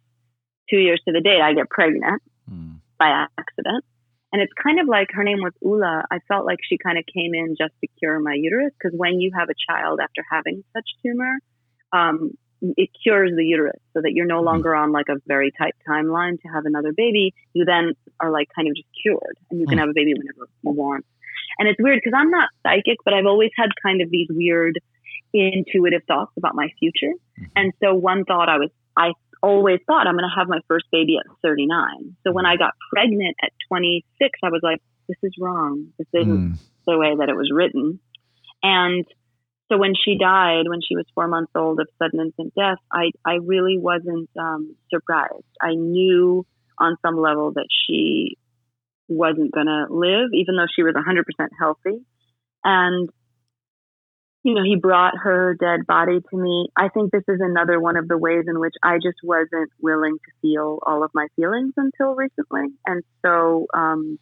two 0.70 0.78
years 0.78 1.00
to 1.06 1.12
the 1.12 1.20
day, 1.20 1.40
I 1.42 1.54
get 1.54 1.70
pregnant 1.70 2.22
mm. 2.50 2.76
by 2.98 3.26
accident. 3.38 3.84
And 4.32 4.42
it's 4.42 4.52
kind 4.62 4.78
of 4.78 4.86
like 4.86 5.08
her 5.12 5.24
name 5.24 5.38
was 5.38 5.52
Ula. 5.62 6.04
I 6.10 6.18
felt 6.28 6.44
like 6.44 6.58
she 6.68 6.76
kind 6.76 6.98
of 6.98 7.04
came 7.06 7.34
in 7.34 7.56
just 7.58 7.72
to 7.80 7.88
cure 7.98 8.20
my 8.20 8.34
uterus 8.34 8.72
because 8.78 8.96
when 8.96 9.20
you 9.20 9.32
have 9.36 9.48
a 9.48 9.54
child 9.70 10.00
after 10.02 10.22
having 10.30 10.64
such 10.74 10.84
tumor, 11.02 11.38
um, 11.92 12.32
it 12.60 12.90
cures 13.02 13.30
the 13.34 13.44
uterus 13.44 13.80
so 13.94 14.02
that 14.02 14.12
you're 14.12 14.26
no 14.26 14.38
mm-hmm. 14.38 14.46
longer 14.46 14.74
on 14.74 14.92
like 14.92 15.08
a 15.08 15.16
very 15.26 15.52
tight 15.56 15.74
timeline 15.88 16.40
to 16.42 16.48
have 16.48 16.66
another 16.66 16.92
baby. 16.92 17.32
You 17.54 17.64
then 17.64 17.94
are 18.20 18.30
like 18.30 18.48
kind 18.54 18.68
of 18.68 18.76
just 18.76 18.88
cured 19.00 19.38
and 19.50 19.60
you 19.60 19.66
can 19.66 19.78
mm. 19.78 19.80
have 19.80 19.90
a 19.90 19.94
baby 19.94 20.14
whenever 20.14 20.48
you 20.62 20.72
want. 20.72 21.06
And 21.58 21.68
it's 21.68 21.80
weird 21.80 22.00
because 22.02 22.16
I'm 22.16 22.30
not 22.30 22.48
psychic, 22.62 22.98
but 23.04 23.14
I've 23.14 23.26
always 23.26 23.50
had 23.56 23.70
kind 23.82 24.00
of 24.00 24.10
these 24.10 24.28
weird 24.30 24.78
intuitive 25.32 26.02
thoughts 26.06 26.32
about 26.36 26.54
my 26.54 26.68
future. 26.78 27.12
Mm-hmm. 27.40 27.44
And 27.56 27.72
so 27.82 27.94
one 27.94 28.24
thought 28.24 28.48
I 28.48 28.58
was, 28.58 28.70
I 28.96 29.12
always 29.42 29.80
thought 29.86 30.06
I'm 30.06 30.14
going 30.14 30.28
to 30.28 30.38
have 30.38 30.48
my 30.48 30.60
first 30.68 30.86
baby 30.90 31.16
at 31.18 31.26
39. 31.42 32.16
So 32.24 32.32
when 32.32 32.46
I 32.46 32.56
got 32.56 32.74
pregnant 32.92 33.36
at 33.42 33.52
26, 33.68 34.38
I 34.42 34.48
was 34.48 34.60
like, 34.62 34.80
this 35.08 35.18
is 35.22 35.32
wrong. 35.40 35.88
This 35.98 36.08
isn't 36.12 36.52
mm. 36.52 36.58
the 36.86 36.98
way 36.98 37.14
that 37.18 37.28
it 37.28 37.36
was 37.36 37.50
written. 37.52 38.00
And 38.62 39.04
so 39.70 39.78
when 39.78 39.94
she 39.94 40.16
died, 40.18 40.68
when 40.68 40.80
she 40.86 40.96
was 40.96 41.04
four 41.14 41.28
months 41.28 41.52
old 41.54 41.80
of 41.80 41.88
sudden 41.98 42.20
infant 42.20 42.54
death, 42.54 42.78
I, 42.92 43.10
I 43.24 43.34
really 43.44 43.78
wasn't 43.78 44.30
um, 44.38 44.76
surprised. 44.90 45.44
I 45.60 45.74
knew 45.74 46.46
on 46.78 46.96
some 47.04 47.18
level 47.20 47.52
that 47.52 47.66
she 47.86 48.38
wasn't 49.08 49.52
going 49.52 49.66
to 49.66 49.86
live, 49.90 50.30
even 50.34 50.56
though 50.56 50.66
she 50.74 50.82
was 50.82 50.94
100% 50.94 51.48
healthy. 51.58 52.04
And 52.64 53.08
you 54.44 54.54
know, 54.54 54.62
he 54.62 54.76
brought 54.76 55.14
her 55.16 55.56
dead 55.60 55.86
body 55.86 56.20
to 56.30 56.36
me. 56.36 56.68
I 56.76 56.88
think 56.88 57.10
this 57.10 57.24
is 57.28 57.40
another 57.40 57.80
one 57.80 57.96
of 57.96 58.08
the 58.08 58.16
ways 58.16 58.44
in 58.46 58.60
which 58.60 58.74
I 58.82 58.96
just 58.96 59.18
wasn't 59.22 59.70
willing 59.80 60.14
to 60.16 60.32
feel 60.40 60.78
all 60.86 61.02
of 61.02 61.10
my 61.12 61.26
feelings 61.36 61.74
until 61.76 62.14
recently. 62.14 62.68
And 62.86 63.02
so 63.24 63.66
um, 63.74 64.18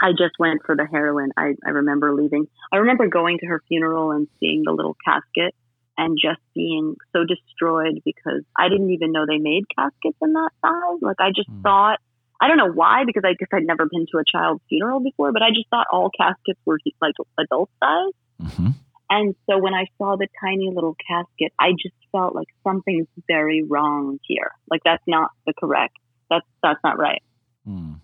I 0.00 0.12
just 0.12 0.34
went 0.38 0.62
for 0.64 0.74
the 0.74 0.86
heroin. 0.86 1.30
I, 1.36 1.54
I 1.64 1.70
remember 1.70 2.14
leaving. 2.14 2.48
I 2.72 2.78
remember 2.78 3.08
going 3.08 3.38
to 3.40 3.46
her 3.46 3.62
funeral 3.68 4.10
and 4.10 4.26
seeing 4.40 4.62
the 4.64 4.72
little 4.72 4.96
casket 5.04 5.54
and 5.98 6.18
just 6.20 6.40
being 6.54 6.96
so 7.12 7.24
destroyed 7.24 8.00
because 8.04 8.42
I 8.56 8.68
didn't 8.68 8.90
even 8.90 9.12
know 9.12 9.26
they 9.26 9.38
made 9.38 9.64
caskets 9.76 10.18
in 10.22 10.32
that 10.32 10.50
size. 10.62 10.98
Like 11.00 11.20
I 11.20 11.30
just 11.34 11.50
mm. 11.50 11.62
thought, 11.62 12.00
I 12.40 12.48
don't 12.48 12.58
know 12.58 12.72
why, 12.72 13.04
because 13.06 13.22
I 13.24 13.34
guess 13.38 13.48
I'd 13.52 13.64
never 13.64 13.86
been 13.86 14.06
to 14.12 14.18
a 14.18 14.24
child's 14.30 14.62
funeral 14.68 15.00
before, 15.00 15.32
but 15.32 15.42
I 15.42 15.50
just 15.50 15.68
thought 15.70 15.86
all 15.92 16.10
caskets 16.16 16.60
were 16.64 16.78
like 17.00 17.14
adult 17.38 17.70
size. 17.82 18.12
Mm-hmm. 18.42 18.68
And 19.08 19.34
so 19.48 19.58
when 19.58 19.74
I 19.74 19.86
saw 19.98 20.16
the 20.16 20.28
tiny 20.42 20.70
little 20.74 20.96
casket, 21.08 21.52
I 21.58 21.70
just 21.72 21.94
felt 22.12 22.34
like 22.34 22.48
something's 22.64 23.06
very 23.28 23.62
wrong 23.62 24.18
here. 24.24 24.50
Like 24.68 24.82
that's 24.84 25.02
not 25.06 25.30
the 25.46 25.54
correct. 25.58 25.94
That's 26.28 26.46
that's 26.62 26.80
not 26.82 26.98
right. 26.98 27.22
Mm. 27.66 28.00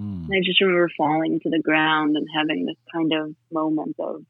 Mm. 0.00 0.26
I 0.26 0.40
just 0.44 0.60
remember 0.60 0.90
falling 0.96 1.40
to 1.40 1.50
the 1.50 1.60
ground 1.60 2.16
and 2.16 2.26
having 2.32 2.66
this 2.66 2.76
kind 2.92 3.12
of 3.12 3.34
moment 3.50 3.96
of, 3.98 4.22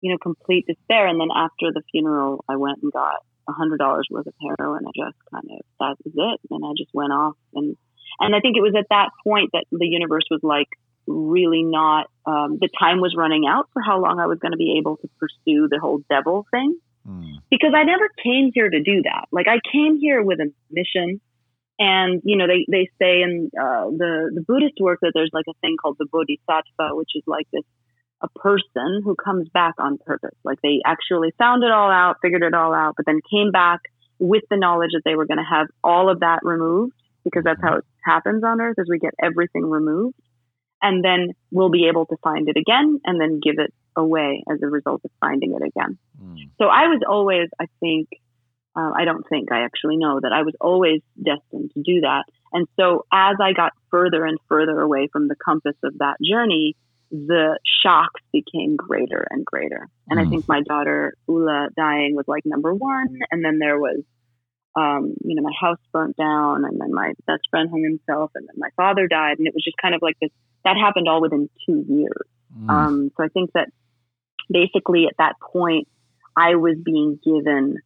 you 0.00 0.10
know, 0.10 0.18
complete 0.18 0.66
despair. 0.66 1.06
And 1.06 1.20
then 1.20 1.28
after 1.34 1.72
the 1.74 1.82
funeral, 1.92 2.42
I 2.48 2.56
went 2.56 2.78
and 2.82 2.90
got 2.90 3.20
a 3.48 3.52
hundred 3.52 3.78
dollars 3.78 4.08
worth 4.10 4.26
of 4.26 4.34
heroin. 4.40 4.86
I 4.86 4.90
just 4.96 5.18
kind 5.30 5.44
of 5.50 5.60
that 5.78 5.96
was 6.04 6.14
it, 6.16 6.40
and 6.50 6.64
I 6.64 6.72
just 6.76 6.90
went 6.94 7.12
off. 7.12 7.36
And 7.52 7.76
and 8.20 8.34
I 8.34 8.40
think 8.40 8.56
it 8.56 8.62
was 8.62 8.74
at 8.76 8.86
that 8.90 9.10
point 9.24 9.50
that 9.52 9.64
the 9.70 9.86
universe 9.86 10.24
was 10.30 10.40
like, 10.42 10.68
really 11.06 11.62
not 11.62 12.10
um, 12.26 12.58
the 12.60 12.68
time 12.78 13.00
was 13.00 13.14
running 13.16 13.46
out 13.46 13.68
for 13.72 13.80
how 13.80 14.00
long 14.00 14.18
I 14.18 14.26
was 14.26 14.38
going 14.38 14.52
to 14.52 14.58
be 14.58 14.76
able 14.78 14.96
to 14.96 15.08
pursue 15.20 15.68
the 15.70 15.78
whole 15.80 16.02
devil 16.08 16.46
thing 16.50 16.78
mm. 17.06 17.34
because 17.50 17.72
I 17.74 17.84
never 17.84 18.08
came 18.22 18.50
here 18.52 18.68
to 18.68 18.82
do 18.82 19.02
that. 19.02 19.26
Like 19.30 19.46
I 19.48 19.60
came 19.72 19.98
here 19.98 20.22
with 20.22 20.40
a 20.40 20.52
mission, 20.70 21.20
and 21.78 22.22
you 22.24 22.36
know 22.36 22.46
they 22.46 22.66
they 22.68 22.90
say 23.00 23.22
in 23.22 23.50
uh, 23.58 23.86
the 23.90 24.32
the 24.34 24.44
Buddhist 24.46 24.74
work 24.80 25.00
that 25.02 25.12
there's 25.14 25.30
like 25.32 25.46
a 25.48 25.54
thing 25.60 25.76
called 25.80 25.96
the 25.98 26.06
bodhisattva, 26.06 26.96
which 26.96 27.10
is 27.14 27.22
like 27.26 27.46
this 27.52 27.64
a 28.22 28.28
person 28.28 29.02
who 29.04 29.14
comes 29.14 29.48
back 29.50 29.74
on 29.78 29.98
purpose. 29.98 30.34
Like 30.42 30.60
they 30.62 30.80
actually 30.84 31.32
found 31.38 31.62
it 31.62 31.70
all 31.70 31.90
out, 31.90 32.16
figured 32.22 32.42
it 32.42 32.54
all 32.54 32.74
out, 32.74 32.94
but 32.96 33.06
then 33.06 33.20
came 33.30 33.52
back 33.52 33.80
with 34.18 34.42
the 34.48 34.56
knowledge 34.56 34.92
that 34.94 35.02
they 35.04 35.14
were 35.14 35.26
going 35.26 35.38
to 35.38 35.44
have 35.44 35.66
all 35.84 36.08
of 36.08 36.20
that 36.20 36.40
removed 36.42 36.94
because 37.26 37.42
that's 37.44 37.60
how 37.60 37.78
it 37.78 37.84
happens 38.04 38.44
on 38.44 38.60
earth 38.60 38.76
is 38.78 38.86
we 38.88 39.00
get 39.00 39.14
everything 39.20 39.68
removed 39.68 40.14
and 40.80 41.04
then 41.04 41.32
we'll 41.50 41.70
be 41.70 41.88
able 41.88 42.06
to 42.06 42.16
find 42.22 42.48
it 42.48 42.56
again 42.56 43.00
and 43.04 43.20
then 43.20 43.40
give 43.42 43.56
it 43.58 43.74
away 43.96 44.44
as 44.50 44.58
a 44.62 44.66
result 44.66 45.00
of 45.04 45.10
finding 45.20 45.54
it 45.54 45.66
again. 45.66 45.98
Mm. 46.22 46.50
So 46.58 46.66
I 46.66 46.86
was 46.86 47.00
always, 47.08 47.48
I 47.60 47.66
think, 47.80 48.08
uh, 48.76 48.92
I 48.96 49.04
don't 49.04 49.26
think 49.28 49.50
I 49.50 49.64
actually 49.64 49.96
know 49.96 50.20
that 50.20 50.32
I 50.32 50.42
was 50.42 50.54
always 50.60 51.00
destined 51.16 51.72
to 51.74 51.82
do 51.82 52.02
that. 52.02 52.24
And 52.52 52.68
so 52.78 53.04
as 53.12 53.36
I 53.42 53.52
got 53.52 53.72
further 53.90 54.24
and 54.24 54.38
further 54.48 54.80
away 54.80 55.08
from 55.10 55.28
the 55.28 55.36
compass 55.36 55.76
of 55.82 55.98
that 55.98 56.16
journey, 56.22 56.76
the 57.10 57.58
shocks 57.82 58.20
became 58.32 58.76
greater 58.76 59.26
and 59.30 59.44
greater. 59.44 59.88
And 60.08 60.20
mm. 60.20 60.26
I 60.26 60.30
think 60.30 60.46
my 60.46 60.62
daughter 60.62 61.14
Ula 61.26 61.70
dying 61.76 62.14
was 62.14 62.26
like 62.28 62.44
number 62.44 62.72
one. 62.74 63.18
And 63.30 63.44
then 63.44 63.58
there 63.58 63.78
was 63.78 64.02
um, 64.76 65.14
you 65.24 65.34
know, 65.34 65.42
my 65.42 65.52
house 65.58 65.78
burnt 65.92 66.16
down 66.16 66.64
and 66.64 66.80
then 66.80 66.92
my 66.92 67.12
best 67.26 67.42
friend 67.50 67.70
hung 67.70 67.82
himself 67.82 68.30
and 68.34 68.46
then 68.46 68.56
my 68.58 68.68
father 68.76 69.08
died. 69.08 69.38
And 69.38 69.48
it 69.48 69.54
was 69.54 69.64
just 69.64 69.78
kind 69.80 69.94
of 69.94 70.02
like 70.02 70.16
this, 70.20 70.30
that 70.64 70.76
happened 70.76 71.08
all 71.08 71.22
within 71.22 71.48
two 71.66 71.84
years. 71.88 72.26
Mm. 72.56 72.68
Um, 72.68 73.10
so 73.16 73.24
I 73.24 73.28
think 73.28 73.52
that 73.54 73.68
basically 74.50 75.06
at 75.06 75.16
that 75.18 75.34
point, 75.40 75.88
I 76.36 76.56
was 76.56 76.76
being 76.84 77.18
given 77.24 77.78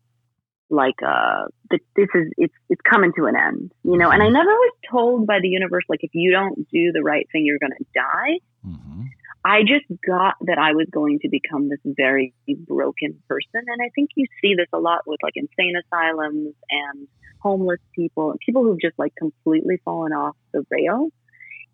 like, 0.69 1.01
uh, 1.07 1.47
this 1.71 2.09
is, 2.15 2.33
it's, 2.37 2.55
it's 2.69 2.81
coming 2.89 3.13
to 3.17 3.27
an 3.27 3.37
end, 3.37 3.73
you 3.85 3.97
know, 3.97 4.11
and 4.11 4.23
I 4.23 4.27
mm-hmm. 4.27 4.35
never 4.35 4.51
was 4.51 4.75
told 4.91 5.27
by 5.27 5.39
the 5.41 5.49
universe, 5.49 5.85
like, 5.89 6.01
if 6.03 6.11
you 6.15 6.31
don't 6.33 6.69
do 6.71 6.93
the 6.93 7.03
right 7.03 7.27
thing, 7.33 7.45
you're 7.45 7.59
going 7.59 7.73
to 7.79 7.85
die. 7.95 8.39
Mm-hmm. 8.67 9.03
I 9.45 9.61
just 9.63 9.87
got 10.07 10.35
that 10.43 10.59
I 10.59 10.73
was 10.73 10.87
going 10.91 11.21
to 11.21 11.29
become 11.29 11.69
this 11.69 11.81
very 11.85 12.35
broken 12.67 13.23
person. 13.29 13.63
And 13.67 13.81
I 13.83 13.91
think 13.95 14.11
you 14.15 14.27
see 14.43 14.55
this 14.55 14.67
a 14.73 14.79
lot 14.79 15.01
with 15.07 15.19
like 15.23 15.33
insane 15.37 15.75
asylums 15.83 16.55
and 16.71 17.09
homeless 17.41 17.81
people 17.95 18.33
and 18.33 18.41
people 18.45 18.65
who've 18.65 18.81
just 18.81 18.99
like 18.99 19.15
completely 19.17 19.81
fallen 19.85 20.13
off 20.13 20.37
the 20.53 20.65
rail 20.71 21.09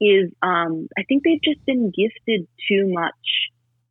is 0.00 0.30
um, 0.42 0.88
I 0.96 1.02
think 1.08 1.24
they've 1.24 1.42
just 1.42 1.64
been 1.66 1.90
gifted 1.90 2.46
too 2.68 2.86
much 2.86 3.14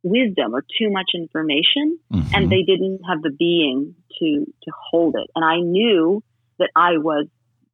wisdom 0.02 0.54
or 0.54 0.62
too 0.78 0.90
much 0.90 1.10
information 1.14 1.98
mm-hmm. 2.12 2.34
and 2.34 2.50
they 2.50 2.62
didn't 2.62 3.00
have 3.08 3.20
the 3.22 3.30
being 3.30 3.94
to 4.18 4.46
to 4.62 4.72
hold 4.90 5.16
it. 5.16 5.28
And 5.34 5.44
I 5.44 5.58
knew 5.58 6.22
that 6.58 6.70
I 6.74 6.96
was 6.96 7.26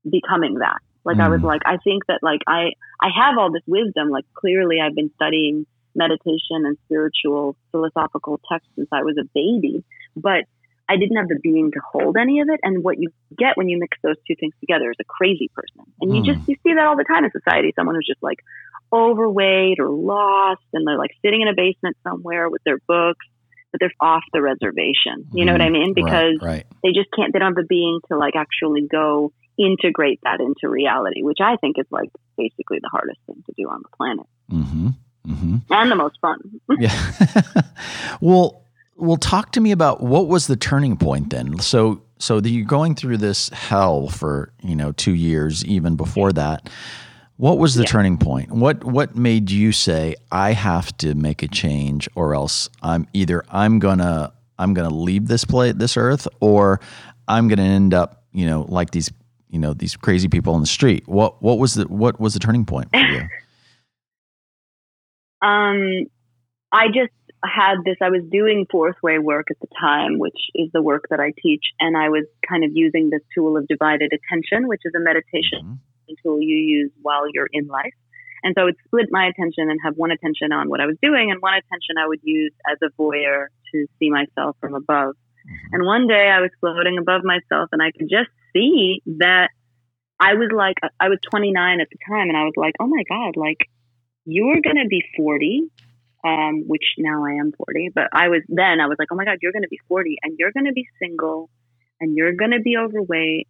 becoming 0.09 0.55
that. 0.55 0.79
Like 1.05 1.19
mm. 1.19 1.25
I 1.25 1.29
was 1.29 1.41
mm. 1.41 1.45
like, 1.45 1.63
I 1.65 1.77
think 1.85 2.07
that 2.07 2.21
like 2.23 2.41
I 2.47 2.73
I 3.01 3.09
have 3.15 3.39
all 3.39 3.53
this 3.53 3.63
wisdom. 3.67 4.09
Like 4.09 4.25
clearly 4.35 4.79
I've 4.81 4.95
been 4.95 5.11
studying 5.15 5.67
meditation 5.95 6.65
and 6.65 6.77
spiritual 6.85 7.57
philosophical 7.71 8.41
texts 8.51 8.71
since 8.77 8.89
I 8.93 9.03
was 9.03 9.17
a 9.19 9.29
baby, 9.35 9.85
but 10.17 10.45
I 10.89 10.97
didn't 10.97 11.17
have 11.17 11.29
the 11.29 11.39
being 11.43 11.71
to 11.73 11.81
hold 11.81 12.17
any 12.21 12.41
of 12.41 12.49
it. 12.49 12.61
And 12.63 12.83
what 12.85 12.99
you 12.99 13.11
get 13.37 13.57
when 13.57 13.69
you 13.69 13.79
mix 13.79 13.97
those 14.03 14.17
two 14.27 14.35
things 14.39 14.53
together 14.61 14.91
is 14.91 14.97
a 15.01 15.05
crazy 15.05 15.49
person. 15.55 15.91
And 16.01 16.15
you 16.15 16.23
mm. 16.23 16.27
just, 16.27 16.49
you 16.49 16.57
see 16.63 16.75
that 16.75 16.87
all 16.87 16.97
the 16.97 17.05
time 17.05 17.25
in 17.25 17.31
society. 17.31 17.73
Someone 17.75 17.95
who's 17.95 18.07
just 18.07 18.23
like 18.23 18.39
overweight 18.93 19.79
or 19.81 19.89
lost 19.89 20.67
and 20.73 20.87
they're 20.87 20.99
like 20.99 21.13
sitting 21.25 21.41
in 21.41 21.49
a 21.49 21.55
basement 21.57 21.97
somewhere 22.03 22.51
with 22.51 22.63
their 22.65 22.79
books, 22.87 23.25
but 23.71 23.81
they're 23.81 23.93
off 24.01 24.25
the 24.33 24.43
reservation. 24.43 25.33
You 25.33 25.45
mm. 25.45 25.47
know 25.47 25.53
what 25.53 25.63
I 25.63 25.69
hmm. 25.69 25.73
mean? 25.73 25.95
Because 25.95 26.37
right, 26.43 26.65
right. 26.65 26.67
they 26.83 26.93
just 26.93 27.09
can't, 27.17 27.33
they 27.33 27.39
don't 27.39 27.57
have 27.57 27.63
the 27.63 27.69
being 27.69 28.01
to 28.11 28.19
like 28.19 28.35
actually 28.37 28.87
go 28.91 29.33
integrate 29.59 30.21
that 30.25 30.41
into 30.41 30.69
reality, 30.69 31.23
which 31.23 31.39
I 31.41 31.57
think 31.57 31.77
is 31.79 31.87
like 31.91 32.11
basically 32.37 32.79
the 32.81 32.91
hardest 32.91 33.21
thing 33.27 33.43
to 33.47 33.53
do 33.57 33.69
on 33.69 33.81
the 33.83 33.97
planet. 33.97 34.27
Mm-hmm. 34.51 34.89
Mm-hmm. 35.27 35.73
And 35.73 35.91
the 35.91 35.97
most 35.97 36.19
fun. 36.21 36.61
yeah. 36.79 37.13
well, 38.21 38.63
well, 38.97 39.17
talk 39.17 39.53
to 39.53 39.61
me 39.61 39.73
about 39.73 40.03
what 40.03 40.29
was 40.29 40.47
the 40.47 40.57
turning 40.57 40.97
point 40.97 41.31
then. 41.31 41.59
So, 41.59 42.03
so 42.19 42.39
you're 42.39 42.67
going 42.67 42.95
through 42.95 43.19
this 43.19 43.49
hell 43.51 44.09
for 44.09 44.53
you 44.63 44.77
know 44.77 44.93
two 44.93 45.15
years, 45.15 45.65
even 45.65 45.97
before 45.97 46.33
that. 46.33 46.69
What 47.37 47.59
was 47.59 47.75
the 47.75 47.83
yeah. 47.83 47.89
turning 47.89 48.19
point? 48.19 48.53
What 48.53 48.85
what 48.85 49.17
made 49.17 49.51
you 49.51 49.73
say 49.73 50.15
I 50.31 50.53
have 50.53 50.97
to 50.99 51.15
make 51.15 51.43
a 51.43 51.49
change, 51.49 52.09
or 52.15 52.35
else 52.35 52.69
I'm 52.83 53.07
either 53.13 53.43
I'm 53.51 53.79
gonna 53.79 54.33
I'm 54.59 54.75
gonna 54.75 54.95
leave 54.95 55.27
this 55.27 55.45
play 55.45 55.73
this 55.73 55.97
earth, 55.97 56.29
or 56.41 56.81
I'm 57.27 57.49
gonna 57.49 57.63
end 57.63 57.95
up 57.95 58.25
you 58.33 58.47
know 58.47 58.67
like 58.69 58.91
these 58.91 59.11
you 59.49 59.59
know 59.59 59.75
these 59.75 59.97
crazy 59.97 60.29
people 60.29 60.55
on 60.55 60.61
the 60.61 60.67
street. 60.67 61.07
What 61.09 61.43
what 61.43 61.59
was 61.59 61.75
the 61.75 61.85
what 61.85 62.21
was 62.21 62.35
the 62.35 62.41
turning 62.41 62.65
point 62.65 62.91
for 62.91 62.99
you? 62.99 63.29
Um, 65.43 66.07
I 66.73 66.87
just 66.89 67.13
had 67.45 67.83
this, 67.85 67.97
I 68.01 68.11
was 68.11 68.23
doing 68.31 68.67
fourth 68.71 68.97
way 69.03 69.19
work 69.19 69.49
at 69.51 69.59
the 69.61 69.69
time, 69.79 70.19
which 70.19 70.39
is 70.55 70.71
the 70.73 70.81
work 70.81 71.07
that 71.11 71.21
I 71.21 71.33
teach. 71.43 71.65
And 71.81 71.97
I 71.97 72.09
was 72.09 72.25
kind 72.49 72.65
of 72.65 72.71
using 72.73 73.11
this 73.11 73.23
tool 73.35 73.57
of 73.57 73.67
divided 73.67 74.13
attention, 74.13 74.69
which 74.69 74.83
is 74.85 74.93
a 74.97 75.01
meditation 75.01 75.61
mm-hmm. 75.65 76.15
tool 76.25 76.41
you 76.41 76.57
use 76.57 76.93
while 77.03 77.25
you're 77.33 77.49
in 77.53 77.67
life. 77.67 77.95
And 78.45 78.55
so 78.57 78.63
I 78.63 78.65
would 78.65 78.77
split 78.87 79.07
my 79.11 79.27
attention 79.27 79.71
and 79.71 79.79
have 79.85 79.95
one 79.97 80.11
attention 80.11 80.53
on 80.53 80.69
what 80.69 80.81
I 80.81 80.87
was 80.87 80.97
doing 81.03 81.31
and 81.31 81.41
one 81.41 81.55
attention 81.55 81.99
I 81.99 82.09
would 82.09 82.21
use 82.23 82.53
as 82.71 82.79
a 82.83 82.91
voyeur 83.01 83.47
to 83.73 83.87
see 83.99 84.11
myself 84.11 84.57
from 84.61 84.75
above. 84.75 85.15
Mm-hmm. 85.15 85.75
And 85.75 85.87
one 85.87 86.07
day 86.09 86.29
I 86.29 86.41
was 86.41 86.51
floating 86.61 86.99
above 86.99 87.23
myself 87.25 87.69
and 87.73 87.83
I 87.83 87.91
could 87.93 88.09
just 88.09 88.31
see 88.53 89.03
that 89.19 89.51
I 90.19 90.35
was 90.35 90.51
like, 90.55 90.77
I 91.01 91.09
was 91.09 91.19
29 91.31 91.81
at 91.81 91.89
the 91.91 91.99
time 92.09 92.29
and 92.29 92.37
I 92.37 92.45
was 92.45 92.55
like, 92.57 92.75
oh 92.81 92.87
my 92.87 93.03
God, 93.09 93.37
like 93.37 93.69
you're 94.25 94.61
going 94.61 94.77
to 94.77 94.89
be 94.89 95.03
40, 95.17 95.71
um, 96.25 96.65
which 96.67 96.85
now 96.99 97.25
I 97.25 97.33
am 97.35 97.53
40, 97.53 97.91
but 97.95 98.09
I 98.13 98.29
was 98.29 98.43
then, 98.49 98.81
I 98.81 98.87
was 98.87 98.97
like, 98.99 99.09
oh 99.13 99.17
my 99.17 99.25
God, 99.25 99.39
you're 99.43 99.53
going 99.53 99.63
to 99.63 99.69
be 99.69 99.81
40 99.89 100.17
and 100.23 100.37
you're 100.39 100.53
going 100.53 100.67
to 100.67 100.73
be 100.73 100.87
single 100.99 101.51
and 102.01 102.17
you're 102.17 102.35
going 102.35 102.53
to 102.53 102.61
be 102.61 102.77
overweight 102.77 103.49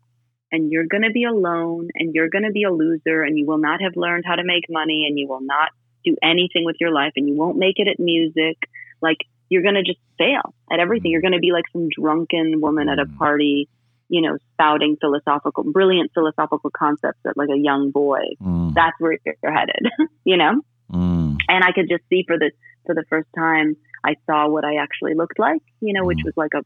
and 0.51 0.71
you're 0.71 0.87
going 0.87 1.03
to 1.03 1.11
be 1.11 1.25
alone 1.25 1.89
and 1.95 2.15
you're 2.15 2.29
going 2.29 2.45
to 2.45 2.53
be 2.53 2.65
a 2.65 2.73
loser 2.73 3.23
and 3.23 3.39
you 3.39 3.47
will 3.47 3.59
not 3.59 3.81
have 3.83 3.97
learned 3.97 4.25
how 4.27 4.37
to 4.37 4.45
make 4.45 4.65
money 4.69 5.07
and 5.09 5.19
you 5.19 5.27
will 5.29 5.41
not 5.41 5.71
do 6.05 6.17
anything 6.23 6.65
with 6.65 6.77
your 6.81 6.93
life 6.93 7.13
and 7.17 7.29
you 7.29 7.35
won't 7.35 7.57
make 7.57 7.77
it 7.79 7.89
at 7.89 7.99
music. 7.99 8.59
Like 9.01 9.19
you're 9.49 9.63
going 9.63 9.75
to 9.75 9.83
just 9.83 9.99
fail 10.19 10.55
at 10.71 10.81
everything. 10.81 11.11
You're 11.11 11.23
going 11.23 11.33
to 11.33 11.39
be 11.39 11.53
like 11.53 11.65
some 11.73 11.89
drunken 11.89 12.61
woman 12.61 12.89
at 12.89 12.99
a 12.99 13.05
mm. 13.05 13.19
party, 13.19 13.69
you 14.09 14.21
know, 14.23 14.39
spouting 14.53 14.97
philosophical, 15.01 15.65
brilliant 15.65 16.11
philosophical 16.15 16.71
concepts 16.71 17.21
at 17.27 17.37
like 17.37 17.49
a 17.49 17.59
young 17.59 17.91
boy. 17.91 18.21
Mm. 18.41 18.75
That's 18.75 18.97
where 18.99 19.19
you're 19.25 19.53
headed, 19.53 19.87
you 20.25 20.37
know? 20.37 20.61
Mm. 20.93 21.39
And 21.49 21.65
I 21.65 21.73
could 21.73 21.89
just 21.89 22.05
see 22.11 22.25
for 22.27 22.39
the, 22.39 22.51
for 22.87 22.95
the 22.95 23.05
first 23.09 23.29
time, 23.37 23.77
I 24.05 24.15
saw 24.27 24.49
what 24.49 24.65
I 24.65 24.77
actually 24.77 25.15
looked 25.15 25.39
like, 25.39 25.63
you 25.81 25.93
know, 25.93 26.05
which 26.05 26.19
mm. 26.19 26.25
was 26.25 26.35
like 26.37 26.53
a 26.55 26.63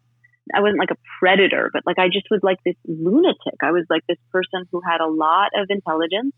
I 0.55 0.61
wasn't 0.61 0.79
like 0.79 0.93
a 0.93 0.99
predator, 1.19 1.71
but 1.73 1.83
like 1.87 1.99
I 1.99 2.07
just 2.07 2.27
was 2.31 2.41
like 2.43 2.59
this 2.65 2.77
lunatic. 2.87 3.59
I 3.63 3.73
was 3.73 3.85
like 3.91 4.03
this 4.09 4.19
person 4.31 4.65
who 4.71 4.81
had 4.81 5.01
a 5.01 5.09
lot 5.11 5.51
of 5.57 5.67
intelligence. 5.71 6.35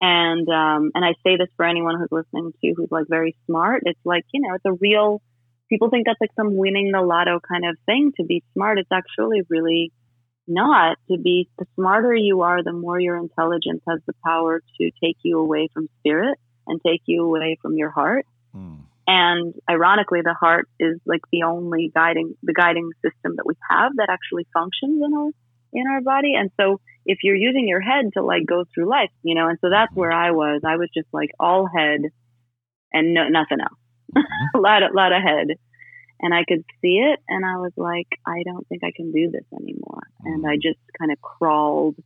And 0.00 0.48
um 0.48 0.92
and 0.94 1.04
I 1.04 1.14
say 1.24 1.36
this 1.36 1.48
for 1.56 1.64
anyone 1.64 1.98
who's 1.98 2.12
listening 2.12 2.52
to 2.60 2.74
who's 2.76 2.90
like 2.90 3.06
very 3.08 3.36
smart. 3.46 3.82
It's 3.86 4.00
like, 4.04 4.24
you 4.32 4.40
know, 4.40 4.54
it's 4.54 4.64
a 4.64 4.72
real 4.72 5.20
people 5.68 5.90
think 5.90 6.06
that's 6.06 6.20
like 6.20 6.34
some 6.36 6.56
winning 6.56 6.92
the 6.92 7.00
lotto 7.00 7.40
kind 7.40 7.64
of 7.64 7.76
thing 7.86 8.12
to 8.16 8.24
be 8.24 8.44
smart. 8.52 8.78
It's 8.78 8.92
actually 8.92 9.42
really 9.48 9.92
not. 10.46 10.96
To 11.10 11.18
be 11.18 11.48
the 11.58 11.66
smarter 11.74 12.14
you 12.14 12.42
are, 12.42 12.62
the 12.62 12.72
more 12.72 12.98
your 12.98 13.16
intelligence 13.16 13.82
has 13.88 14.00
the 14.06 14.14
power 14.24 14.60
to 14.80 14.90
take 15.02 15.16
you 15.22 15.38
away 15.38 15.68
from 15.72 15.88
spirit 16.00 16.38
and 16.66 16.80
take 16.86 17.02
you 17.06 17.24
away 17.24 17.58
from 17.60 17.76
your 17.76 17.90
heart. 17.90 18.26
Mm. 18.54 18.80
And 19.06 19.54
ironically, 19.68 20.20
the 20.22 20.34
heart 20.34 20.68
is 20.80 20.98
like 21.04 21.20
the 21.30 21.42
only 21.42 21.90
guiding 21.94 22.34
the 22.42 22.54
guiding 22.54 22.90
system 23.04 23.36
that 23.36 23.44
we 23.44 23.54
have 23.68 23.92
that 23.96 24.08
actually 24.08 24.46
functions 24.52 25.02
in 25.04 25.14
our 25.14 25.30
in 25.72 25.86
our 25.90 26.00
body. 26.00 26.34
And 26.38 26.50
so 26.58 26.80
if 27.04 27.18
you're 27.22 27.36
using 27.36 27.68
your 27.68 27.80
head 27.80 28.06
to 28.14 28.22
like 28.22 28.46
go 28.46 28.64
through 28.72 28.88
life, 28.88 29.10
you 29.22 29.34
know, 29.34 29.48
and 29.48 29.58
so 29.60 29.68
that's 29.68 29.94
where 29.94 30.12
I 30.12 30.30
was. 30.30 30.62
I 30.64 30.76
was 30.76 30.88
just 30.94 31.08
like 31.12 31.30
all 31.38 31.66
head 31.66 32.00
and 32.92 33.12
no, 33.12 33.28
nothing 33.28 33.58
else. 33.60 33.78
Mm-hmm. 34.16 34.58
a 34.58 34.60
lot 34.62 34.82
a 34.82 34.94
lot 34.94 35.12
of 35.12 35.22
head. 35.22 35.58
And 36.20 36.32
I 36.32 36.44
could 36.48 36.64
see 36.80 37.02
it 37.02 37.20
and 37.28 37.44
I 37.44 37.56
was 37.56 37.72
like, 37.76 38.06
I 38.26 38.42
don't 38.44 38.66
think 38.68 38.84
I 38.84 38.92
can 38.96 39.12
do 39.12 39.30
this 39.30 39.44
anymore. 39.52 39.93
And 40.24 40.46
I 40.46 40.56
just 40.56 40.78
kind 40.98 41.12
of 41.12 41.20
crawled 41.20 41.96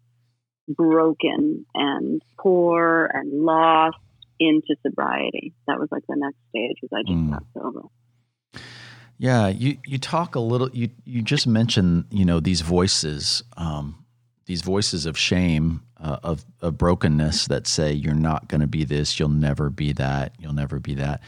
broken 0.69 1.65
and 1.75 2.23
poor 2.39 3.11
and 3.13 3.33
lost 3.33 3.97
into 4.39 4.77
sobriety. 4.87 5.55
That 5.67 5.79
was 5.79 5.89
like 5.91 6.05
the 6.09 6.17
next 6.17 6.39
stage 6.51 6.77
was 6.83 6.91
I 6.95 7.03
just 7.03 7.19
mm. 7.19 7.31
got 7.31 7.43
sober. 7.55 7.83
Yeah, 9.19 9.49
you 9.49 9.79
you 9.85 9.99
talk 9.99 10.37
a 10.37 10.41
little. 10.41 10.71
You 10.71 10.91
you 11.05 11.23
just 11.23 11.47
mentioned 11.47 12.05
you 12.11 12.25
know 12.25 12.39
these 12.39 12.61
voices, 12.61 13.43
um, 13.57 14.05
these 14.49 14.63
voices 14.63 15.05
of 15.05 15.17
shame, 15.19 15.83
uh, 16.01 16.17
of 16.23 16.43
of 16.63 16.79
brokenness 16.79 17.49
that 17.49 17.67
say 17.67 17.93
you're 17.93 18.15
not 18.15 18.49
going 18.49 18.63
to 18.63 18.67
be 18.67 18.83
this, 18.83 19.21
you'll 19.21 19.29
never 19.29 19.69
be 19.69 19.93
that, 19.93 20.33
you'll 20.39 20.55
never 20.55 20.81
be 20.81 20.95
that. 20.95 21.21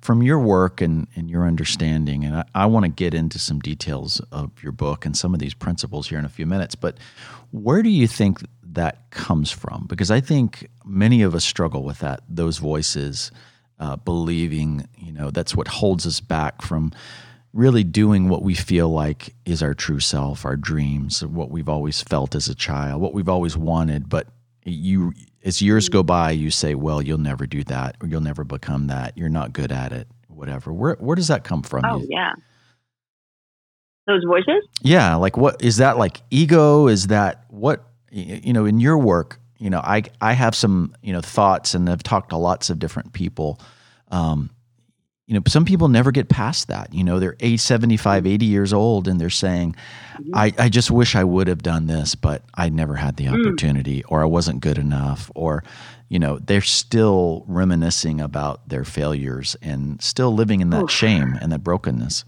From 0.00 0.22
your 0.22 0.38
work 0.38 0.80
and 0.80 1.08
and 1.16 1.28
your 1.28 1.44
understanding, 1.44 2.24
and 2.24 2.36
I, 2.36 2.44
I 2.54 2.66
want 2.66 2.84
to 2.84 2.88
get 2.88 3.14
into 3.14 3.40
some 3.40 3.58
details 3.58 4.20
of 4.30 4.52
your 4.62 4.70
book 4.70 5.04
and 5.04 5.16
some 5.16 5.34
of 5.34 5.40
these 5.40 5.54
principles 5.54 6.08
here 6.08 6.20
in 6.20 6.24
a 6.24 6.28
few 6.28 6.46
minutes. 6.46 6.76
But 6.76 6.98
where 7.50 7.82
do 7.82 7.90
you 7.90 8.06
think 8.06 8.42
that 8.62 9.10
comes 9.10 9.50
from 9.50 9.86
because 9.88 10.12
I 10.12 10.20
think 10.20 10.68
many 10.84 11.22
of 11.22 11.34
us 11.34 11.44
struggle 11.44 11.82
with 11.82 11.98
that 11.98 12.20
those 12.28 12.58
voices 12.58 13.32
uh, 13.80 13.96
believing 13.96 14.86
you 14.96 15.12
know 15.12 15.32
that's 15.32 15.56
what 15.56 15.66
holds 15.66 16.06
us 16.06 16.20
back 16.20 16.62
from 16.62 16.92
really 17.52 17.84
doing 17.84 18.28
what 18.28 18.42
we 18.42 18.54
feel 18.54 18.88
like 18.88 19.34
is 19.44 19.62
our 19.62 19.74
true 19.74 20.00
self 20.00 20.44
our 20.44 20.56
dreams 20.56 21.24
what 21.24 21.50
we've 21.50 21.68
always 21.68 22.02
felt 22.02 22.34
as 22.34 22.48
a 22.48 22.54
child 22.54 23.00
what 23.00 23.14
we've 23.14 23.28
always 23.28 23.56
wanted. 23.56 24.08
But 24.08 24.28
you 24.64 25.12
as 25.44 25.62
years 25.62 25.88
go 25.88 26.02
by 26.02 26.32
you 26.32 26.50
say 26.50 26.74
well 26.74 27.00
you'll 27.00 27.18
never 27.18 27.46
do 27.46 27.64
that. 27.64 27.96
Or 28.00 28.08
you'll 28.08 28.20
never 28.20 28.44
become 28.44 28.88
that. 28.88 29.16
You're 29.16 29.28
not 29.28 29.52
good 29.52 29.72
at 29.72 29.92
it 29.92 30.08
whatever. 30.28 30.72
Where 30.72 30.96
where 31.00 31.16
does 31.16 31.28
that 31.28 31.44
come 31.44 31.62
from? 31.62 31.84
Oh 31.84 32.04
yeah. 32.08 32.32
Those 34.06 34.24
voices? 34.24 34.66
Yeah 34.82 35.16
like 35.16 35.36
what 35.36 35.62
is 35.62 35.78
that 35.78 35.98
like 35.98 36.20
ego? 36.30 36.86
Is 36.86 37.08
that 37.08 37.44
what 37.48 37.84
you 38.10 38.52
know, 38.52 38.64
in 38.64 38.80
your 38.80 38.98
work, 38.98 39.38
you 39.58 39.70
know, 39.70 39.80
I 39.80 40.04
I 40.20 40.32
have 40.32 40.54
some 40.54 40.94
you 41.02 41.12
know 41.12 41.20
thoughts, 41.20 41.74
and 41.74 41.88
I've 41.88 42.02
talked 42.02 42.30
to 42.30 42.36
lots 42.36 42.70
of 42.70 42.78
different 42.78 43.12
people. 43.12 43.60
Um, 44.10 44.50
you 45.28 45.34
know, 45.34 45.42
some 45.46 45.66
people 45.66 45.88
never 45.88 46.10
get 46.10 46.30
past 46.30 46.68
that. 46.68 46.92
You 46.94 47.04
know, 47.04 47.20
they're 47.20 47.36
80, 47.38 47.58
75, 47.58 48.26
80 48.26 48.46
years 48.46 48.72
old 48.72 49.06
and 49.06 49.20
they're 49.20 49.28
saying, 49.28 49.76
mm-hmm. 50.14 50.34
I, 50.34 50.54
I 50.58 50.68
just 50.70 50.90
wish 50.90 51.14
I 51.14 51.22
would 51.22 51.48
have 51.48 51.62
done 51.62 51.86
this, 51.86 52.14
but 52.14 52.42
I 52.54 52.70
never 52.70 52.94
had 52.94 53.16
the 53.16 53.26
mm. 53.26 53.38
opportunity 53.38 54.02
or 54.04 54.22
I 54.22 54.24
wasn't 54.24 54.60
good 54.60 54.78
enough. 54.78 55.30
Or, 55.34 55.64
you 56.08 56.18
know, 56.18 56.38
they're 56.38 56.62
still 56.62 57.44
reminiscing 57.46 58.22
about 58.22 58.70
their 58.70 58.84
failures 58.84 59.54
and 59.60 60.02
still 60.02 60.32
living 60.34 60.62
in 60.62 60.70
that 60.70 60.84
Oof. 60.84 60.90
shame 60.90 61.38
and 61.42 61.52
that 61.52 61.62
brokenness. 61.62 62.24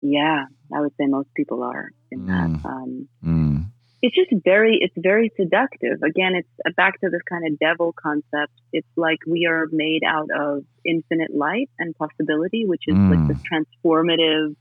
Yeah, 0.00 0.46
I 0.74 0.80
would 0.80 0.92
say 1.00 1.06
most 1.06 1.28
people 1.36 1.62
are 1.62 1.92
in 2.10 2.22
mm. 2.22 2.26
that. 2.26 2.68
Um, 2.68 3.08
mm 3.24 3.66
it's 4.02 4.16
just 4.16 4.30
very 4.44 4.78
it's 4.80 4.94
very 4.96 5.30
seductive 5.36 6.02
again 6.04 6.34
it's 6.34 6.76
back 6.76 7.00
to 7.00 7.08
this 7.08 7.22
kind 7.28 7.46
of 7.46 7.58
devil 7.58 7.94
concept 7.96 8.52
it's 8.72 8.88
like 8.96 9.18
we 9.26 9.46
are 9.46 9.66
made 9.70 10.02
out 10.06 10.28
of 10.36 10.64
infinite 10.84 11.34
light 11.34 11.70
and 11.78 11.94
possibility 11.94 12.64
which 12.66 12.82
is 12.88 12.96
mm. 12.96 13.10
like 13.10 13.28
this 13.28 13.42
transformative 13.50 14.56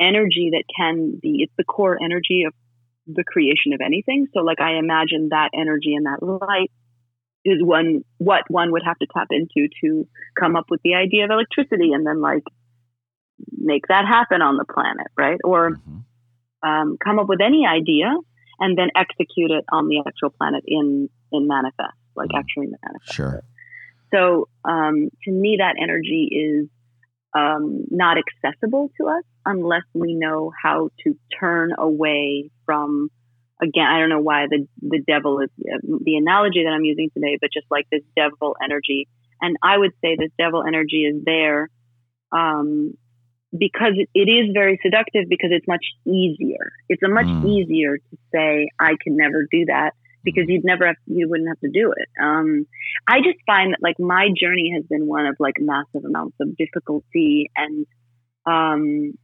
energy 0.00 0.50
that 0.52 0.64
can 0.74 1.18
be 1.20 1.42
it's 1.42 1.52
the 1.58 1.64
core 1.64 1.98
energy 2.02 2.44
of 2.46 2.54
the 3.06 3.24
creation 3.24 3.72
of 3.74 3.80
anything 3.84 4.26
so 4.32 4.40
like 4.40 4.60
i 4.60 4.78
imagine 4.78 5.28
that 5.30 5.50
energy 5.54 5.94
and 5.94 6.06
that 6.06 6.22
light 6.22 6.70
is 7.44 7.62
one 7.62 8.02
what 8.18 8.44
one 8.48 8.72
would 8.72 8.82
have 8.84 8.98
to 8.98 9.06
tap 9.14 9.28
into 9.30 9.68
to 9.82 10.06
come 10.38 10.56
up 10.56 10.66
with 10.70 10.80
the 10.84 10.94
idea 10.94 11.24
of 11.24 11.30
electricity 11.30 11.92
and 11.92 12.06
then 12.06 12.20
like 12.20 12.44
make 13.56 13.86
that 13.88 14.06
happen 14.06 14.40
on 14.42 14.56
the 14.56 14.64
planet 14.64 15.08
right 15.18 15.38
or 15.44 15.70
mm-hmm. 15.70 16.68
um, 16.68 16.96
come 17.02 17.18
up 17.18 17.28
with 17.28 17.40
any 17.40 17.66
idea 17.66 18.14
and 18.60 18.76
then 18.76 18.88
execute 18.94 19.50
it 19.50 19.64
on 19.72 19.88
the 19.88 20.02
actual 20.06 20.30
planet 20.30 20.62
in 20.66 21.08
in 21.32 21.48
manifest, 21.48 21.96
like 22.14 22.28
mm. 22.28 22.38
actually 22.38 22.68
manifest. 22.84 23.12
Sure. 23.12 23.42
So 24.12 24.48
um, 24.64 25.08
to 25.24 25.30
me, 25.30 25.56
that 25.58 25.76
energy 25.80 26.28
is 26.30 26.68
um, 27.34 27.84
not 27.90 28.16
accessible 28.18 28.90
to 29.00 29.08
us 29.08 29.24
unless 29.46 29.84
we 29.94 30.14
know 30.14 30.52
how 30.62 30.90
to 31.04 31.16
turn 31.38 31.72
away 31.76 32.50
from. 32.66 33.10
Again, 33.62 33.84
I 33.84 33.98
don't 33.98 34.08
know 34.08 34.20
why 34.20 34.46
the 34.48 34.66
the 34.80 35.02
devil 35.06 35.40
is 35.40 35.50
uh, 35.60 35.78
the 36.02 36.16
analogy 36.16 36.64
that 36.64 36.70
I'm 36.70 36.84
using 36.84 37.10
today, 37.12 37.36
but 37.40 37.50
just 37.52 37.66
like 37.70 37.86
this 37.90 38.02
devil 38.16 38.56
energy, 38.62 39.06
and 39.42 39.56
I 39.62 39.76
would 39.76 39.92
say 40.02 40.16
this 40.16 40.30
devil 40.38 40.64
energy 40.66 41.04
is 41.04 41.22
there 41.24 41.68
um, 42.32 42.94
because 43.56 43.94
it 44.14 44.28
is 44.28 44.50
very 44.54 44.78
seductive 44.82 45.24
because 45.28 45.50
it's 45.52 45.66
much 45.66 45.84
easier. 46.06 46.72
It's 46.88 47.02
a 47.02 47.08
much 47.08 47.26
mm. 47.26 47.48
easier 47.48 47.98
to 47.98 48.18
say 48.32 48.68
I 48.78 48.94
can 49.02 49.16
never 49.16 49.46
do 49.50 49.66
that 49.66 49.92
because 50.22 50.44
you'd 50.48 50.64
never 50.64 50.86
have 50.86 50.96
you 51.06 51.28
wouldn't 51.28 51.48
have 51.48 51.60
to 51.60 51.70
do 51.70 51.92
it. 51.96 52.08
Um, 52.22 52.66
I 53.08 53.18
just 53.18 53.38
find 53.46 53.72
that 53.72 53.82
like 53.82 53.98
my 53.98 54.28
journey 54.38 54.72
has 54.74 54.84
been 54.88 55.06
one 55.06 55.26
of 55.26 55.36
like 55.38 55.54
massive 55.58 56.04
amounts 56.04 56.36
of 56.40 56.56
difficulty 56.56 57.50
and 57.56 57.86
um, 58.46 59.14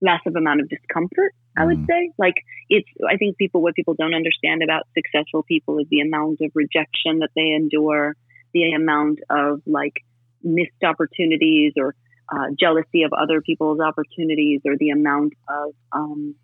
massive 0.00 0.36
amount 0.36 0.60
of 0.60 0.68
discomfort. 0.68 1.32
I 1.56 1.64
would 1.64 1.78
mm. 1.78 1.86
say 1.86 2.12
like 2.18 2.34
it's. 2.68 2.88
I 3.08 3.16
think 3.16 3.36
people 3.36 3.62
what 3.62 3.74
people 3.74 3.94
don't 3.94 4.14
understand 4.14 4.62
about 4.62 4.86
successful 4.94 5.42
people 5.42 5.78
is 5.78 5.86
the 5.90 6.00
amount 6.00 6.40
of 6.40 6.50
rejection 6.54 7.18
that 7.18 7.30
they 7.34 7.52
endure, 7.52 8.16
the 8.54 8.72
amount 8.72 9.18
of 9.28 9.60
like 9.66 9.94
missed 10.42 10.82
opportunities 10.82 11.72
or 11.76 11.94
uh, 12.32 12.46
jealousy 12.58 13.02
of 13.02 13.12
other 13.12 13.40
people's 13.40 13.80
opportunities 13.80 14.60
or 14.64 14.76
the 14.78 14.90
amount 14.90 15.34
of 15.48 15.74
um, 15.92 16.34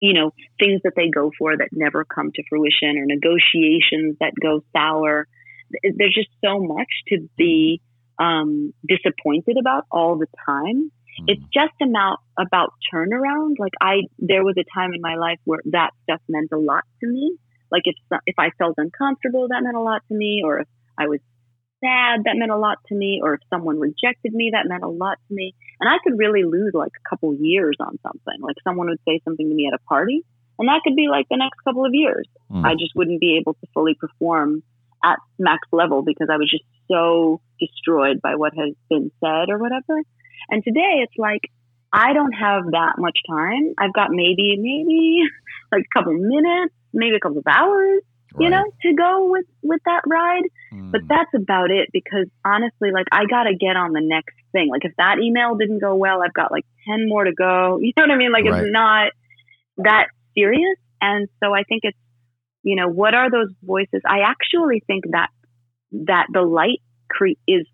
you 0.00 0.14
know 0.14 0.32
things 0.58 0.80
that 0.84 0.92
they 0.96 1.08
go 1.08 1.30
for 1.38 1.56
that 1.56 1.68
never 1.72 2.04
come 2.04 2.30
to 2.34 2.42
fruition 2.48 2.98
or 2.98 3.06
negotiations 3.06 4.16
that 4.20 4.32
go 4.40 4.62
sour 4.72 5.26
there's 5.82 6.14
just 6.14 6.28
so 6.44 6.60
much 6.60 6.88
to 7.08 7.28
be 7.36 7.80
um, 8.18 8.72
disappointed 8.86 9.56
about 9.58 9.84
all 9.90 10.18
the 10.18 10.26
time. 10.46 10.90
Mm-hmm. 11.20 11.24
It's 11.28 11.42
just 11.52 11.74
about 11.82 12.18
about 12.38 12.72
turnaround. 12.92 13.56
Like 13.58 13.72
I, 13.80 14.02
there 14.18 14.44
was 14.44 14.56
a 14.58 14.64
time 14.78 14.92
in 14.94 15.00
my 15.00 15.16
life 15.16 15.38
where 15.44 15.60
that 15.66 15.90
stuff 16.04 16.20
meant 16.28 16.50
a 16.52 16.58
lot 16.58 16.84
to 17.00 17.06
me. 17.06 17.36
Like 17.70 17.82
if 17.84 17.96
if 18.26 18.36
I 18.38 18.50
felt 18.58 18.74
uncomfortable, 18.78 19.48
that 19.48 19.62
meant 19.62 19.76
a 19.76 19.80
lot 19.80 20.02
to 20.08 20.14
me, 20.14 20.42
or 20.44 20.60
if 20.60 20.68
I 20.98 21.08
was 21.08 21.20
sad, 21.80 22.24
that 22.24 22.36
meant 22.36 22.50
a 22.50 22.58
lot 22.58 22.78
to 22.88 22.94
me, 22.94 23.20
or 23.22 23.34
if 23.34 23.40
someone 23.50 23.78
rejected 23.78 24.32
me, 24.32 24.50
that 24.52 24.68
meant 24.68 24.82
a 24.82 24.88
lot 24.88 25.18
to 25.28 25.34
me. 25.34 25.54
And 25.80 25.88
I 25.88 25.96
could 26.02 26.18
really 26.18 26.44
lose 26.44 26.72
like 26.74 26.92
a 26.92 27.08
couple 27.08 27.34
years 27.34 27.76
on 27.80 27.98
something. 28.02 28.40
Like 28.40 28.56
someone 28.64 28.88
would 28.88 29.00
say 29.06 29.20
something 29.24 29.48
to 29.48 29.54
me 29.54 29.68
at 29.70 29.78
a 29.78 29.82
party, 29.88 30.24
and 30.58 30.68
that 30.68 30.80
could 30.84 30.96
be 30.96 31.08
like 31.08 31.26
the 31.28 31.36
next 31.36 31.60
couple 31.64 31.84
of 31.84 31.94
years. 31.94 32.26
Mm. 32.50 32.64
I 32.64 32.74
just 32.74 32.94
wouldn't 32.94 33.20
be 33.20 33.38
able 33.38 33.54
to 33.54 33.66
fully 33.74 33.94
perform 33.94 34.62
at 35.04 35.18
max 35.38 35.68
level 35.72 36.02
because 36.02 36.28
I 36.30 36.36
was 36.36 36.50
just 36.50 36.64
so 36.88 37.40
destroyed 37.60 38.20
by 38.22 38.34
what 38.36 38.52
has 38.56 38.74
been 38.88 39.10
said 39.20 39.50
or 39.50 39.58
whatever. 39.58 40.00
And 40.50 40.64
today 40.64 41.02
it's 41.02 41.16
like, 41.18 41.42
I 41.92 42.12
don't 42.12 42.32
have 42.32 42.72
that 42.72 42.94
much 42.98 43.18
time. 43.28 43.74
I've 43.78 43.92
got 43.92 44.10
maybe, 44.10 44.56
maybe 44.58 45.22
like 45.72 45.84
a 45.84 45.98
couple 45.98 46.14
minutes, 46.14 46.74
maybe 46.92 47.16
a 47.16 47.20
couple 47.20 47.38
of 47.38 47.46
hours, 47.46 48.02
right. 48.36 48.44
you 48.44 48.50
know, 48.50 48.64
to 48.82 48.94
go 48.94 49.30
with, 49.30 49.46
with 49.62 49.80
that 49.84 50.02
ride. 50.06 50.44
Mm. 50.72 50.92
But 50.92 51.02
that's 51.08 51.30
about 51.34 51.70
it 51.70 51.88
because 51.92 52.26
honestly, 52.44 52.90
like 52.92 53.06
I 53.12 53.26
got 53.26 53.44
to 53.44 53.56
get 53.56 53.76
on 53.76 53.92
the 53.92 54.00
next 54.02 54.34
thing. 54.52 54.68
Like 54.70 54.84
if 54.84 54.92
that 54.98 55.16
email 55.22 55.56
didn't 55.56 55.80
go 55.80 55.94
well, 55.94 56.22
I've 56.22 56.34
got 56.34 56.50
like 56.50 56.64
10 56.88 57.08
more 57.08 57.24
to 57.24 57.32
go. 57.32 57.78
You 57.86 57.92
know 57.96 58.04
what 58.04 58.10
I 58.10 58.16
mean? 58.16 58.32
Like 58.32 58.44
right. 58.44 58.62
it's 58.62 58.72
not 58.72 59.12
that 59.78 60.08
serious. 60.36 60.76
And 61.00 61.28
so 61.42 61.54
I 61.54 61.62
think 61.62 61.80
it's, 61.84 61.98
you 62.62 62.76
know, 62.76 62.88
what 62.88 63.14
are 63.14 63.30
those 63.30 63.52
voices? 63.62 64.02
I 64.04 64.20
actually 64.20 64.82
think 64.86 65.04
that 65.12 65.28
that 65.92 66.26
the 66.32 66.42
light 66.42 66.82
cre- 67.08 67.38
is 67.46 67.66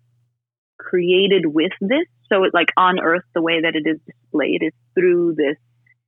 created 0.77 1.45
with 1.45 1.71
this. 1.81 2.05
So 2.31 2.43
it 2.43 2.53
like 2.53 2.69
on 2.77 2.99
earth, 2.99 3.23
the 3.33 3.41
way 3.41 3.61
that 3.61 3.75
it 3.75 3.87
is 3.87 3.99
displayed 4.05 4.61
is 4.61 4.73
through 4.93 5.35
this 5.35 5.57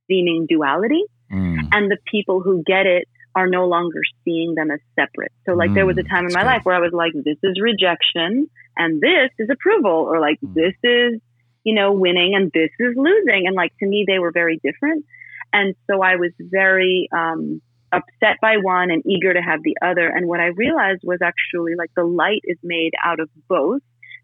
seeming 0.08 0.46
duality. 0.48 1.02
Mm. 1.32 1.68
And 1.72 1.90
the 1.90 1.98
people 2.10 2.40
who 2.40 2.62
get 2.64 2.86
it 2.86 3.08
are 3.36 3.46
no 3.46 3.66
longer 3.66 4.00
seeing 4.24 4.54
them 4.54 4.70
as 4.70 4.80
separate. 4.98 5.32
So 5.46 5.54
like 5.54 5.70
mm. 5.70 5.74
there 5.74 5.86
was 5.86 5.98
a 5.98 6.02
mm, 6.02 6.08
time 6.08 6.26
in 6.26 6.32
my 6.32 6.42
life 6.42 6.62
where 6.64 6.74
I 6.74 6.80
was 6.80 6.92
like, 6.92 7.12
this 7.12 7.36
is 7.42 7.60
rejection 7.60 8.48
and 8.76 9.00
this 9.00 9.30
is 9.38 9.48
approval 9.52 10.08
or 10.08 10.18
like 10.20 10.40
mm. 10.40 10.54
this 10.54 10.74
is, 10.82 11.20
you 11.62 11.74
know, 11.74 11.92
winning 11.92 12.34
and 12.34 12.50
this 12.52 12.70
is 12.80 12.94
losing. 12.96 13.46
And 13.46 13.54
like 13.54 13.72
to 13.80 13.86
me, 13.86 14.04
they 14.08 14.18
were 14.18 14.32
very 14.32 14.58
different. 14.64 15.04
And 15.52 15.74
so 15.88 16.02
I 16.02 16.16
was 16.16 16.32
very, 16.40 17.08
um, 17.12 17.60
upset 17.92 18.36
by 18.42 18.56
one 18.56 18.90
and 18.90 19.02
eager 19.06 19.32
to 19.32 19.40
have 19.40 19.62
the 19.62 19.76
other. 19.80 20.08
And 20.08 20.26
what 20.26 20.40
I 20.40 20.46
realized 20.46 21.02
was 21.04 21.18
actually 21.22 21.74
like 21.78 21.90
the 21.94 22.04
light 22.04 22.42
is 22.44 22.58
made 22.62 22.92
out 23.04 23.20
of 23.20 23.28
both. 23.48 23.82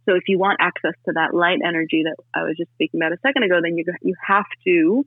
So 0.08 0.16
if 0.16 0.24
you 0.26 0.38
want 0.38 0.58
access 0.60 0.94
to 1.06 1.12
that 1.14 1.32
light 1.32 1.60
energy 1.64 2.02
that 2.04 2.16
I 2.34 2.42
was 2.42 2.56
just 2.56 2.72
speaking 2.72 2.98
about 3.00 3.12
a 3.12 3.20
second 3.22 3.44
ago, 3.44 3.60
then 3.62 3.76
you 3.76 3.84
you 4.02 4.14
have 4.26 4.46
to, 4.66 5.04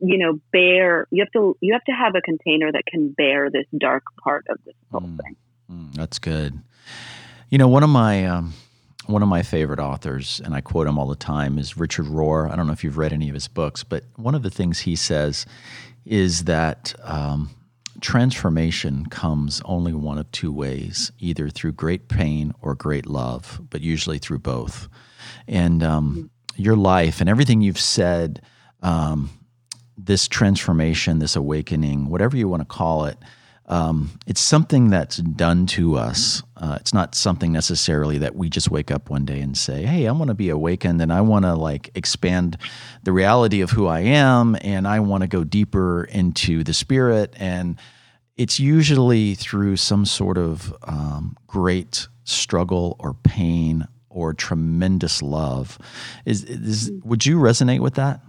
you 0.00 0.18
know, 0.18 0.40
bear. 0.52 1.06
You 1.10 1.22
have 1.22 1.32
to 1.32 1.56
you 1.60 1.72
have 1.72 1.84
to 1.84 1.92
have 1.92 2.14
a 2.14 2.20
container 2.20 2.72
that 2.72 2.86
can 2.86 3.10
bear 3.10 3.50
this 3.50 3.66
dark 3.76 4.04
part 4.22 4.46
of 4.48 4.58
this 4.64 4.74
whole 4.90 5.00
mm, 5.00 5.18
thing. 5.22 5.36
Mm, 5.70 5.94
that's 5.94 6.18
good. 6.18 6.60
You 7.50 7.58
know, 7.58 7.68
one 7.68 7.82
of 7.82 7.90
my 7.90 8.26
um, 8.26 8.54
one 9.06 9.22
of 9.22 9.28
my 9.28 9.42
favorite 9.42 9.80
authors, 9.80 10.40
and 10.44 10.54
I 10.54 10.60
quote 10.60 10.86
him 10.86 10.98
all 10.98 11.08
the 11.08 11.16
time, 11.16 11.58
is 11.58 11.76
Richard 11.76 12.06
Rohr. 12.06 12.50
I 12.50 12.56
don't 12.56 12.66
know 12.66 12.72
if 12.72 12.84
you've 12.84 12.98
read 12.98 13.12
any 13.12 13.28
of 13.28 13.34
his 13.34 13.48
books, 13.48 13.84
but 13.84 14.04
one 14.16 14.34
of 14.34 14.42
the 14.42 14.50
things 14.50 14.80
he 14.80 14.96
says 14.96 15.46
is 16.04 16.44
that 16.44 16.94
um, 17.02 17.50
transformation 18.00 19.06
comes 19.06 19.60
only 19.64 19.92
one 19.92 20.18
of 20.18 20.30
two 20.32 20.52
ways 20.52 21.12
either 21.18 21.48
through 21.48 21.72
great 21.72 22.08
pain 22.08 22.54
or 22.62 22.74
great 22.74 23.06
love, 23.06 23.60
but 23.70 23.80
usually 23.80 24.18
through 24.18 24.38
both. 24.38 24.88
And 25.46 25.82
um, 25.82 26.30
your 26.56 26.76
life 26.76 27.20
and 27.20 27.28
everything 27.28 27.60
you've 27.60 27.80
said, 27.80 28.42
um, 28.82 29.30
this 30.04 30.28
transformation, 30.28 31.18
this 31.18 31.36
awakening, 31.36 32.08
whatever 32.08 32.36
you 32.36 32.48
want 32.48 32.60
to 32.62 32.66
call 32.66 33.04
it, 33.04 33.18
um, 33.66 34.10
it's 34.26 34.40
something 34.40 34.90
that's 34.90 35.18
done 35.18 35.64
to 35.66 35.96
us. 35.96 36.42
Uh, 36.56 36.76
it's 36.80 36.92
not 36.92 37.14
something 37.14 37.52
necessarily 37.52 38.18
that 38.18 38.34
we 38.34 38.50
just 38.50 38.68
wake 38.68 38.90
up 38.90 39.10
one 39.10 39.24
day 39.24 39.40
and 39.40 39.56
say, 39.56 39.84
"Hey, 39.84 40.08
I 40.08 40.12
want 40.12 40.28
to 40.28 40.34
be 40.34 40.48
awakened 40.48 41.00
and 41.00 41.12
I 41.12 41.20
want 41.20 41.44
to 41.44 41.54
like 41.54 41.90
expand 41.94 42.58
the 43.04 43.12
reality 43.12 43.60
of 43.60 43.70
who 43.70 43.86
I 43.86 44.00
am 44.00 44.56
and 44.60 44.88
I 44.88 44.98
want 44.98 45.22
to 45.22 45.28
go 45.28 45.44
deeper 45.44 46.02
into 46.04 46.64
the 46.64 46.74
spirit." 46.74 47.32
And 47.36 47.76
it's 48.36 48.58
usually 48.58 49.36
through 49.36 49.76
some 49.76 50.04
sort 50.04 50.36
of 50.36 50.74
um, 50.82 51.36
great 51.46 52.08
struggle 52.24 52.96
or 52.98 53.14
pain 53.14 53.86
or 54.08 54.34
tremendous 54.34 55.22
love. 55.22 55.78
Is, 56.24 56.42
is 56.42 56.90
would 57.04 57.24
you 57.24 57.38
resonate 57.38 57.80
with 57.80 57.94
that? 57.94 58.20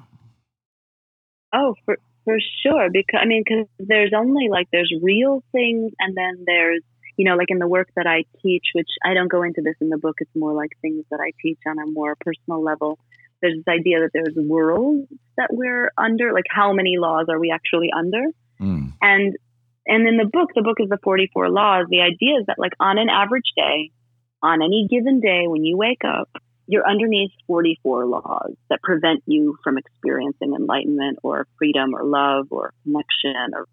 Oh, 1.54 1.76
for 1.86 1.98
for 2.24 2.38
sure, 2.64 2.90
because 2.92 3.20
I 3.22 3.26
mean, 3.26 3.44
because 3.46 3.68
there's 3.80 4.14
only 4.16 4.50
like 4.50 4.68
there's 4.72 4.94
real 5.02 5.44
things, 5.52 5.92
and 6.00 6.16
then 6.16 6.44
there's 6.46 6.84
you 7.18 7.26
know, 7.26 7.36
like 7.36 7.50
in 7.50 7.60
the 7.60 7.68
work 7.68 7.90
that 7.96 8.08
I 8.08 8.24
teach, 8.42 8.68
which 8.74 8.90
I 9.06 9.14
don't 9.14 9.28
go 9.28 9.44
into 9.44 9.62
this 9.62 9.76
in 9.80 9.90
the 9.90 9.98
book. 9.98 10.16
It's 10.22 10.36
more 10.36 10.54
like 10.54 10.72
things 10.82 11.06
that 11.12 11.20
I 11.20 11.32
teach 11.42 11.60
on 11.68 11.78
a 11.78 11.86
more 11.86 12.16
personal 12.20 12.64
level. 12.64 12.98
There's 13.42 13.58
this 13.58 13.68
idea 13.68 14.00
that 14.00 14.10
there's 14.14 14.36
worlds 14.36 15.08
that 15.38 15.50
we're 15.52 15.92
under, 15.98 16.34
like 16.34 16.46
how 16.50 16.74
many 16.74 16.98
laws 16.98 17.28
are 17.30 17.40
we 17.40 17.52
actually 17.52 17.90
under? 17.96 18.24
Mm. 18.60 18.94
And 19.02 19.38
and 19.88 20.08
in 20.08 20.18
the 20.18 20.26
book, 20.26 20.50
the 20.56 20.62
book 20.62 20.78
is 20.80 20.90
the 20.90 21.00
44 21.04 21.50
laws. 21.50 21.88
The 21.90 22.02
idea 22.02 22.40
is 22.40 22.46
that 22.48 22.60
like 22.60 22.74
on 22.80 22.98
an 22.98 23.10
average 23.10 23.52
day, 23.56 23.92
on 24.42 24.62
any 24.62 24.88
given 24.90 25.20
day 25.20 25.48
when 25.48 25.64
you 25.64 25.78
wake 25.78 26.04
up, 26.06 26.30
you're 26.68 26.88
underneath 26.88 27.32
44 27.48 28.06
laws 28.06 28.54
that 28.70 28.82
prevent 28.82 29.24
you 29.26 29.58
from 29.64 29.78
experiencing 29.78 30.54
enlightenment 30.54 31.20
or 31.24 31.48
freedom 31.58 31.94
or 31.94 32.04
love 32.04 32.48
or 32.52 32.74
connection 32.84 33.54
or 33.54 33.68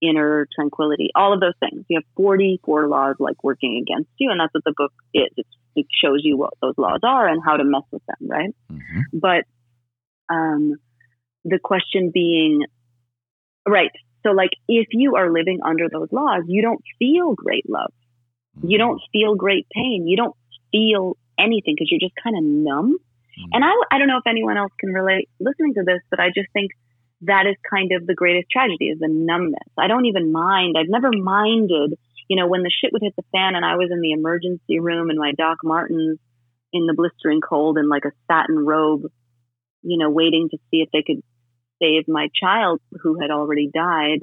inner 0.00 0.46
tranquility, 0.54 1.10
all 1.14 1.32
of 1.32 1.40
those 1.40 1.54
things. 1.60 1.84
You 1.88 1.98
have 1.98 2.04
44 2.16 2.88
laws 2.88 3.16
like 3.18 3.42
working 3.42 3.82
against 3.82 4.10
you. 4.18 4.30
And 4.30 4.40
that's 4.40 4.54
what 4.54 4.64
the 4.64 4.74
book 4.76 4.92
is. 5.12 5.28
It's, 5.36 5.48
it 5.74 5.86
shows 6.02 6.20
you 6.22 6.36
what 6.36 6.54
those 6.60 6.74
laws 6.76 7.00
are 7.02 7.28
and 7.28 7.40
how 7.44 7.56
to 7.56 7.64
mess 7.64 7.82
with 7.90 8.02
them, 8.06 8.28
right? 8.28 8.54
Mm-hmm. 8.72 9.18
But 9.18 9.44
um, 10.32 10.74
the 11.44 11.58
question 11.62 12.10
being, 12.12 12.64
right. 13.66 13.90
So, 14.24 14.32
like, 14.32 14.50
if 14.66 14.88
you 14.90 15.16
are 15.16 15.32
living 15.32 15.60
under 15.64 15.88
those 15.90 16.08
laws, 16.10 16.44
you 16.48 16.62
don't 16.62 16.82
feel 16.98 17.34
great 17.34 17.68
love. 17.68 17.92
You 18.62 18.78
mm-hmm. 18.78 18.78
don't 18.78 19.00
feel 19.12 19.36
great 19.36 19.66
pain. 19.72 20.06
You 20.06 20.16
don't 20.16 20.34
feel 20.72 21.16
anything 21.38 21.74
because 21.74 21.88
you're 21.90 22.00
just 22.00 22.18
kind 22.22 22.36
of 22.36 22.42
numb. 22.42 22.98
Mm-hmm. 22.98 23.50
And 23.52 23.64
I, 23.64 23.70
I 23.90 23.98
don't 23.98 24.08
know 24.08 24.18
if 24.18 24.26
anyone 24.26 24.56
else 24.56 24.72
can 24.78 24.90
relate 24.90 25.28
listening 25.40 25.74
to 25.74 25.84
this, 25.84 26.00
but 26.10 26.20
I 26.20 26.28
just 26.28 26.50
think 26.52 26.72
that 27.22 27.46
is 27.46 27.56
kind 27.68 27.92
of 27.92 28.06
the 28.06 28.14
greatest 28.14 28.50
tragedy 28.50 28.86
is 28.86 28.98
the 28.98 29.08
numbness. 29.08 29.68
I 29.76 29.88
don't 29.88 30.06
even 30.06 30.32
mind. 30.32 30.76
I've 30.78 30.88
never 30.88 31.10
minded, 31.12 31.98
you 32.28 32.36
know, 32.36 32.46
when 32.46 32.62
the 32.62 32.70
shit 32.70 32.92
would 32.92 33.02
hit 33.02 33.14
the 33.16 33.24
fan 33.32 33.56
and 33.56 33.64
I 33.64 33.76
was 33.76 33.90
in 33.90 34.00
the 34.00 34.12
emergency 34.12 34.78
room 34.78 35.10
in 35.10 35.18
my 35.18 35.32
Doc 35.36 35.58
Martens 35.64 36.18
in 36.72 36.86
the 36.86 36.94
blistering 36.94 37.40
cold 37.40 37.78
in 37.78 37.88
like 37.88 38.04
a 38.04 38.12
satin 38.30 38.58
robe, 38.58 39.02
you 39.82 39.98
know, 39.98 40.10
waiting 40.10 40.48
to 40.50 40.58
see 40.70 40.78
if 40.78 40.90
they 40.92 41.02
could 41.02 41.22
save 41.80 42.06
my 42.08 42.28
child 42.38 42.80
who 43.02 43.20
had 43.20 43.30
already 43.30 43.70
died 43.72 44.20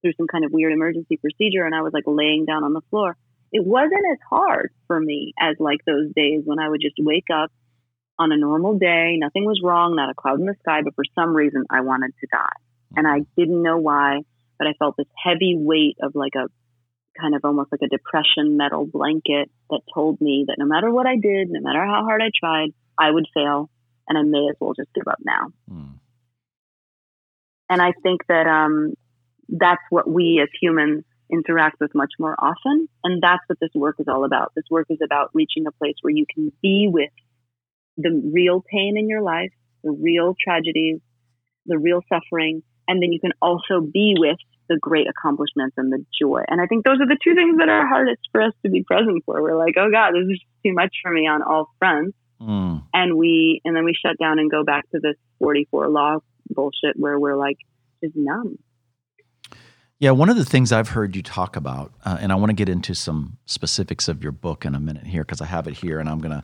through 0.00 0.12
some 0.16 0.26
kind 0.26 0.44
of 0.44 0.52
weird 0.52 0.72
emergency 0.72 1.16
procedure. 1.16 1.64
And 1.64 1.74
I 1.74 1.82
was 1.82 1.92
like 1.92 2.04
laying 2.06 2.46
down 2.46 2.64
on 2.64 2.72
the 2.72 2.82
floor. 2.90 3.16
It 3.54 3.64
wasn't 3.64 4.04
as 4.10 4.18
hard 4.28 4.72
for 4.88 5.00
me 5.00 5.32
as 5.40 5.54
like 5.60 5.78
those 5.86 6.12
days 6.14 6.42
when 6.44 6.58
I 6.58 6.68
would 6.68 6.80
just 6.82 6.96
wake 6.98 7.28
up 7.32 7.52
on 8.18 8.32
a 8.32 8.36
normal 8.36 8.78
day, 8.78 9.16
nothing 9.16 9.44
was 9.44 9.60
wrong, 9.62 9.94
not 9.94 10.10
a 10.10 10.14
cloud 10.14 10.40
in 10.40 10.46
the 10.46 10.56
sky, 10.58 10.80
but 10.82 10.96
for 10.96 11.04
some 11.14 11.34
reason 11.34 11.64
I 11.70 11.80
wanted 11.82 12.12
to 12.20 12.26
die. 12.32 12.58
And 12.96 13.06
I 13.06 13.20
didn't 13.36 13.62
know 13.62 13.78
why, 13.78 14.22
but 14.58 14.66
I 14.66 14.72
felt 14.78 14.96
this 14.96 15.06
heavy 15.16 15.56
weight 15.56 15.96
of 16.02 16.16
like 16.16 16.34
a 16.34 16.48
kind 17.20 17.36
of 17.36 17.42
almost 17.44 17.70
like 17.70 17.82
a 17.82 17.88
depression 17.88 18.56
metal 18.56 18.86
blanket 18.86 19.52
that 19.70 19.80
told 19.94 20.20
me 20.20 20.46
that 20.48 20.56
no 20.58 20.66
matter 20.66 20.90
what 20.90 21.06
I 21.06 21.14
did, 21.14 21.48
no 21.48 21.60
matter 21.60 21.84
how 21.84 22.02
hard 22.04 22.22
I 22.22 22.30
tried, 22.36 22.70
I 22.98 23.08
would 23.08 23.26
fail 23.32 23.70
and 24.08 24.18
I 24.18 24.22
may 24.22 24.48
as 24.50 24.56
well 24.60 24.74
just 24.74 24.92
give 24.94 25.06
up 25.08 25.18
now. 25.24 25.52
Mm. 25.70 25.94
And 27.70 27.80
I 27.80 27.92
think 28.02 28.22
that 28.28 28.48
um, 28.48 28.94
that's 29.48 29.82
what 29.90 30.10
we 30.10 30.40
as 30.42 30.48
humans 30.60 31.04
interact 31.30 31.80
with 31.80 31.94
much 31.94 32.12
more 32.18 32.34
often. 32.38 32.88
And 33.02 33.22
that's 33.22 33.42
what 33.46 33.58
this 33.60 33.70
work 33.74 33.96
is 33.98 34.06
all 34.08 34.24
about. 34.24 34.52
This 34.54 34.64
work 34.70 34.86
is 34.90 34.98
about 35.04 35.30
reaching 35.34 35.66
a 35.66 35.72
place 35.72 35.96
where 36.02 36.14
you 36.14 36.26
can 36.32 36.52
be 36.62 36.88
with 36.90 37.10
the 37.96 38.30
real 38.32 38.62
pain 38.62 38.96
in 38.98 39.08
your 39.08 39.22
life, 39.22 39.52
the 39.82 39.92
real 39.92 40.34
tragedies, 40.42 41.00
the 41.66 41.78
real 41.78 42.02
suffering, 42.08 42.62
and 42.86 43.02
then 43.02 43.12
you 43.12 43.20
can 43.20 43.32
also 43.40 43.80
be 43.80 44.14
with 44.18 44.36
the 44.68 44.78
great 44.80 45.06
accomplishments 45.08 45.74
and 45.76 45.92
the 45.92 46.04
joy. 46.18 46.42
And 46.48 46.60
I 46.60 46.66
think 46.66 46.84
those 46.84 47.00
are 47.00 47.06
the 47.06 47.18
two 47.22 47.34
things 47.34 47.58
that 47.58 47.68
are 47.68 47.86
hardest 47.86 48.22
for 48.32 48.40
us 48.40 48.52
to 48.64 48.70
be 48.70 48.82
present 48.82 49.22
for. 49.26 49.42
We're 49.42 49.58
like, 49.58 49.74
oh 49.78 49.90
God, 49.90 50.12
this 50.12 50.28
is 50.30 50.40
too 50.64 50.72
much 50.72 50.94
for 51.02 51.10
me 51.10 51.26
on 51.26 51.42
all 51.42 51.70
fronts. 51.78 52.16
Mm. 52.40 52.82
And 52.92 53.16
we, 53.16 53.60
and 53.64 53.76
then 53.76 53.84
we 53.84 53.94
shut 53.94 54.18
down 54.18 54.38
and 54.38 54.50
go 54.50 54.64
back 54.64 54.88
to 54.90 55.00
this 55.00 55.16
44 55.38 55.88
law 55.88 56.18
bullshit 56.48 56.96
where 56.96 57.18
we're 57.18 57.36
like 57.36 57.58
just 58.02 58.16
numb. 58.16 58.58
Yeah, 60.00 60.10
one 60.10 60.28
of 60.28 60.36
the 60.36 60.44
things 60.44 60.72
I've 60.72 60.88
heard 60.88 61.14
you 61.14 61.22
talk 61.22 61.54
about, 61.54 61.92
uh, 62.04 62.18
and 62.20 62.32
I 62.32 62.34
want 62.34 62.50
to 62.50 62.54
get 62.54 62.68
into 62.68 62.94
some 62.96 63.38
specifics 63.46 64.08
of 64.08 64.24
your 64.24 64.32
book 64.32 64.64
in 64.64 64.74
a 64.74 64.80
minute 64.80 65.06
here 65.06 65.22
because 65.22 65.40
I 65.40 65.46
have 65.46 65.68
it 65.68 65.74
here, 65.74 66.00
and 66.00 66.08
I'm 66.08 66.18
gonna 66.18 66.42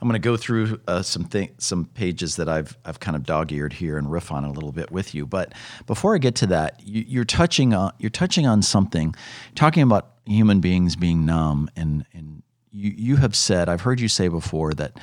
I'm 0.00 0.06
gonna 0.06 0.18
go 0.18 0.36
through 0.36 0.78
uh, 0.86 1.00
some 1.00 1.24
th- 1.24 1.52
some 1.56 1.86
pages 1.86 2.36
that 2.36 2.48
I've 2.48 2.76
I've 2.84 3.00
kind 3.00 3.16
of 3.16 3.24
dog 3.24 3.52
eared 3.52 3.72
here 3.72 3.96
and 3.96 4.12
riff 4.12 4.30
on 4.30 4.44
a 4.44 4.52
little 4.52 4.70
bit 4.70 4.90
with 4.90 5.14
you. 5.14 5.26
But 5.26 5.54
before 5.86 6.14
I 6.14 6.18
get 6.18 6.34
to 6.36 6.46
that, 6.48 6.78
you, 6.84 7.02
you're 7.08 7.24
touching 7.24 7.72
on 7.72 7.92
you're 7.98 8.10
touching 8.10 8.46
on 8.46 8.60
something, 8.60 9.14
talking 9.54 9.82
about 9.82 10.16
human 10.26 10.60
beings 10.60 10.94
being 10.94 11.24
numb, 11.24 11.70
and 11.74 12.04
and 12.12 12.42
you 12.70 12.92
you 12.94 13.16
have 13.16 13.34
said 13.34 13.70
I've 13.70 13.80
heard 13.80 13.98
you 14.00 14.08
say 14.08 14.28
before 14.28 14.74
that 14.74 15.00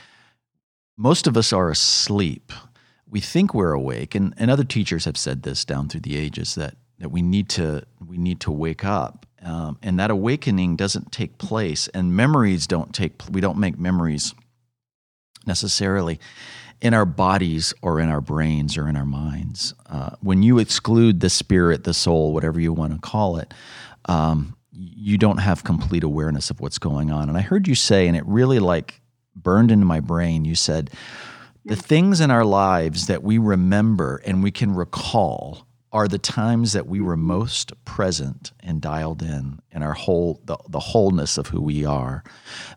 most 0.98 1.26
of 1.26 1.36
us 1.36 1.52
are 1.52 1.72
asleep. 1.72 2.54
We 3.10 3.22
think 3.22 3.56
we're 3.56 3.74
awake, 3.74 4.14
and, 4.14 4.36
and 4.38 4.52
other 4.52 4.66
teachers 4.66 5.06
have 5.06 5.18
said 5.18 5.43
this 5.43 5.66
down 5.66 5.89
through 5.89 6.02
the 6.02 6.18
ages 6.18 6.56
that 6.56 6.76
that 7.00 7.10
we 7.10 7.22
need 7.22 7.50
to 7.50 7.84
we 8.06 8.18
need 8.18 8.39
to 8.41 8.52
wake 8.52 8.86
up. 8.86 9.26
Um, 9.43 9.78
and 9.84 10.00
that 10.00 10.10
awakening 10.10 10.76
doesn't 10.76 11.12
take 11.12 11.38
place 11.38 11.88
and 11.89 12.16
memories 12.16 12.66
don't 12.68 12.93
take 12.93 13.22
we 13.30 13.39
don't 13.39 13.58
make 13.58 13.78
memories 13.78 14.34
necessarily 15.45 16.20
in 16.82 16.93
our 16.93 17.06
bodies 17.06 17.74
or 17.82 18.00
in 18.00 18.10
our 18.10 18.22
brains 18.22 18.78
or 18.78 18.89
in 18.89 18.95
our 18.95 19.06
minds. 19.06 19.74
Uh, 19.88 20.12
when 20.22 20.43
you 20.43 20.60
exclude 20.60 21.20
the 21.20 21.30
spirit 21.30 21.84
the 21.84 21.93
soul 21.93 22.34
whatever 22.34 22.60
you 22.60 22.74
want 22.74 22.93
to 22.93 23.00
call 23.00 23.38
it 23.38 23.54
um, 24.06 24.56
you 24.72 25.18
don't 25.18 25.38
have 25.38 25.64
complete 25.64 26.04
awareness 26.04 26.50
of 26.50 26.60
what's 26.60 26.80
going 26.80 27.12
on. 27.12 27.30
And 27.30 27.38
i 27.38 27.41
heard 27.41 27.68
you 27.68 27.76
say 27.76 28.08
and 28.08 28.18
it 28.18 28.26
really 28.26 28.60
like 28.60 29.02
burned 29.36 29.70
into 29.70 29.86
my 29.86 30.00
brain 30.00 30.45
you 30.45 30.56
said 30.56 30.89
the 31.64 31.76
things 31.76 32.22
in 32.22 32.32
our 32.32 32.45
lives 32.45 33.06
that 33.06 33.22
we 33.22 33.38
remember 33.38 34.20
and 34.26 34.41
we 34.41 34.50
can 34.50 34.74
recall 34.74 35.66
are 35.98 36.08
the 36.08 36.20
times 36.20 36.74
that 36.74 36.86
we 36.86 37.02
were 37.02 37.18
most 37.18 37.74
present 37.84 38.52
and 38.60 38.80
dialed 38.80 39.24
in 39.24 39.60
in 39.72 39.82
our 39.82 39.93
whole 39.93 40.39
the, 40.45 40.56
the 40.70 40.80
wholeness 40.80 41.39
of 41.39 41.48
who 41.48 41.60
we 41.60 41.86
are. 41.86 42.24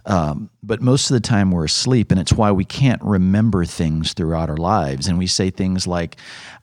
Um, 0.07 0.49
but 0.62 0.81
most 0.81 1.11
of 1.11 1.14
the 1.14 1.21
time 1.21 1.51
we're 1.51 1.66
asleep 1.66 2.11
and 2.11 2.18
it's 2.18 2.33
why 2.33 2.51
we 2.51 2.64
can't 2.64 3.03
remember 3.03 3.66
things 3.66 4.14
throughout 4.14 4.49
our 4.49 4.57
lives. 4.57 5.07
And 5.07 5.18
we 5.18 5.27
say 5.27 5.51
things 5.51 5.87
like 5.87 6.16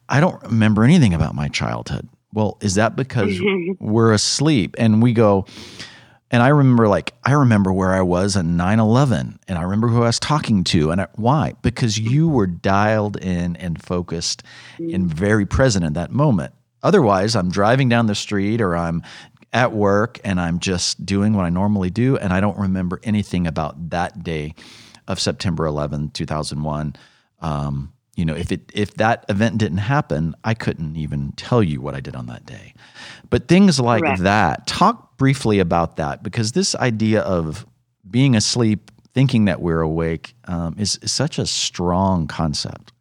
i 0.08 0.18
don't 0.18 0.42
remember 0.42 0.82
anything 0.82 1.14
about 1.14 1.36
my 1.36 1.46
childhood. 1.46 2.08
Well 2.32 2.58
is 2.60 2.74
that 2.74 2.96
because 2.96 3.40
we're 3.78 4.12
asleep? 4.12 4.74
And 4.78 5.00
we 5.00 5.12
go 5.12 5.46
and 6.30 6.42
I 6.42 6.48
remember, 6.48 6.88
like, 6.88 7.14
I 7.24 7.32
remember 7.32 7.72
where 7.72 7.92
I 7.92 8.02
was 8.02 8.36
on 8.36 8.56
9 8.56 8.78
11, 8.78 9.38
and 9.48 9.58
I 9.58 9.62
remember 9.62 9.88
who 9.88 10.02
I 10.02 10.06
was 10.06 10.20
talking 10.20 10.62
to. 10.64 10.90
And 10.90 11.00
I, 11.00 11.06
why? 11.14 11.54
Because 11.62 11.98
you 11.98 12.28
were 12.28 12.46
dialed 12.46 13.16
in 13.16 13.56
and 13.56 13.82
focused 13.82 14.42
and 14.78 15.12
very 15.12 15.46
present 15.46 15.84
in 15.84 15.94
that 15.94 16.10
moment. 16.10 16.52
Otherwise, 16.82 17.34
I'm 17.34 17.50
driving 17.50 17.88
down 17.88 18.06
the 18.06 18.14
street 18.14 18.60
or 18.60 18.76
I'm 18.76 19.02
at 19.52 19.72
work 19.72 20.20
and 20.22 20.38
I'm 20.38 20.58
just 20.58 21.04
doing 21.06 21.32
what 21.32 21.44
I 21.44 21.48
normally 21.48 21.90
do, 21.90 22.18
and 22.18 22.32
I 22.32 22.40
don't 22.40 22.58
remember 22.58 23.00
anything 23.02 23.46
about 23.46 23.90
that 23.90 24.22
day 24.22 24.54
of 25.06 25.18
September 25.18 25.64
11, 25.64 26.10
2001. 26.10 26.94
Um, 27.40 27.92
you 28.18 28.24
know, 28.24 28.34
if 28.34 28.50
it 28.50 28.72
if 28.74 28.94
that 28.94 29.24
event 29.28 29.58
didn't 29.58 29.78
happen, 29.78 30.34
I 30.42 30.52
couldn't 30.52 30.96
even 30.96 31.32
tell 31.36 31.62
you 31.62 31.80
what 31.80 31.94
I 31.94 32.00
did 32.00 32.16
on 32.16 32.26
that 32.26 32.44
day. 32.44 32.74
But 33.30 33.46
things 33.46 33.78
like 33.78 34.02
Correct. 34.02 34.22
that, 34.22 34.66
talk 34.66 35.16
briefly 35.16 35.60
about 35.60 35.96
that 35.98 36.24
because 36.24 36.50
this 36.50 36.74
idea 36.74 37.20
of 37.20 37.64
being 38.10 38.34
asleep, 38.34 38.90
thinking 39.14 39.44
that 39.44 39.60
we're 39.60 39.80
awake, 39.80 40.34
um, 40.46 40.74
is, 40.76 40.98
is 41.00 41.12
such 41.12 41.38
a 41.38 41.46
strong 41.46 42.26
concept. 42.26 42.92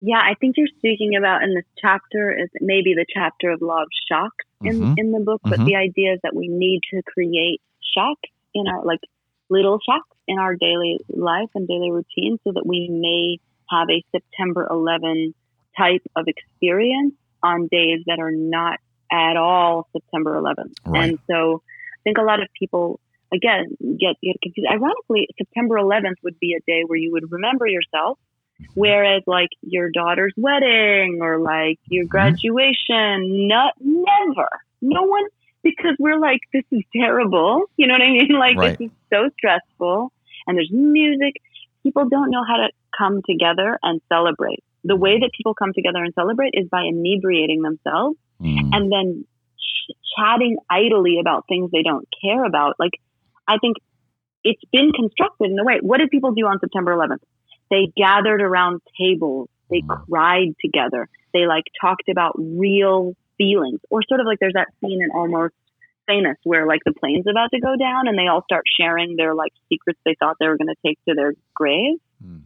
Yeah, 0.00 0.20
I 0.20 0.32
think 0.40 0.56
you're 0.56 0.66
speaking 0.78 1.14
about 1.14 1.42
in 1.42 1.54
this 1.54 1.66
chapter 1.78 2.32
is 2.32 2.48
maybe 2.62 2.94
the 2.94 3.04
chapter 3.06 3.50
of 3.50 3.60
law 3.60 3.82
of 3.82 3.88
shocks 4.10 4.46
in, 4.62 4.80
mm-hmm. 4.80 4.94
in 4.96 5.12
the 5.12 5.20
book, 5.20 5.42
but 5.44 5.54
mm-hmm. 5.54 5.66
the 5.66 5.76
idea 5.76 6.14
is 6.14 6.20
that 6.22 6.34
we 6.34 6.48
need 6.48 6.80
to 6.94 7.02
create 7.02 7.60
shocks 7.94 8.30
in 8.54 8.66
our 8.66 8.82
like 8.82 9.00
little 9.50 9.78
shocks 9.84 10.08
in 10.30 10.38
our 10.38 10.54
daily 10.54 11.00
life 11.08 11.48
and 11.56 11.66
daily 11.66 11.90
routine 11.90 12.38
so 12.44 12.52
that 12.52 12.64
we 12.64 12.88
may 12.88 13.38
have 13.68 13.90
a 13.90 14.04
September 14.12 14.66
11 14.70 15.34
type 15.76 16.02
of 16.14 16.26
experience 16.28 17.14
on 17.42 17.66
days 17.66 18.04
that 18.06 18.20
are 18.20 18.30
not 18.30 18.78
at 19.10 19.36
all 19.36 19.88
September 19.92 20.40
11th. 20.40 20.74
Right. 20.86 21.10
And 21.10 21.18
so 21.28 21.62
I 21.66 22.00
think 22.04 22.18
a 22.18 22.22
lot 22.22 22.40
of 22.40 22.46
people, 22.56 23.00
again, 23.34 23.76
get, 23.98 24.16
get 24.22 24.40
confused. 24.40 24.68
Ironically, 24.70 25.26
September 25.36 25.74
11th 25.74 26.22
would 26.22 26.38
be 26.38 26.54
a 26.54 26.60
day 26.64 26.84
where 26.86 26.98
you 26.98 27.10
would 27.10 27.32
remember 27.32 27.66
yourself, 27.66 28.20
mm-hmm. 28.62 28.80
whereas 28.80 29.24
like 29.26 29.50
your 29.62 29.90
daughter's 29.90 30.34
wedding 30.36 31.18
or 31.22 31.40
like 31.40 31.80
your 31.88 32.04
mm-hmm. 32.04 32.10
graduation, 32.10 33.48
not, 33.48 33.74
never, 33.80 34.48
no 34.80 35.02
one, 35.02 35.24
because 35.64 35.96
we're 35.98 36.20
like, 36.20 36.40
this 36.52 36.64
is 36.70 36.84
terrible. 36.94 37.64
You 37.76 37.88
know 37.88 37.94
what 37.94 38.02
I 38.02 38.10
mean? 38.10 38.28
Like, 38.38 38.56
right. 38.56 38.78
this 38.78 38.86
is 38.86 38.92
so 39.12 39.28
stressful 39.36 40.12
and 40.50 40.58
there's 40.58 40.70
music. 40.72 41.34
People 41.84 42.08
don't 42.08 42.30
know 42.30 42.42
how 42.46 42.56
to 42.56 42.68
come 42.98 43.22
together 43.24 43.78
and 43.82 44.00
celebrate. 44.08 44.64
The 44.82 44.96
way 44.96 45.20
that 45.20 45.30
people 45.36 45.54
come 45.54 45.72
together 45.72 46.02
and 46.02 46.12
celebrate 46.14 46.50
is 46.54 46.68
by 46.68 46.82
inebriating 46.82 47.62
themselves 47.62 48.18
mm. 48.42 48.58
and 48.72 48.90
then 48.90 49.24
ch- 49.56 49.94
chatting 50.16 50.56
idly 50.68 51.18
about 51.20 51.46
things 51.48 51.70
they 51.70 51.82
don't 51.82 52.08
care 52.20 52.44
about. 52.44 52.74
Like, 52.78 52.92
I 53.46 53.58
think 53.58 53.76
it's 54.42 54.62
been 54.72 54.90
constructed 54.92 55.50
in 55.50 55.58
a 55.58 55.64
way. 55.64 55.78
What 55.80 55.98
did 55.98 56.10
people 56.10 56.32
do 56.32 56.46
on 56.46 56.58
September 56.58 56.96
11th? 56.96 57.22
They 57.70 57.92
gathered 57.96 58.42
around 58.42 58.80
tables. 58.98 59.48
They 59.70 59.82
mm. 59.82 60.06
cried 60.08 60.56
together. 60.60 61.08
They 61.32 61.46
like 61.46 61.64
talked 61.80 62.08
about 62.08 62.34
real 62.36 63.14
feelings, 63.38 63.80
or 63.88 64.02
sort 64.08 64.18
of 64.18 64.26
like 64.26 64.38
there's 64.40 64.54
that 64.54 64.68
scene 64.80 65.00
in 65.02 65.10
Almost 65.12 65.54
famous 66.10 66.36
where 66.44 66.66
like 66.66 66.80
the 66.84 66.92
plane's 66.92 67.26
about 67.30 67.50
to 67.54 67.60
go 67.60 67.76
down 67.76 68.08
and 68.08 68.18
they 68.18 68.26
all 68.26 68.42
start 68.42 68.64
sharing 68.78 69.16
their 69.16 69.34
like 69.34 69.52
secrets 69.68 69.98
they 70.04 70.16
thought 70.18 70.36
they 70.40 70.48
were 70.48 70.56
going 70.56 70.74
to 70.74 70.80
take 70.84 70.98
to 71.08 71.14
their 71.14 71.34
grave. 71.54 71.98
Mm. 72.24 72.42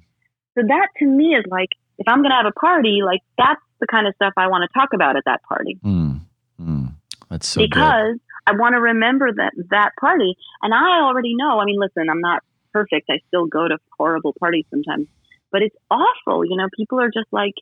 So 0.54 0.62
that 0.68 0.88
to 0.98 1.06
me 1.06 1.34
is 1.34 1.44
like, 1.48 1.70
if 1.98 2.06
I'm 2.08 2.18
going 2.18 2.30
to 2.30 2.36
have 2.36 2.46
a 2.46 2.58
party, 2.58 3.00
like 3.04 3.20
that's 3.38 3.60
the 3.80 3.86
kind 3.86 4.06
of 4.06 4.14
stuff 4.16 4.34
I 4.36 4.48
want 4.48 4.68
to 4.68 4.78
talk 4.78 4.90
about 4.92 5.16
at 5.16 5.24
that 5.26 5.42
party. 5.42 5.78
Mm. 5.84 6.20
Mm. 6.60 6.94
That's 7.30 7.48
so 7.48 7.62
because 7.62 8.14
good. 8.14 8.20
I 8.46 8.52
want 8.52 8.74
to 8.74 8.80
remember 8.80 9.32
that 9.32 9.52
that 9.70 9.92
party, 9.98 10.36
and 10.62 10.74
I 10.74 11.00
already 11.00 11.34
know. 11.34 11.58
I 11.58 11.64
mean, 11.64 11.80
listen, 11.80 12.08
I'm 12.10 12.20
not 12.20 12.42
perfect. 12.72 13.08
I 13.10 13.20
still 13.28 13.46
go 13.46 13.66
to 13.66 13.78
horrible 13.96 14.34
parties 14.38 14.66
sometimes, 14.70 15.06
but 15.50 15.62
it's 15.62 15.76
awful. 15.90 16.44
You 16.44 16.56
know, 16.56 16.68
people 16.76 17.00
are 17.00 17.10
just 17.10 17.32
like, 17.32 17.54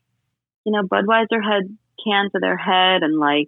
you 0.65 0.73
know, 0.73 0.83
Budweiser 0.83 1.41
had 1.41 1.75
can 2.03 2.29
to 2.31 2.39
their 2.39 2.57
head 2.57 3.03
and 3.03 3.17
like 3.17 3.47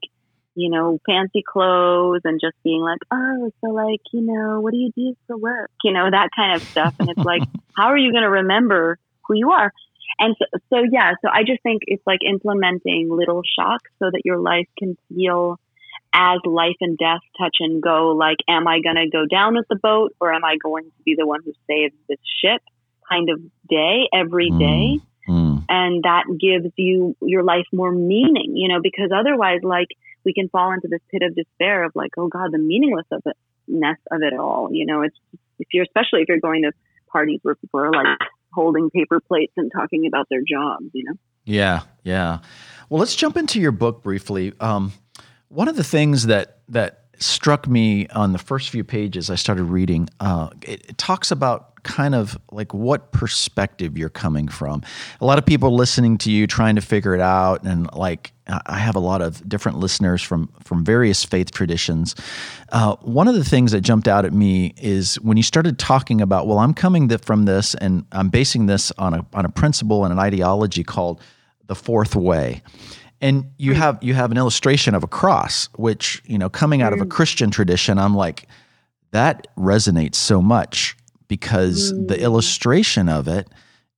you 0.55 0.69
know, 0.69 0.99
fancy 1.05 1.43
clothes 1.45 2.21
and 2.23 2.39
just 2.39 2.55
being 2.63 2.81
like, 2.81 2.99
oh, 3.11 3.51
so 3.61 3.71
like, 3.71 4.01
you 4.13 4.21
know, 4.21 4.61
what 4.61 4.71
do 4.71 4.77
you 4.77 4.91
do 4.95 5.15
for 5.27 5.37
work? 5.37 5.71
You 5.83 5.93
know, 5.93 6.09
that 6.09 6.29
kind 6.35 6.55
of 6.55 6.67
stuff. 6.67 6.95
And 6.99 7.09
it's 7.09 7.19
like, 7.19 7.41
how 7.77 7.87
are 7.87 7.97
you 7.97 8.11
going 8.11 8.23
to 8.23 8.29
remember 8.29 8.97
who 9.27 9.35
you 9.35 9.51
are? 9.51 9.71
And 10.17 10.35
so, 10.39 10.45
so, 10.69 10.77
yeah, 10.89 11.11
so 11.21 11.29
I 11.31 11.43
just 11.43 11.61
think 11.61 11.81
it's 11.87 12.03
like 12.07 12.19
implementing 12.25 13.09
little 13.11 13.41
shocks 13.57 13.91
so 13.99 14.05
that 14.11 14.21
your 14.23 14.39
life 14.39 14.67
can 14.79 14.97
feel 15.09 15.59
as 16.13 16.39
life 16.45 16.77
and 16.79 16.97
death 16.97 17.19
touch 17.37 17.57
and 17.59 17.83
go. 17.83 18.15
Like, 18.17 18.37
am 18.47 18.65
I 18.67 18.79
going 18.79 18.95
to 18.95 19.09
go 19.09 19.25
down 19.25 19.55
with 19.55 19.65
the 19.69 19.75
boat 19.75 20.15
or 20.21 20.33
am 20.33 20.45
I 20.45 20.55
going 20.63 20.85
to 20.85 21.03
be 21.03 21.15
the 21.17 21.27
one 21.27 21.41
who 21.43 21.51
saves 21.67 21.95
this 22.07 22.19
ship 22.41 22.61
kind 23.09 23.29
of 23.29 23.41
day 23.69 24.07
every 24.13 24.49
day? 24.51 24.55
mm, 24.55 24.99
day? 24.99 25.05
Mm. 25.27 25.65
And 25.67 26.03
that 26.03 26.23
gives 26.39 26.71
you 26.77 27.15
your 27.21 27.43
life 27.43 27.65
more 27.73 27.91
meaning, 27.91 28.53
you 28.55 28.69
know, 28.69 28.79
because 28.81 29.09
otherwise, 29.13 29.61
like, 29.63 29.87
we 30.25 30.33
can 30.33 30.49
fall 30.49 30.73
into 30.73 30.87
this 30.89 31.01
pit 31.11 31.21
of 31.23 31.35
despair 31.35 31.83
of 31.83 31.91
like, 31.95 32.11
oh 32.17 32.27
God, 32.27 32.51
the 32.51 32.57
meaningless 32.57 33.05
of 33.11 33.21
it, 33.25 33.37
ness 33.67 33.97
of 34.11 34.21
it 34.21 34.37
all. 34.37 34.69
You 34.71 34.85
know, 34.85 35.03
it's 35.03 35.15
if 35.59 35.67
you're 35.71 35.83
especially 35.83 36.21
if 36.21 36.27
you're 36.27 36.39
going 36.39 36.63
to 36.63 36.71
parties 37.11 37.39
where 37.43 37.55
people 37.55 37.79
are 37.79 37.91
like 37.91 38.17
holding 38.51 38.89
paper 38.89 39.19
plates 39.19 39.53
and 39.55 39.71
talking 39.71 40.07
about 40.07 40.27
their 40.29 40.41
jobs. 40.41 40.85
You 40.93 41.05
know. 41.05 41.13
Yeah, 41.45 41.81
yeah. 42.03 42.39
Well, 42.89 42.99
let's 42.99 43.15
jump 43.15 43.37
into 43.37 43.61
your 43.61 43.71
book 43.71 44.03
briefly. 44.03 44.53
Um, 44.59 44.91
one 45.47 45.67
of 45.67 45.75
the 45.75 45.83
things 45.83 46.27
that 46.27 46.59
that 46.69 47.04
struck 47.21 47.67
me 47.67 48.07
on 48.07 48.31
the 48.31 48.37
first 48.37 48.69
few 48.69 48.83
pages 48.83 49.29
I 49.29 49.35
started 49.35 49.65
reading, 49.65 50.09
uh, 50.19 50.49
it, 50.61 50.89
it, 50.89 50.97
talks 50.97 51.31
about 51.31 51.83
kind 51.83 52.15
of 52.15 52.37
like 52.51 52.73
what 52.73 53.11
perspective 53.11 53.97
you're 53.97 54.09
coming 54.09 54.47
from. 54.47 54.81
A 55.21 55.25
lot 55.25 55.37
of 55.37 55.45
people 55.45 55.75
listening 55.75 56.17
to 56.19 56.31
you 56.31 56.47
trying 56.47 56.75
to 56.75 56.81
figure 56.81 57.13
it 57.13 57.21
out, 57.21 57.63
and 57.63 57.91
like 57.93 58.33
I 58.47 58.77
have 58.77 58.95
a 58.95 58.99
lot 58.99 59.21
of 59.21 59.47
different 59.47 59.77
listeners 59.79 60.21
from 60.21 60.49
from 60.63 60.83
various 60.83 61.23
faith 61.23 61.51
traditions. 61.51 62.15
Uh, 62.69 62.95
one 63.01 63.27
of 63.27 63.35
the 63.35 63.43
things 63.43 63.71
that 63.71 63.81
jumped 63.81 64.07
out 64.07 64.25
at 64.25 64.33
me 64.33 64.73
is 64.77 65.15
when 65.21 65.37
you 65.37 65.43
started 65.43 65.79
talking 65.79 66.21
about, 66.21 66.47
well, 66.47 66.59
I'm 66.59 66.73
coming 66.73 67.07
from 67.17 67.45
this, 67.45 67.75
and 67.75 68.05
I'm 68.11 68.29
basing 68.29 68.65
this 68.65 68.91
on 68.97 69.13
a 69.13 69.25
on 69.33 69.45
a 69.45 69.49
principle 69.49 70.05
and 70.05 70.11
an 70.11 70.19
ideology 70.19 70.83
called 70.83 71.21
the 71.67 71.75
fourth 71.75 72.15
way 72.15 72.61
and 73.21 73.51
you 73.57 73.73
mm. 73.73 73.75
have 73.75 73.97
you 74.01 74.13
have 74.13 74.31
an 74.31 74.37
illustration 74.37 74.95
of 74.95 75.03
a 75.03 75.07
cross 75.07 75.69
which 75.75 76.21
you 76.25 76.37
know 76.37 76.49
coming 76.49 76.81
out 76.81 76.93
of 76.93 77.01
a 77.01 77.05
mm. 77.05 77.09
christian 77.09 77.51
tradition 77.51 77.97
i'm 77.97 78.15
like 78.15 78.47
that 79.11 79.47
resonates 79.57 80.15
so 80.15 80.41
much 80.41 80.97
because 81.27 81.91
the 81.91 82.15
mm. 82.15 82.21
illustration 82.21 83.09
of 83.09 83.27
it 83.27 83.47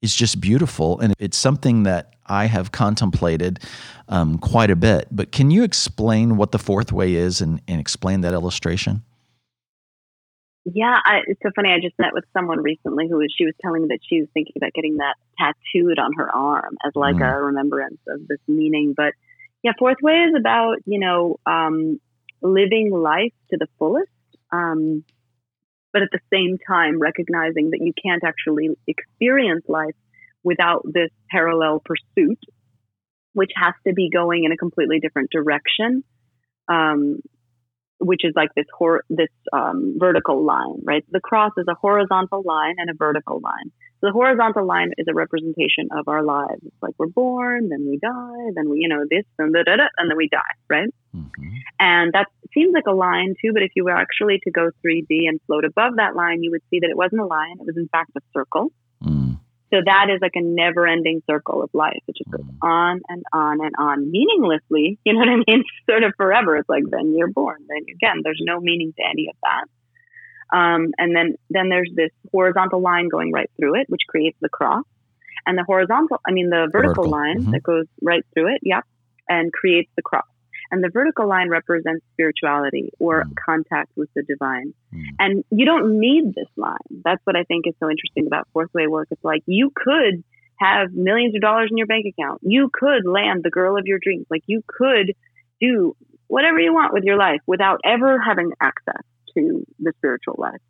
is 0.01 0.15
just 0.15 0.39
beautiful. 0.39 0.99
And 0.99 1.13
it's 1.19 1.37
something 1.37 1.83
that 1.83 2.13
I 2.25 2.45
have 2.45 2.71
contemplated 2.71 3.59
um, 4.09 4.37
quite 4.37 4.69
a 4.69 4.75
bit. 4.75 5.07
But 5.11 5.31
can 5.31 5.51
you 5.51 5.63
explain 5.63 6.37
what 6.37 6.51
the 6.51 6.59
fourth 6.59 6.91
way 6.91 7.15
is 7.15 7.41
and, 7.41 7.61
and 7.67 7.79
explain 7.79 8.21
that 8.21 8.33
illustration? 8.33 9.03
Yeah, 10.73 10.97
I, 11.01 11.19
it's 11.27 11.39
so 11.41 11.49
funny. 11.55 11.69
I 11.69 11.79
just 11.79 11.97
met 11.97 12.13
with 12.13 12.25
someone 12.33 12.61
recently 12.61 13.07
who 13.07 13.17
was 13.17 13.33
she 13.35 13.45
was 13.45 13.53
telling 13.61 13.83
me 13.83 13.87
that 13.91 13.99
she 14.05 14.19
was 14.19 14.29
thinking 14.33 14.53
about 14.57 14.73
getting 14.73 14.97
that 14.97 15.15
tattooed 15.39 15.97
on 15.97 16.11
her 16.17 16.29
arm 16.29 16.75
as 16.85 16.91
like 16.93 17.15
mm. 17.15 17.25
a 17.25 17.41
remembrance 17.41 17.99
of 18.09 18.27
this 18.27 18.39
meaning. 18.49 18.93
But 18.95 19.13
yeah, 19.63 19.71
fourth 19.79 19.97
way 20.01 20.25
is 20.27 20.33
about 20.37 20.79
you 20.85 20.99
know 20.99 21.39
um, 21.45 22.01
living 22.41 22.91
life 22.91 23.31
to 23.51 23.57
the 23.57 23.67
fullest, 23.79 24.11
um, 24.51 25.05
but 25.93 26.01
at 26.01 26.09
the 26.11 26.19
same 26.33 26.57
time 26.67 26.99
recognizing 26.99 27.69
that 27.71 27.79
you 27.79 27.93
can't 27.93 28.25
actually 28.25 28.71
experience 28.87 29.63
life 29.69 29.95
without 30.43 30.81
this 30.83 31.11
parallel 31.31 31.81
pursuit, 31.85 32.39
which 33.31 33.51
has 33.55 33.73
to 33.87 33.93
be 33.93 34.09
going 34.09 34.43
in 34.43 34.51
a 34.51 34.57
completely 34.57 34.99
different 34.99 35.29
direction. 35.31 36.03
Um, 36.67 37.21
which 37.99 38.23
is 38.23 38.33
like 38.35 38.49
this 38.55 38.65
hor- 38.73 39.03
this 39.09 39.29
um, 39.53 39.95
vertical 39.97 40.43
line, 40.45 40.81
right? 40.83 41.03
The 41.11 41.19
cross 41.19 41.51
is 41.57 41.65
a 41.67 41.75
horizontal 41.75 42.43
line 42.45 42.75
and 42.77 42.89
a 42.89 42.93
vertical 42.93 43.39
line. 43.39 43.71
So 43.99 44.07
the 44.07 44.13
horizontal 44.13 44.65
line 44.65 44.91
is 44.99 45.07
a 45.09 45.13
representation 45.13 45.89
of 45.91 46.07
our 46.07 46.21
lives. 46.23 46.61
It's 46.63 46.75
like 46.83 46.93
we're 46.99 47.07
born, 47.07 47.69
then 47.69 47.87
we 47.89 47.97
die, 47.97 48.51
then 48.55 48.69
we, 48.69 48.81
you 48.81 48.89
know, 48.89 49.05
this, 49.09 49.25
and, 49.39 49.51
da, 49.51 49.63
da, 49.63 49.75
da, 49.77 49.87
and 49.97 50.09
then 50.09 50.17
we 50.17 50.29
die, 50.29 50.39
right? 50.69 50.93
Mm-hmm. 51.15 51.55
And 51.79 52.13
that 52.13 52.27
seems 52.53 52.73
like 52.75 52.85
a 52.87 52.93
line 52.93 53.33
too, 53.41 53.53
but 53.53 53.63
if 53.63 53.71
you 53.75 53.85
were 53.85 53.97
actually 53.97 54.39
to 54.43 54.51
go 54.51 54.69
3D 54.85 55.27
and 55.27 55.39
float 55.47 55.65
above 55.65 55.95
that 55.95 56.15
line, 56.15 56.43
you 56.43 56.51
would 56.51 56.61
see 56.69 56.79
that 56.81 56.89
it 56.91 56.97
wasn't 56.97 57.21
a 57.21 57.25
line. 57.25 57.57
It 57.59 57.65
was 57.65 57.77
in 57.77 57.87
fact 57.87 58.11
a 58.15 58.21
circle. 58.33 58.71
Mm. 59.03 59.39
So 59.69 59.77
that 59.85 60.07
is 60.09 60.19
like 60.21 60.35
a 60.35 60.41
never 60.41 60.87
ending 60.87 61.21
circle 61.29 61.61
of 61.61 61.69
life. 61.73 62.01
It 62.07 62.15
just 62.17 62.31
goes 62.31 62.41
mm. 62.41 62.57
on 62.61 63.01
and 63.09 63.23
on 63.33 63.59
and 63.59 63.75
on 63.77 64.09
meaninglessly. 64.09 64.97
You 65.03 65.13
know 65.13 65.19
what 65.19 65.29
I 65.29 65.35
mean? 65.47 65.63
sort 65.89 66.03
of 66.03 66.13
forever. 66.15 66.55
It's 66.57 66.69
like, 66.69 66.83
then 66.89 67.13
you're 67.15 67.31
born. 67.31 67.65
Then 67.67 67.83
again, 67.93 68.21
there's 68.23 68.41
no 68.41 68.59
meaning 68.59 68.93
to 68.97 69.03
any 69.09 69.29
of 69.29 69.35
that. 69.43 70.57
Um, 70.57 70.93
and 70.97 71.13
then, 71.13 71.35
then 71.49 71.67
there's 71.69 71.91
this 71.93 72.11
horizontal 72.31 72.81
line 72.81 73.09
going 73.09 73.33
right 73.33 73.51
through 73.57 73.81
it, 73.81 73.89
which 73.89 74.03
creates 74.07 74.37
the 74.41 74.49
cross. 74.49 74.85
And 75.45 75.57
the 75.57 75.63
horizontal, 75.63 76.19
I 76.25 76.31
mean, 76.31 76.49
the 76.49 76.67
vertical, 76.71 77.03
vertical. 77.03 77.09
line 77.09 77.41
mm-hmm. 77.41 77.51
that 77.51 77.63
goes 77.63 77.85
right 78.01 78.25
through 78.33 78.55
it, 78.55 78.61
yep, 78.63 78.83
and 79.29 79.51
creates 79.51 79.89
the 79.95 80.01
cross. 80.01 80.25
And 80.71 80.83
the 80.83 80.89
vertical 80.89 81.27
line 81.27 81.49
represents 81.49 82.05
spirituality 82.13 82.91
or 82.99 83.23
mm. 83.23 83.33
contact 83.43 83.91
with 83.95 84.09
the 84.15 84.23
divine. 84.23 84.73
Mm. 84.93 85.03
And 85.19 85.43
you 85.51 85.65
don't 85.65 85.99
need 85.99 86.33
this 86.35 86.49
line. 86.55 86.75
That's 87.03 87.21
what 87.25 87.35
I 87.35 87.43
think 87.43 87.67
is 87.67 87.73
so 87.79 87.89
interesting 87.89 88.27
about 88.27 88.47
fourth 88.53 88.73
way 88.73 88.87
work. 88.87 89.07
It's 89.11 89.23
like 89.23 89.43
you 89.45 89.71
could 89.75 90.23
have 90.57 90.91
millions 90.91 91.35
of 91.35 91.41
dollars 91.41 91.69
in 91.71 91.77
your 91.77 91.87
bank 91.87 92.05
account. 92.07 92.41
You 92.43 92.69
could 92.73 93.05
land 93.05 93.43
the 93.43 93.49
girl 93.49 93.77
of 93.77 93.85
your 93.85 93.99
dreams. 94.01 94.25
Like 94.29 94.43
you 94.47 94.63
could 94.67 95.13
do 95.61 95.95
whatever 96.27 96.59
you 96.59 96.73
want 96.73 96.93
with 96.93 97.03
your 97.03 97.17
life 97.17 97.41
without 97.45 97.79
ever 97.85 98.19
having 98.19 98.51
access 98.59 99.01
to 99.35 99.65
the 99.79 99.93
spiritual 99.97 100.35
life. 100.37 100.61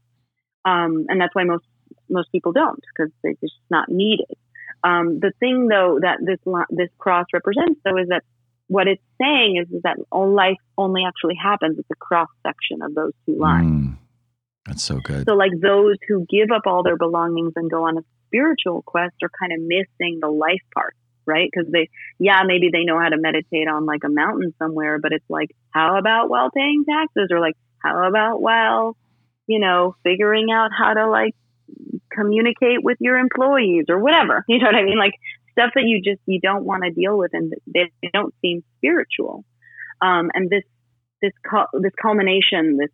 Um, 0.66 1.06
and 1.10 1.20
that's 1.20 1.34
why 1.34 1.43
most 1.43 1.64
most 2.10 2.32
people 2.32 2.52
don't 2.52 2.82
because 2.95 3.12
they 3.24 3.36
just 3.41 3.56
not 3.70 3.89
need 3.89 4.20
it. 4.30 4.38
Um, 4.84 5.20
the 5.20 5.32
thing 5.39 5.68
though 5.68 6.00
that 6.02 6.20
this 6.22 6.39
this 6.70 6.89
cross 6.98 7.26
represents 7.34 7.80
though 7.84 7.98
is 7.98 8.10
that 8.10 8.24
what 8.68 8.88
it's 8.88 9.01
saying 9.22 9.57
is, 9.61 9.74
is 9.74 9.82
that 9.84 9.97
all 10.11 10.34
life 10.34 10.57
only 10.78 11.03
actually 11.07 11.36
happens 11.41 11.80
at 11.80 11.88
the 11.88 11.95
cross 11.95 12.30
section 12.45 12.82
of 12.82 12.93
those 12.93 13.13
two 13.26 13.38
lines. 13.38 13.72
Mm, 13.72 13.97
that's 14.65 14.84
so 14.84 14.99
good. 14.99 15.26
So, 15.26 15.36
like 15.36 15.51
those 15.61 15.95
who 16.07 16.26
give 16.30 16.51
up 16.53 16.63
all 16.65 16.84
their 16.84 16.97
belongings 16.97 17.53
and 17.55 17.72
go 17.72 17.86
on 17.86 17.97
a 17.97 18.01
spiritual 18.28 18.84
quest 18.86 19.15
are 19.24 19.32
kind 19.39 19.53
of 19.53 19.59
missing 19.61 20.20
the 20.22 20.28
life 20.28 20.61
part, 20.74 20.95
right? 21.26 21.49
Because 21.51 21.72
they, 21.72 21.89
yeah, 22.20 22.41
maybe 22.45 22.70
they 22.72 22.84
know 22.84 22.99
how 22.99 23.09
to 23.09 23.18
meditate 23.18 23.68
on 23.68 23.86
like 23.86 24.03
a 24.03 24.09
mountain 24.09 24.53
somewhere, 24.59 24.99
but 24.99 25.13
it's 25.13 25.30
like, 25.30 25.49
how 25.72 25.97
about 25.97 26.30
while 26.30 26.51
paying 26.51 26.84
taxes? 26.88 27.30
Or 27.32 27.39
like, 27.39 27.55
how 27.80 28.07
about 28.07 28.41
while, 28.41 28.97
you 29.47 29.59
know, 29.59 29.95
figuring 30.03 30.51
out 30.51 30.72
how 30.78 30.93
to 30.93 31.09
like 31.09 31.36
communicate 32.11 32.84
with 32.84 32.97
your 32.99 33.18
employees 33.18 33.86
or 33.89 33.99
whatever. 33.99 34.43
You 34.49 34.59
know 34.59 34.68
what 34.68 34.76
I 34.76 34.84
mean? 34.84 34.97
Like 34.97 35.13
stuff 35.58 35.72
that 35.74 35.84
you 35.86 36.01
just 36.01 36.22
you 36.26 36.39
don't 36.39 36.66
want 36.66 36.84
to 36.84 36.91
deal 36.91 37.18
with 37.18 37.32
and 37.34 37.51
they, 37.66 37.91
don't 38.14 38.34
seem 38.41 38.64
spiritual 38.78 39.43
um, 40.01 40.30
and 40.34 40.49
this 40.49 40.64
this 41.22 41.32
this 41.82 41.91
culmination 41.99 42.78
this 42.78 42.91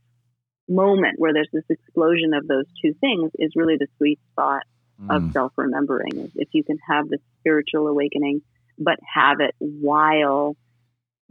moment 0.70 1.16
where 1.20 1.34
there's 1.34 1.50
this 1.52 1.66
explosion 1.70 2.34
of 2.34 2.48
those 2.48 2.66
two 2.82 2.94
things 3.02 3.32
is 3.38 3.52
really 3.56 3.76
the 3.78 3.88
sweet 3.98 4.20
spot 4.32 4.64
mm. 5.02 5.14
of 5.16 5.32
self 5.34 5.52
remembering 5.58 6.32
if 6.36 6.48
you 6.54 6.64
can 6.64 6.78
have 6.90 7.10
this 7.10 7.20
spiritual 7.40 7.88
awakening 7.88 8.42
but 8.80 8.98
have 9.14 9.38
it 9.40 9.54
while 9.60 10.56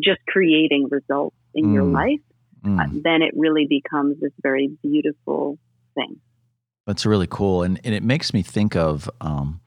just 0.02 0.20
creating 0.28 0.88
results 0.90 1.36
in 1.54 1.66
mm. 1.66 1.74
your 1.74 1.84
life 1.84 2.20
mm. 2.62 2.78
uh, 2.78 2.88
then 3.02 3.22
it 3.22 3.32
really 3.34 3.66
becomes 3.66 4.20
this 4.20 4.32
very 4.42 4.68
beautiful 4.82 5.58
thing 5.94 6.20
that's 6.86 7.06
really 7.06 7.28
cool 7.28 7.62
and, 7.62 7.80
and 7.84 7.94
it 7.94 8.02
makes 8.02 8.34
me 8.34 8.42
think 8.42 8.76
of 8.76 9.08
um, 9.22 9.62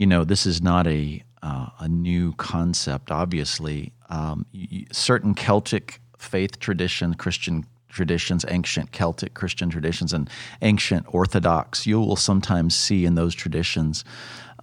you 0.00 0.06
know, 0.06 0.24
this 0.24 0.46
is 0.46 0.62
not 0.62 0.86
a 0.86 1.22
uh, 1.42 1.68
a 1.78 1.88
new 1.88 2.32
concept. 2.32 3.10
Obviously, 3.10 3.92
um, 4.08 4.46
certain 4.90 5.34
Celtic 5.34 6.00
faith 6.16 6.58
tradition, 6.58 7.14
Christian 7.14 7.66
traditions, 7.90 8.46
ancient 8.48 8.92
Celtic 8.92 9.34
Christian 9.34 9.68
traditions, 9.68 10.14
and 10.14 10.30
ancient 10.62 11.04
Orthodox, 11.14 11.86
you 11.86 12.00
will 12.00 12.16
sometimes 12.16 12.74
see 12.74 13.04
in 13.04 13.14
those 13.14 13.34
traditions 13.34 14.04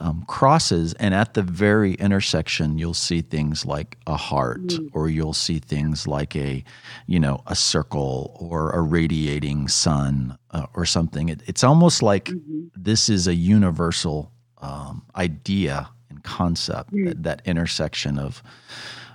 um, 0.01 0.23
crosses, 0.27 0.93
and 0.95 1.13
at 1.13 1.35
the 1.35 1.43
very 1.43 1.93
intersection, 1.95 2.79
you'll 2.79 2.95
see 2.95 3.21
things 3.21 3.63
like 3.63 3.97
a 4.07 4.17
heart, 4.17 4.67
mm. 4.67 4.89
or 4.93 5.07
you'll 5.07 5.33
see 5.33 5.59
things 5.59 6.07
like 6.07 6.35
a, 6.35 6.63
you 7.05 7.19
know, 7.19 7.43
a 7.45 7.55
circle 7.55 8.35
or 8.39 8.71
a 8.71 8.81
radiating 8.81 9.67
sun 9.67 10.37
uh, 10.49 10.65
or 10.73 10.85
something. 10.85 11.29
It, 11.29 11.43
it's 11.45 11.63
almost 11.63 12.01
like 12.01 12.25
mm-hmm. 12.25 12.67
this 12.75 13.07
is 13.07 13.27
a 13.27 13.35
universal 13.35 14.31
um, 14.61 15.03
idea 15.15 15.89
and 16.09 16.23
concept 16.23 16.93
mm. 16.93 17.07
that, 17.07 17.23
that 17.23 17.41
intersection 17.45 18.17
of 18.17 18.41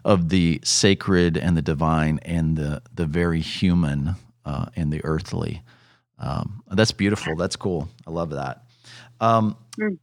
of 0.04 0.30
the 0.30 0.60
sacred 0.64 1.36
and 1.36 1.56
the 1.56 1.62
divine 1.62 2.18
and 2.22 2.56
the 2.56 2.82
the 2.94 3.06
very 3.06 3.40
human 3.40 4.16
uh, 4.44 4.66
and 4.76 4.92
the 4.92 5.04
earthly. 5.04 5.62
Um, 6.18 6.62
that's 6.70 6.92
beautiful. 6.92 7.36
That's 7.36 7.56
cool. 7.56 7.88
I 8.06 8.10
love 8.10 8.30
that. 8.30 8.64
Um, 9.20 9.56
mm. 9.78 9.98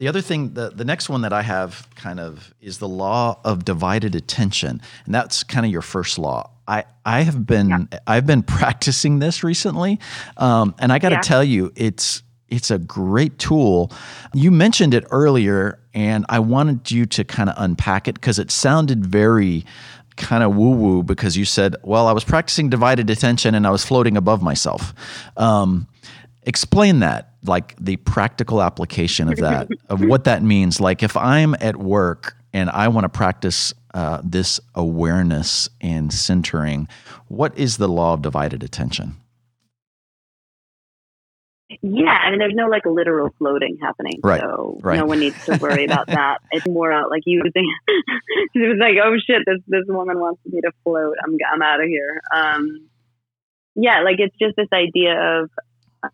The 0.00 0.08
other 0.08 0.20
thing, 0.20 0.54
the, 0.54 0.70
the 0.70 0.84
next 0.84 1.08
one 1.08 1.22
that 1.22 1.32
I 1.32 1.42
have 1.42 1.88
kind 1.94 2.18
of 2.18 2.52
is 2.60 2.78
the 2.78 2.88
law 2.88 3.38
of 3.44 3.64
divided 3.64 4.16
attention. 4.16 4.82
And 5.04 5.14
that's 5.14 5.44
kind 5.44 5.64
of 5.64 5.70
your 5.70 5.82
first 5.82 6.18
law. 6.18 6.50
I, 6.66 6.84
I 7.04 7.22
have 7.22 7.46
been 7.46 7.68
yeah. 7.68 7.98
I've 8.06 8.26
been 8.26 8.42
practicing 8.58 9.18
this 9.18 9.44
recently, 9.44 10.00
um, 10.36 10.74
and 10.78 10.92
I 10.92 10.98
got 10.98 11.10
to 11.10 11.16
yeah. 11.16 11.20
tell 11.20 11.44
you, 11.44 11.72
it's 11.76 12.22
it's 12.54 12.70
a 12.70 12.78
great 12.78 13.38
tool. 13.38 13.90
You 14.32 14.50
mentioned 14.50 14.94
it 14.94 15.04
earlier, 15.10 15.78
and 15.92 16.24
I 16.28 16.38
wanted 16.38 16.90
you 16.90 17.06
to 17.06 17.24
kind 17.24 17.50
of 17.50 17.56
unpack 17.58 18.08
it 18.08 18.14
because 18.14 18.38
it 18.38 18.50
sounded 18.50 19.04
very 19.04 19.64
kind 20.16 20.44
of 20.44 20.54
woo 20.54 20.70
woo 20.70 21.02
because 21.02 21.36
you 21.36 21.44
said, 21.44 21.74
well, 21.82 22.06
I 22.06 22.12
was 22.12 22.24
practicing 22.24 22.70
divided 22.70 23.10
attention 23.10 23.54
and 23.54 23.66
I 23.66 23.70
was 23.70 23.84
floating 23.84 24.16
above 24.16 24.42
myself. 24.42 24.94
Um, 25.36 25.88
explain 26.44 27.00
that, 27.00 27.32
like 27.42 27.74
the 27.80 27.96
practical 27.96 28.62
application 28.62 29.28
of 29.28 29.38
that, 29.38 29.68
of 29.88 30.04
what 30.04 30.24
that 30.24 30.42
means. 30.42 30.80
Like 30.80 31.02
if 31.02 31.16
I'm 31.16 31.56
at 31.60 31.76
work 31.76 32.36
and 32.52 32.70
I 32.70 32.88
want 32.88 33.04
to 33.04 33.08
practice 33.08 33.74
uh, 33.92 34.20
this 34.22 34.60
awareness 34.74 35.68
and 35.80 36.12
centering, 36.12 36.88
what 37.26 37.56
is 37.58 37.78
the 37.78 37.88
law 37.88 38.14
of 38.14 38.22
divided 38.22 38.62
attention? 38.62 39.16
Yeah, 41.82 42.10
I 42.10 42.30
mean, 42.30 42.38
there's 42.40 42.54
no 42.54 42.66
like 42.66 42.84
literal 42.84 43.30
floating 43.38 43.78
happening, 43.80 44.20
right, 44.22 44.40
so 44.40 44.78
right. 44.82 44.98
no 44.98 45.06
one 45.06 45.20
needs 45.20 45.44
to 45.46 45.56
worry 45.56 45.84
about 45.84 46.08
that. 46.08 46.38
It's 46.52 46.66
more 46.66 46.92
out 46.92 47.10
like 47.10 47.22
you 47.24 47.42
think 47.42 47.66
it 48.54 48.68
was 48.68 48.76
like, 48.78 48.96
oh 49.02 49.16
shit, 49.26 49.42
this 49.46 49.60
this 49.66 49.84
woman 49.88 50.20
wants 50.20 50.40
me 50.44 50.60
to 50.60 50.70
float. 50.82 51.14
I'm 51.24 51.36
I'm 51.52 51.62
out 51.62 51.80
of 51.80 51.86
here. 51.86 52.20
Um, 52.34 52.88
yeah, 53.74 54.02
like 54.02 54.16
it's 54.18 54.36
just 54.38 54.56
this 54.56 54.68
idea 54.72 55.14
of, 55.40 55.50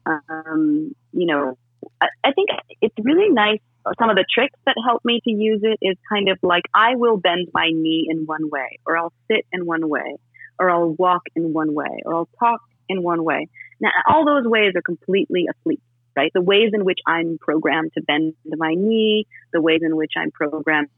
um, 0.06 0.94
you 1.12 1.26
know, 1.26 1.58
I, 2.00 2.06
I 2.24 2.32
think 2.32 2.50
it's 2.80 2.94
really 3.02 3.28
nice. 3.28 3.58
Some 3.98 4.08
of 4.08 4.16
the 4.16 4.24
tricks 4.32 4.58
that 4.66 4.76
help 4.86 5.04
me 5.04 5.20
to 5.24 5.30
use 5.30 5.60
it 5.62 5.78
is 5.82 5.96
kind 6.08 6.28
of 6.28 6.38
like 6.42 6.64
I 6.74 6.94
will 6.94 7.16
bend 7.16 7.48
my 7.52 7.70
knee 7.72 8.06
in 8.08 8.24
one 8.24 8.50
way, 8.50 8.78
or 8.86 8.96
I'll 8.96 9.12
sit 9.28 9.44
in 9.52 9.66
one 9.66 9.88
way, 9.88 10.16
or 10.58 10.70
I'll 10.70 10.92
walk 10.92 11.22
in 11.34 11.52
one 11.52 11.74
way, 11.74 12.02
or 12.04 12.14
I'll 12.14 12.28
talk 12.38 12.60
in 12.88 13.02
one 13.02 13.24
way. 13.24 13.48
Now, 13.80 13.90
all 14.08 14.24
those 14.24 14.44
ways 14.44 14.72
are 14.76 14.82
completely 14.82 15.46
asleep, 15.48 15.80
right? 16.16 16.30
The 16.34 16.42
ways 16.42 16.70
in 16.72 16.84
which 16.84 16.98
I'm 17.06 17.38
programmed 17.40 17.92
to 17.94 18.02
bend 18.02 18.34
my 18.44 18.74
knee, 18.74 19.26
the 19.52 19.60
ways 19.60 19.80
in 19.82 19.96
which 19.96 20.12
I'm 20.16 20.30
programmed 20.30 20.88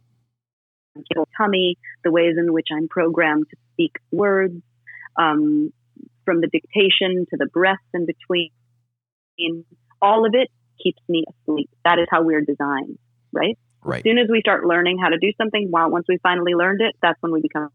to 0.96 1.02
kill 1.12 1.28
tummy, 1.36 1.78
the 2.04 2.10
ways 2.10 2.34
in 2.36 2.52
which 2.52 2.68
I'm 2.76 2.88
programmed 2.88 3.46
to 3.50 3.56
speak 3.72 3.92
words, 4.10 4.60
um, 5.16 5.72
from 6.24 6.40
the 6.40 6.48
dictation 6.48 7.26
to 7.30 7.36
the 7.36 7.46
breaths 7.46 7.82
in 7.94 8.06
between, 8.06 8.50
all 10.00 10.26
of 10.26 10.34
it 10.34 10.48
keeps 10.82 11.00
me 11.08 11.24
asleep. 11.28 11.70
That 11.84 11.98
is 11.98 12.06
how 12.10 12.22
we're 12.22 12.40
designed, 12.40 12.98
right? 13.32 13.58
Right. 13.84 13.98
As 13.98 14.02
soon 14.04 14.18
as 14.18 14.28
we 14.30 14.40
start 14.40 14.64
learning 14.64 14.98
how 15.02 15.08
to 15.08 15.18
do 15.18 15.32
something, 15.40 15.70
well, 15.70 15.90
once 15.90 16.06
we 16.08 16.18
finally 16.22 16.54
learned 16.54 16.80
it, 16.80 16.94
that's 17.02 17.20
when 17.20 17.32
we 17.32 17.40
become 17.40 17.70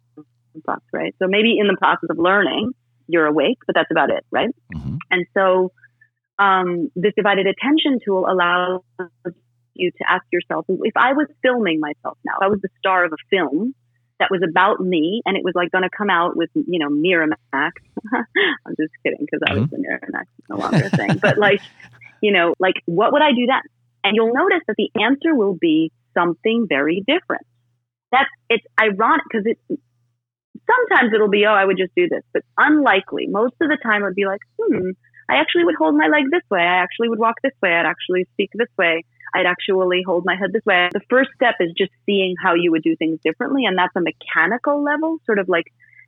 fucked, 0.66 0.88
right? 0.94 1.14
So 1.20 1.28
maybe 1.28 1.58
in 1.60 1.68
the 1.68 1.78
process 1.78 2.10
of 2.10 2.18
learning, 2.18 2.72
you're 3.08 3.26
awake, 3.26 3.58
but 3.66 3.76
that's 3.76 3.92
about 3.92 4.10
it, 4.10 4.26
right? 4.32 4.50
Mm-hmm. 4.74 4.98
And 5.12 5.26
so 5.34 5.72
um, 6.40 6.92
this 6.96 7.14
divided 7.16 7.48
attention 7.48 8.00
tool 8.04 8.26
allows 8.30 8.82
you 9.74 9.92
to 9.92 10.04
ask 10.10 10.24
yourself, 10.32 10.66
if 10.70 10.96
I 10.96 11.14
was 11.14 11.28
filming 11.42 11.80
myself 11.80 12.18
now, 12.26 12.34
if 12.40 12.44
I 12.44 12.48
was 12.48 12.60
the 12.62 12.70
star 12.80 13.06
of 13.06 13.14
a 13.14 13.18
film 13.30 13.74
that 14.20 14.30
was 14.32 14.42
about 14.48 14.80
me 14.80 15.22
and 15.26 15.38
it 15.38 15.44
was 15.44 15.54
like 15.56 15.72
going 15.72 15.84
to 15.84 15.90
come 15.96 16.10
out 16.10 16.36
with, 16.36 16.50
you 16.56 16.80
know, 16.80 16.90
Miramax. 16.90 17.72
I'm 18.14 18.76
just 18.80 18.94
kidding 19.04 19.20
because 19.20 19.42
I 19.48 19.54
was 19.54 19.64
mm-hmm. 19.64 19.82
the 19.82 19.88
Miramax 19.88 20.26
no 20.50 20.58
longer 20.58 20.90
thing, 20.90 21.20
but 21.22 21.38
like, 21.38 21.62
you 22.22 22.32
know, 22.32 22.56
like 22.60 22.76
what 22.86 23.14
would 23.14 23.22
I 23.22 23.32
do 23.32 23.46
then? 23.46 23.62
And 24.04 24.16
you'll 24.16 24.34
notice 24.34 24.62
that 24.68 24.76
the 24.78 24.90
answer 25.02 25.36
will 25.36 25.56
be 25.56 25.92
something 26.14 26.66
very 26.68 27.04
different. 27.06 27.46
That's, 28.12 28.30
it's 28.50 28.66
ironic 28.80 29.26
because 29.30 29.46
it, 29.46 29.80
sometimes 30.68 31.14
it'll 31.14 31.30
be, 31.30 31.46
oh, 31.46 31.54
I 31.54 31.66
would 31.66 31.78
just 31.78 31.96
do 31.96 32.08
this, 32.08 32.24
but 32.34 32.44
unlikely. 32.58 33.28
Most 33.28 33.56
of 33.62 33.70
the 33.70 33.78
time 33.82 34.02
it 34.02 34.06
would 34.06 34.16
be 34.16 34.26
like, 34.26 34.42
hmm, 34.60 34.92
I 35.30 35.36
actually 35.36 35.66
would 35.66 35.76
hold 35.76 35.96
my 35.96 36.08
leg 36.08 36.26
this 36.32 36.44
way. 36.50 36.62
I 36.62 36.84
actually 36.84 37.10
would 37.10 37.20
walk 37.20 37.36
this 37.44 37.54
way. 37.62 37.72
I'd 37.72 37.86
actually 37.86 38.28
speak 38.34 38.52
this 38.54 38.70
way. 38.78 39.04
I'd 39.36 39.46
actually 39.46 40.04
hold 40.06 40.24
my 40.26 40.36
head 40.36 40.52
this 40.54 40.66
way. 40.66 40.90
The 40.94 41.02
first 41.10 41.30
step 41.36 41.56
is 41.60 41.72
just 41.78 41.92
seeing 42.06 42.36
how 42.42 42.54
you 42.56 42.72
would 42.72 42.84
do 42.84 42.96
things 42.96 43.20
differently. 43.24 43.66
And 43.66 43.78
that's 43.78 43.96
a 43.96 44.02
mechanical 44.02 44.84
level, 44.84 45.20
sort 45.26 45.40
of 45.40 45.50
like 45.50 45.66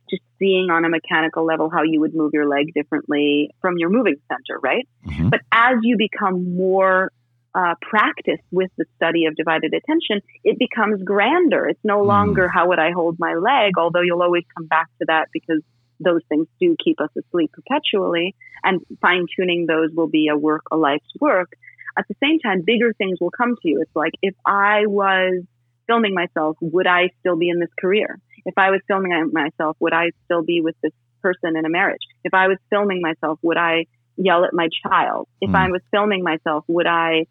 just 0.08 0.22
seeing 0.38 0.70
on 0.70 0.84
a 0.84 0.88
mechanical 0.88 1.44
level 1.44 1.70
how 1.70 1.82
you 1.82 2.00
would 2.00 2.14
move 2.14 2.32
your 2.32 2.48
leg 2.48 2.72
differently 2.74 3.50
from 3.60 3.74
your 3.78 3.90
moving 3.90 4.16
center, 4.28 4.58
right? 4.60 4.88
Mm-hmm. 5.06 5.28
But 5.28 5.40
as 5.52 5.76
you 5.82 5.96
become 5.96 6.56
more 6.56 7.12
uh, 7.54 7.74
practice 7.82 8.40
with 8.50 8.70
the 8.78 8.84
study 8.96 9.26
of 9.26 9.34
divided 9.36 9.74
attention, 9.74 10.20
it 10.44 10.58
becomes 10.58 11.02
grander. 11.02 11.66
It's 11.66 11.84
no 11.84 11.98
mm. 11.98 12.06
longer 12.06 12.48
how 12.48 12.68
would 12.68 12.78
I 12.78 12.92
hold 12.92 13.18
my 13.18 13.34
leg, 13.34 13.72
although 13.78 14.02
you'll 14.02 14.22
always 14.22 14.44
come 14.56 14.66
back 14.66 14.88
to 15.00 15.06
that 15.08 15.28
because 15.32 15.62
those 15.98 16.22
things 16.28 16.46
do 16.60 16.76
keep 16.82 17.00
us 17.00 17.10
asleep 17.16 17.52
perpetually, 17.52 18.34
and 18.62 18.80
fine 19.00 19.26
tuning 19.36 19.66
those 19.66 19.90
will 19.92 20.08
be 20.08 20.28
a 20.28 20.36
work, 20.36 20.62
a 20.70 20.76
life's 20.76 21.12
work. 21.20 21.52
At 21.98 22.06
the 22.08 22.14
same 22.22 22.38
time, 22.38 22.62
bigger 22.64 22.92
things 22.94 23.18
will 23.20 23.30
come 23.30 23.56
to 23.60 23.68
you. 23.68 23.82
It's 23.82 23.94
like 23.94 24.12
if 24.22 24.34
I 24.46 24.86
was 24.86 25.44
filming 25.86 26.14
myself, 26.14 26.56
would 26.60 26.86
I 26.86 27.10
still 27.20 27.36
be 27.36 27.50
in 27.50 27.58
this 27.58 27.70
career? 27.78 28.18
If 28.46 28.54
I 28.56 28.70
was 28.70 28.80
filming 28.86 29.32
myself, 29.32 29.76
would 29.80 29.92
I 29.92 30.10
still 30.24 30.42
be 30.42 30.60
with 30.60 30.76
this 30.82 30.92
person 31.20 31.56
in 31.56 31.64
a 31.64 31.68
marriage? 31.68 32.00
If 32.24 32.32
I 32.32 32.48
was 32.48 32.58
filming 32.70 33.02
myself, 33.02 33.38
would 33.42 33.56
I 33.56 33.86
yell 34.16 34.44
at 34.44 34.52
my 34.52 34.68
child? 34.86 35.28
If 35.40 35.50
mm. 35.50 35.56
I 35.56 35.70
was 35.70 35.82
filming 35.90 36.22
myself, 36.22 36.64
would 36.68 36.86
I, 36.86 37.26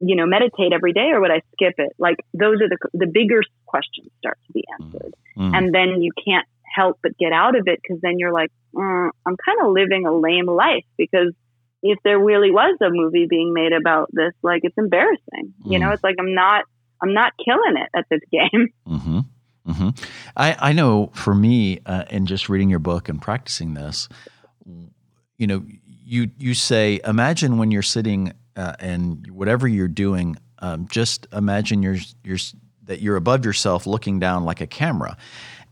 you 0.00 0.16
know, 0.16 0.26
meditate 0.26 0.72
every 0.72 0.92
day 0.92 1.10
or 1.12 1.20
would 1.20 1.30
I 1.30 1.42
skip 1.54 1.74
it? 1.78 1.92
Like 1.98 2.16
those 2.34 2.60
are 2.60 2.68
the 2.68 2.78
the 2.92 3.06
bigger 3.06 3.42
questions 3.66 4.08
start 4.18 4.38
to 4.46 4.52
be 4.52 4.64
answered, 4.80 5.14
mm. 5.36 5.56
and 5.56 5.74
then 5.74 6.02
you 6.02 6.12
can't 6.24 6.46
help 6.74 6.98
but 7.02 7.16
get 7.18 7.32
out 7.32 7.56
of 7.56 7.66
it 7.66 7.80
because 7.82 8.00
then 8.02 8.18
you're 8.18 8.32
like, 8.32 8.50
mm, 8.74 9.10
I'm 9.24 9.36
kind 9.44 9.60
of 9.62 9.72
living 9.72 10.06
a 10.06 10.14
lame 10.14 10.46
life 10.46 10.84
because 10.98 11.32
if 11.82 11.98
there 12.04 12.18
really 12.18 12.50
was 12.50 12.76
a 12.82 12.90
movie 12.90 13.26
being 13.28 13.52
made 13.52 13.72
about 13.72 14.10
this, 14.12 14.32
like 14.42 14.62
it's 14.64 14.76
embarrassing. 14.76 15.54
Mm. 15.64 15.72
You 15.72 15.78
know, 15.78 15.88
mm. 15.88 15.94
it's 15.94 16.04
like 16.04 16.16
I'm 16.18 16.34
not 16.34 16.64
I'm 17.02 17.14
not 17.14 17.32
killing 17.44 17.76
it 17.76 17.88
at 17.94 18.06
this 18.10 18.20
game. 18.32 18.68
Mm-hmm. 18.86 19.20
Mm-hmm. 19.66 19.88
I, 20.36 20.56
I 20.60 20.72
know 20.72 21.10
for 21.12 21.34
me, 21.34 21.80
uh, 21.86 22.04
in 22.08 22.26
just 22.26 22.48
reading 22.48 22.70
your 22.70 22.78
book 22.78 23.08
and 23.08 23.20
practicing 23.20 23.74
this, 23.74 24.08
you 25.38 25.46
know, 25.46 25.64
you 26.04 26.30
you 26.38 26.54
say, 26.54 27.00
imagine 27.04 27.58
when 27.58 27.70
you're 27.70 27.82
sitting 27.82 28.32
uh, 28.56 28.74
and 28.80 29.30
whatever 29.30 29.68
you're 29.68 29.88
doing, 29.88 30.36
um, 30.60 30.86
just 30.88 31.26
imagine 31.32 31.82
you're 31.82 31.98
you're 32.24 32.38
that 32.84 33.00
you're 33.00 33.16
above 33.16 33.44
yourself, 33.44 33.86
looking 33.86 34.18
down 34.18 34.44
like 34.44 34.60
a 34.60 34.66
camera, 34.66 35.16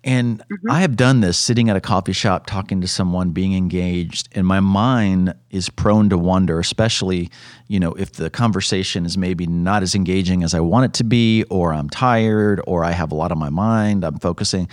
and 0.05 0.41
mm-hmm. 0.41 0.71
I 0.71 0.81
have 0.83 0.97
done 0.97 1.21
this 1.21 1.39
sitting 1.39 1.71
at 1.71 1.77
a 1.77 1.81
coffee 1.81 2.13
shop, 2.13 2.45
talking 2.47 2.83
to 2.83 2.89
someone, 2.89 3.31
being 3.31 3.55
engaged, 3.55 4.29
and 4.33 4.47
my 4.47 4.61
mind 4.61 5.35
is 5.51 5.71
prone 5.71 6.11
to 6.11 6.19
wonder, 6.19 6.61
especially, 6.61 7.31
you 7.69 7.81
know, 7.81 7.93
if 7.95 8.13
the 8.13 8.29
conversation 8.29 9.07
is 9.07 9.17
maybe 9.17 9.47
not 9.47 9.83
as 9.83 9.95
engaging 9.95 10.43
as 10.43 10.53
I 10.53 10.61
want 10.61 10.85
it 10.85 10.93
to 10.99 11.05
be, 11.05 11.45
or 11.45 11.73
I'm 11.73 11.89
tired, 11.89 12.61
or 12.67 12.85
I 12.85 12.91
have 12.91 13.13
a 13.13 13.15
lot 13.15 13.33
on 13.33 13.39
my 13.39 13.51
mind, 13.51 14.05
I'm 14.05 14.19
focusing. 14.19 14.69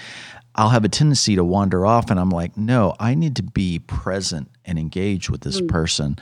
I'll 0.54 0.70
have 0.70 0.84
a 0.84 0.90
tendency 0.90 1.38
to 1.38 1.46
wander 1.46 1.86
off, 1.86 2.12
and 2.12 2.20
I'm 2.20 2.30
like, 2.30 2.58
no, 2.58 2.94
I 3.00 3.16
need 3.16 3.38
to 3.38 3.44
be 3.44 3.80
present 3.80 4.52
and 4.66 4.78
engage 4.78 5.30
with 5.30 5.42
this 5.42 5.62
mm. 5.62 5.70
person, 5.70 6.18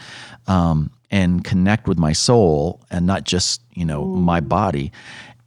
um, 0.46 0.92
and 1.12 1.44
connect 1.44 1.88
with 1.88 1.98
my 1.98 2.14
soul, 2.14 2.82
and 2.90 3.06
not 3.06 3.24
just 3.24 3.62
you 3.74 3.86
know 3.86 4.06
mm. 4.06 4.22
my 4.22 4.40
body. 4.40 4.92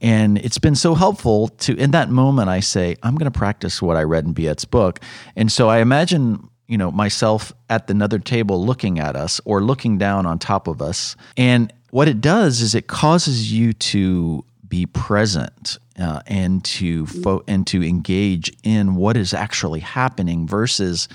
And 0.03 0.37
it's 0.39 0.57
been 0.57 0.75
so 0.75 0.95
helpful 0.95 1.47
to, 1.47 1.77
in 1.77 1.91
that 1.91 2.09
moment, 2.09 2.49
I 2.49 2.59
say, 2.59 2.97
I'm 3.03 3.15
going 3.15 3.31
to 3.31 3.39
practice 3.39 3.81
what 3.81 3.95
I 3.95 4.03
read 4.03 4.25
in 4.25 4.33
Biet's 4.33 4.65
book. 4.65 4.99
And 5.37 5.49
so 5.49 5.69
I 5.69 5.77
imagine, 5.77 6.49
you 6.67 6.77
know, 6.77 6.91
myself 6.91 7.53
at 7.69 7.89
another 7.89 8.19
table 8.19 8.65
looking 8.65 8.99
at 8.99 9.15
us 9.15 9.39
or 9.45 9.61
looking 9.61 9.97
down 9.97 10.25
on 10.25 10.39
top 10.39 10.67
of 10.67 10.81
us. 10.81 11.15
And 11.37 11.71
what 11.91 12.09
it 12.09 12.19
does 12.19 12.59
is 12.59 12.75
it 12.75 12.87
causes 12.87 13.53
you 13.53 13.71
to 13.71 14.43
be 14.67 14.87
present 14.87 15.77
uh, 15.97 16.21
and 16.25 16.65
to 16.65 17.05
fo- 17.05 17.43
and 17.47 17.65
to 17.67 17.83
engage 17.83 18.51
in 18.63 18.95
what 18.95 19.15
is 19.15 19.33
actually 19.33 19.79
happening 19.79 20.47
versus 20.47 21.07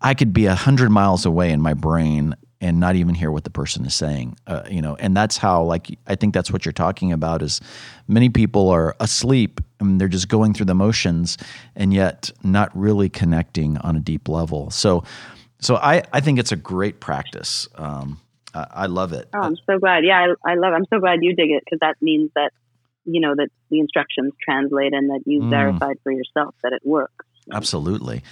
I 0.00 0.14
could 0.14 0.32
be 0.32 0.46
a 0.46 0.54
hundred 0.54 0.90
miles 0.90 1.24
away 1.24 1.50
in 1.50 1.60
my 1.60 1.74
brain 1.74 2.34
and 2.60 2.80
not 2.80 2.96
even 2.96 3.14
hear 3.14 3.30
what 3.30 3.44
the 3.44 3.50
person 3.50 3.86
is 3.86 3.94
saying 3.94 4.36
uh, 4.46 4.62
you 4.70 4.82
know 4.82 4.96
and 4.96 5.16
that's 5.16 5.36
how 5.36 5.62
like 5.62 5.98
i 6.06 6.14
think 6.14 6.34
that's 6.34 6.50
what 6.50 6.64
you're 6.64 6.72
talking 6.72 7.12
about 7.12 7.42
is 7.42 7.60
many 8.06 8.28
people 8.28 8.68
are 8.68 8.96
asleep 9.00 9.60
and 9.80 10.00
they're 10.00 10.08
just 10.08 10.28
going 10.28 10.54
through 10.54 10.66
the 10.66 10.74
motions 10.74 11.38
and 11.76 11.94
yet 11.94 12.30
not 12.42 12.76
really 12.76 13.08
connecting 13.08 13.78
on 13.78 13.96
a 13.96 14.00
deep 14.00 14.28
level. 14.28 14.70
So 14.70 15.04
so 15.60 15.76
i 15.76 16.02
i 16.12 16.20
think 16.20 16.38
it's 16.38 16.52
a 16.52 16.56
great 16.56 17.00
practice. 17.00 17.68
Um, 17.74 18.20
I, 18.54 18.66
I, 18.70 18.86
love 18.86 19.12
it. 19.12 19.28
Oh 19.34 19.40
i'm 19.40 19.56
so 19.66 19.78
glad. 19.78 20.04
Yeah 20.04 20.34
i, 20.44 20.52
I 20.52 20.54
love 20.54 20.72
it. 20.72 20.76
i'm 20.76 20.86
so 20.92 21.00
glad 21.00 21.18
you 21.22 21.34
dig 21.34 21.50
it 21.50 21.62
because 21.64 21.80
that 21.80 21.96
means 22.00 22.30
that 22.34 22.52
you 23.04 23.20
know 23.20 23.34
that 23.34 23.48
the 23.70 23.80
instructions 23.80 24.32
translate 24.42 24.92
and 24.92 25.10
that 25.10 25.22
you've 25.26 25.44
mm. 25.44 25.50
verified 25.50 25.96
for 26.02 26.12
yourself 26.12 26.54
that 26.62 26.72
it 26.72 26.82
works 26.84 27.26
Absolutely. 27.52 28.22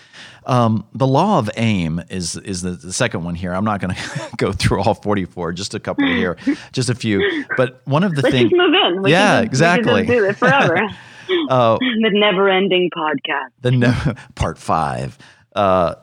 Um, 0.47 0.87
the 0.95 1.07
law 1.07 1.39
of 1.39 1.51
aim 1.57 2.01
is 2.09 2.37
is 2.37 2.63
the, 2.63 2.71
the 2.71 2.93
second 2.93 3.25
one 3.25 3.35
here. 3.35 3.53
I'm 3.53 3.65
not 3.65 3.81
going 3.81 3.95
to 3.95 4.31
go 4.37 4.53
through 4.53 4.83
all 4.83 4.95
44, 4.95 5.53
just 5.53 5.75
a 5.75 5.81
couple 5.81 6.07
here, 6.07 6.37
just 6.73 6.89
a 6.89 6.95
few. 6.95 7.45
But 7.57 7.81
one 7.85 8.05
of 8.05 8.15
the 8.15 8.23
things. 8.23 8.53
move 8.53 8.73
in. 8.73 9.03
We 9.03 9.11
yeah, 9.11 9.41
just, 9.41 9.47
exactly. 9.47 10.07
do 10.07 10.25
it 10.25 10.37
forever. 10.37 10.77
uh, 11.51 11.77
the 11.79 12.11
never-ending 12.13 12.91
podcast. 12.97 13.51
The 13.61 13.73
ne- 13.73 14.15
part 14.35 14.59
five. 14.59 15.19
Uh, 15.55 15.95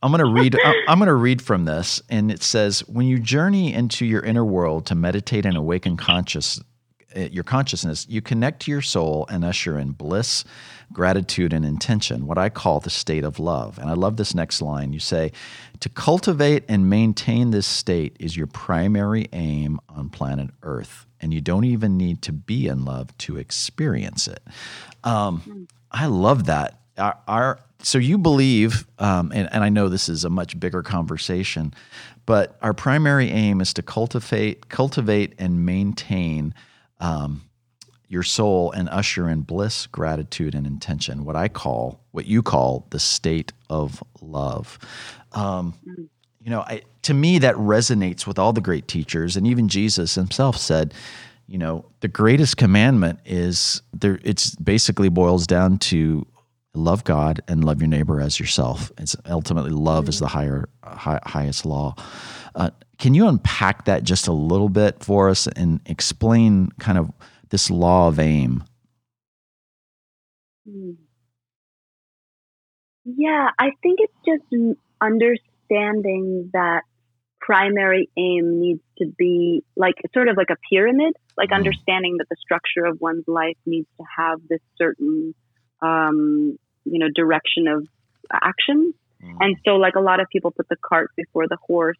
I'm 0.00 0.12
going 0.12 0.24
to 0.24 0.32
read. 0.32 0.56
I'm 0.86 0.98
going 0.98 1.08
to 1.08 1.14
read 1.14 1.42
from 1.42 1.64
this, 1.64 2.00
and 2.08 2.30
it 2.30 2.42
says, 2.42 2.80
"When 2.88 3.06
you 3.06 3.18
journey 3.18 3.74
into 3.74 4.06
your 4.06 4.22
inner 4.22 4.44
world 4.44 4.86
to 4.86 4.94
meditate 4.94 5.44
and 5.44 5.56
awaken 5.56 5.96
conscious, 5.96 6.60
uh, 7.16 7.20
your 7.20 7.42
consciousness, 7.42 8.06
you 8.08 8.22
connect 8.22 8.62
to 8.62 8.70
your 8.70 8.82
soul 8.82 9.26
and 9.28 9.44
usher 9.44 9.78
in 9.78 9.90
bliss, 9.90 10.44
gratitude, 10.92 11.52
and 11.52 11.64
intention, 11.64 12.26
what 12.26 12.38
I 12.38 12.48
call 12.48 12.80
the 12.80 12.90
state 12.90 13.24
of 13.24 13.38
love. 13.38 13.78
And 13.78 13.90
I 13.90 13.94
love 13.94 14.16
this 14.16 14.34
next 14.34 14.62
line. 14.62 14.92
You 14.92 15.00
say, 15.00 15.32
To 15.80 15.88
cultivate 15.88 16.64
and 16.68 16.88
maintain 16.88 17.50
this 17.50 17.66
state 17.66 18.16
is 18.18 18.36
your 18.36 18.46
primary 18.46 19.28
aim 19.32 19.80
on 19.88 20.08
planet 20.08 20.50
Earth. 20.62 21.06
And 21.20 21.34
you 21.34 21.40
don't 21.40 21.64
even 21.64 21.96
need 21.96 22.22
to 22.22 22.32
be 22.32 22.68
in 22.68 22.84
love 22.84 23.16
to 23.18 23.36
experience 23.36 24.28
it. 24.28 24.40
Um, 25.04 25.68
I 25.90 26.06
love 26.06 26.46
that. 26.46 26.80
Our, 26.96 27.18
our, 27.26 27.60
so 27.82 27.98
you 27.98 28.18
believe, 28.18 28.86
um, 28.98 29.32
and, 29.34 29.48
and 29.52 29.64
I 29.64 29.68
know 29.68 29.88
this 29.88 30.08
is 30.08 30.24
a 30.24 30.30
much 30.30 30.58
bigger 30.58 30.82
conversation, 30.82 31.74
but 32.26 32.56
our 32.62 32.74
primary 32.74 33.30
aim 33.30 33.60
is 33.60 33.72
to 33.74 33.82
cultivate, 33.82 34.68
cultivate 34.68 35.34
and 35.38 35.64
maintain 35.64 36.54
um, 37.00 37.47
your 38.08 38.22
soul 38.22 38.72
and 38.72 38.88
usher 38.88 39.28
in 39.28 39.42
bliss, 39.42 39.86
gratitude, 39.86 40.54
and 40.54 40.66
intention. 40.66 41.24
What 41.24 41.36
I 41.36 41.48
call, 41.48 42.00
what 42.12 42.26
you 42.26 42.42
call, 42.42 42.86
the 42.90 42.98
state 42.98 43.52
of 43.68 44.02
love. 44.20 44.78
Um, 45.32 45.74
you 45.84 46.50
know, 46.50 46.60
I, 46.60 46.82
to 47.02 47.14
me, 47.14 47.38
that 47.40 47.54
resonates 47.56 48.26
with 48.26 48.38
all 48.38 48.52
the 48.52 48.62
great 48.62 48.88
teachers, 48.88 49.36
and 49.36 49.46
even 49.46 49.68
Jesus 49.68 50.14
himself 50.14 50.56
said, 50.56 50.94
you 51.46 51.58
know, 51.58 51.84
the 52.00 52.08
greatest 52.08 52.56
commandment 52.56 53.20
is 53.24 53.82
there. 53.92 54.18
It's 54.22 54.54
basically 54.56 55.08
boils 55.08 55.46
down 55.46 55.78
to 55.78 56.26
love 56.74 57.04
God 57.04 57.40
and 57.48 57.64
love 57.64 57.80
your 57.80 57.88
neighbor 57.88 58.20
as 58.20 58.38
yourself. 58.38 58.92
It's 58.98 59.16
ultimately 59.26 59.70
love 59.70 60.04
mm-hmm. 60.04 60.10
is 60.10 60.20
the 60.20 60.28
higher, 60.28 60.68
high, 60.82 61.20
highest 61.24 61.66
law. 61.66 61.94
Uh, 62.54 62.70
can 62.98 63.14
you 63.14 63.28
unpack 63.28 63.86
that 63.86 64.04
just 64.04 64.28
a 64.28 64.32
little 64.32 64.68
bit 64.68 65.02
for 65.02 65.28
us 65.28 65.46
and 65.46 65.80
explain 65.86 66.70
kind 66.78 66.98
of 66.98 67.10
this 67.50 67.70
law 67.70 68.08
of 68.08 68.18
aim? 68.18 68.64
Hmm. 70.66 70.92
Yeah, 73.04 73.50
I 73.58 73.70
think 73.82 74.00
it's 74.00 74.14
just 74.26 74.44
understanding 75.00 76.50
that 76.52 76.82
primary 77.40 78.10
aim 78.16 78.60
needs 78.60 78.82
to 78.98 79.06
be 79.18 79.62
like 79.76 79.94
sort 80.12 80.28
of 80.28 80.36
like 80.36 80.50
a 80.50 80.56
pyramid, 80.70 81.14
like 81.36 81.50
Mm. 81.50 81.56
understanding 81.56 82.16
that 82.18 82.28
the 82.28 82.36
structure 82.40 82.84
of 82.84 83.00
one's 83.00 83.24
life 83.26 83.56
needs 83.66 83.88
to 83.98 84.04
have 84.16 84.40
this 84.48 84.60
certain, 84.76 85.34
um, 85.80 86.58
you 86.84 86.98
know, 86.98 87.08
direction 87.14 87.68
of 87.68 87.86
action. 88.32 88.92
Mm. 89.22 89.36
And 89.40 89.56
so, 89.64 89.76
like 89.76 89.94
a 89.96 90.00
lot 90.00 90.20
of 90.20 90.28
people 90.30 90.50
put 90.50 90.68
the 90.68 90.76
cart 90.84 91.10
before 91.16 91.46
the 91.48 91.58
horse, 91.66 91.98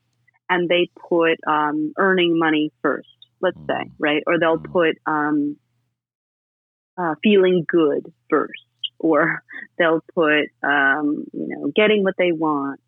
and 0.48 0.68
they 0.68 0.90
put 1.08 1.38
um, 1.46 1.92
earning 1.98 2.38
money 2.38 2.70
first, 2.82 3.08
let's 3.40 3.56
say, 3.68 3.84
Mm. 3.84 3.92
right? 3.98 4.22
Or 4.26 4.38
they'll 4.38 4.58
Mm. 4.58 4.72
put 4.72 4.98
um, 5.06 5.56
uh, 6.96 7.14
feeling 7.22 7.64
good 7.68 8.12
first, 8.28 8.62
or 8.98 9.42
they'll 9.78 10.02
put, 10.14 10.46
um, 10.62 11.24
you 11.32 11.46
know, 11.48 11.70
getting 11.74 12.02
what 12.04 12.14
they 12.18 12.32
want 12.32 12.80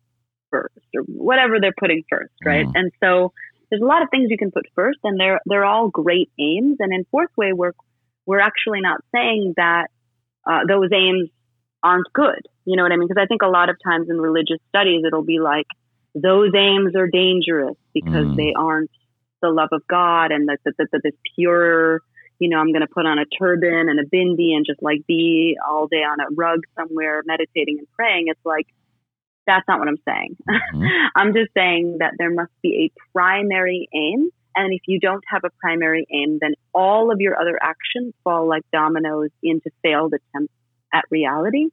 first, 0.49 0.77
or 0.95 1.03
whatever 1.03 1.59
they're 1.59 1.73
putting 1.79 2.03
first, 2.09 2.33
right? 2.45 2.65
Mhm. 2.67 2.71
And 2.75 2.91
so, 3.01 3.31
there's 3.69 3.81
a 3.81 3.85
lot 3.85 4.01
of 4.03 4.09
things 4.09 4.29
you 4.29 4.37
can 4.37 4.51
put 4.51 4.65
first, 4.75 4.99
and 5.05 5.17
they're 5.17 5.39
they're 5.45 5.63
all 5.65 5.87
great 5.89 6.29
aims. 6.37 6.77
And 6.81 6.91
in 6.93 7.05
fourth 7.05 7.29
way 7.37 7.53
work, 7.53 7.75
we're 8.25 8.41
actually 8.41 8.81
not 8.81 8.99
saying 9.15 9.53
that 9.55 9.89
uh, 10.45 10.65
those 10.67 10.89
aims 10.91 11.29
aren't 11.81 12.11
good. 12.13 12.41
You 12.65 12.75
know 12.75 12.83
what 12.83 12.91
I 12.91 12.97
mean? 12.97 13.07
Because 13.07 13.21
I 13.21 13.27
think 13.27 13.41
a 13.43 13.47
lot 13.47 13.69
of 13.69 13.77
times 13.83 14.09
in 14.09 14.19
religious 14.19 14.59
studies, 14.69 15.03
it'll 15.05 15.23
be 15.23 15.39
like 15.39 15.67
those 16.13 16.51
aims 16.53 16.95
are 16.97 17.07
dangerous 17.07 17.77
because 17.93 18.27
Mm. 18.27 18.35
they 18.35 18.53
aren't 18.53 18.91
the 19.41 19.49
love 19.49 19.69
of 19.71 19.85
God 19.87 20.31
and 20.31 20.47
that 20.49 20.59
that 20.65 20.73
that 20.77 20.87
that 20.91 21.01
this 21.03 21.13
pure. 21.35 22.01
You 22.39 22.49
know, 22.49 22.57
I'm 22.57 22.71
going 22.71 22.81
to 22.81 22.87
put 22.87 23.05
on 23.05 23.19
a 23.19 23.25
turban 23.37 23.87
and 23.87 23.99
a 23.99 24.03
bindi 24.03 24.55
and 24.55 24.65
just 24.65 24.81
like 24.81 25.05
be 25.05 25.57
all 25.69 25.85
day 25.85 25.97
on 25.97 26.19
a 26.19 26.25
rug 26.35 26.61
somewhere 26.75 27.21
meditating 27.23 27.77
and 27.77 27.87
praying. 27.91 28.29
It's 28.29 28.43
like 28.43 28.65
that's 29.45 29.67
not 29.67 29.79
what 29.79 29.87
I'm 29.87 29.99
saying. 30.07 30.37
Mhm. 30.49 31.07
I'm 31.15 31.33
just 31.33 31.53
saying 31.55 31.97
that 31.99 32.13
there 32.17 32.31
must 32.31 32.51
be 32.61 32.85
a 32.85 33.01
primary 33.11 33.87
aim. 33.93 34.29
And 34.55 34.73
if 34.73 34.81
you 34.87 34.99
don't 34.99 35.23
have 35.27 35.43
a 35.43 35.49
primary 35.59 36.05
aim, 36.11 36.39
then 36.41 36.55
all 36.73 37.11
of 37.11 37.21
your 37.21 37.39
other 37.39 37.57
actions 37.61 38.13
fall 38.23 38.47
like 38.47 38.63
dominoes 38.73 39.29
into 39.41 39.69
failed 39.81 40.13
attempts 40.13 40.53
at 40.93 41.05
reality. 41.09 41.69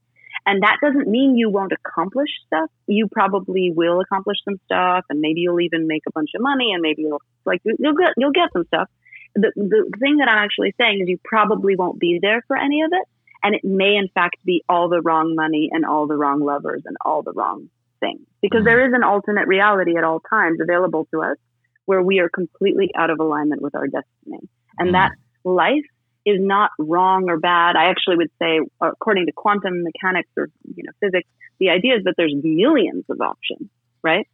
And 0.49 0.62
that 0.62 0.78
doesn't 0.80 1.07
mean 1.07 1.36
you 1.36 1.51
won't 1.51 1.72
accomplish 1.72 2.30
stuff. 2.46 2.70
You 2.86 3.07
probably 3.07 3.70
will 3.70 4.01
accomplish 4.01 4.38
some 4.46 4.59
stuff, 4.64 5.05
and 5.11 5.20
maybe 5.20 5.40
you'll 5.40 5.61
even 5.61 5.86
make 5.86 6.05
a 6.09 6.11
bunch 6.11 6.30
of 6.34 6.40
money, 6.40 6.72
and 6.72 6.80
maybe 6.80 7.03
you'll 7.03 7.20
like 7.44 7.61
you'll 7.64 7.94
get 7.94 8.14
you'll 8.16 8.32
get 8.32 8.49
some 8.55 8.64
stuff. 8.64 8.88
The 9.34 9.53
the 9.55 9.90
thing 10.01 10.16
that 10.18 10.28
I'm 10.30 10.42
actually 10.42 10.74
saying 10.80 11.03
is 11.03 11.09
you 11.09 11.18
probably 11.22 11.76
won't 11.76 12.01
be 12.01 12.18
there 12.22 12.42
for 12.49 12.57
any 12.57 12.80
of 12.80 12.90
it, 12.92 13.07
and 13.42 13.55
it 13.55 13.62
may 13.62 13.96
in 13.96 14.09
fact 14.09 14.36
be 14.42 14.64
all 14.70 14.88
the 14.88 15.03
wrong 15.03 15.34
money 15.34 15.68
and 15.70 15.84
all 15.84 16.07
the 16.07 16.16
wrong 16.16 16.40
lovers 16.40 16.82
and 16.86 16.96
all 17.05 17.22
the 17.22 17.32
wrong 17.32 17.68
things 18.01 18.20
because 18.40 18.64
there 18.64 18.86
is 18.86 18.94
an 18.94 19.03
alternate 19.03 19.49
reality 19.49 19.99
at 19.99 20.05
all 20.05 20.20
times 20.20 20.61
available 20.62 21.07
to 21.12 21.20
us 21.20 21.36
where 21.84 22.01
we 22.01 22.20
are 22.20 22.28
completely 22.28 22.90
out 22.96 23.11
of 23.11 23.18
alignment 23.20 23.61
with 23.61 23.74
our 23.74 23.86
destiny 23.86 24.49
and 24.78 24.90
Mm. 24.90 24.92
that 24.92 25.12
life 25.44 25.84
is 26.28 26.40
not 26.40 26.70
wrong 26.78 27.28
or 27.28 27.38
bad. 27.38 27.76
I 27.76 27.90
actually 27.90 28.16
would 28.16 28.30
say 28.40 28.60
according 28.80 29.26
to 29.26 29.32
quantum 29.32 29.82
mechanics 29.82 30.30
or 30.36 30.48
you 30.74 30.84
know 30.84 30.92
physics 31.00 31.28
the 31.58 31.70
idea 31.70 31.96
is 31.96 32.04
that 32.04 32.14
there's 32.16 32.34
millions 32.42 33.04
of 33.08 33.20
options 33.20 33.68
right? 34.02 34.26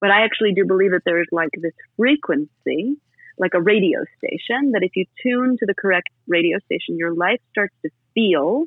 But 0.00 0.10
i 0.10 0.22
actually 0.24 0.52
do 0.54 0.64
believe 0.64 0.92
that 0.92 1.02
there's 1.04 1.28
like 1.30 1.50
this 1.56 1.74
frequency 1.96 2.96
like 3.38 3.52
a 3.54 3.60
radio 3.60 4.00
station 4.18 4.72
that 4.72 4.82
if 4.82 4.92
you 4.96 5.04
tune 5.22 5.56
to 5.58 5.66
the 5.66 5.74
correct 5.74 6.08
radio 6.26 6.58
station 6.64 6.96
your 6.96 7.14
life 7.14 7.40
starts 7.50 7.74
to 7.82 7.90
feel 8.14 8.64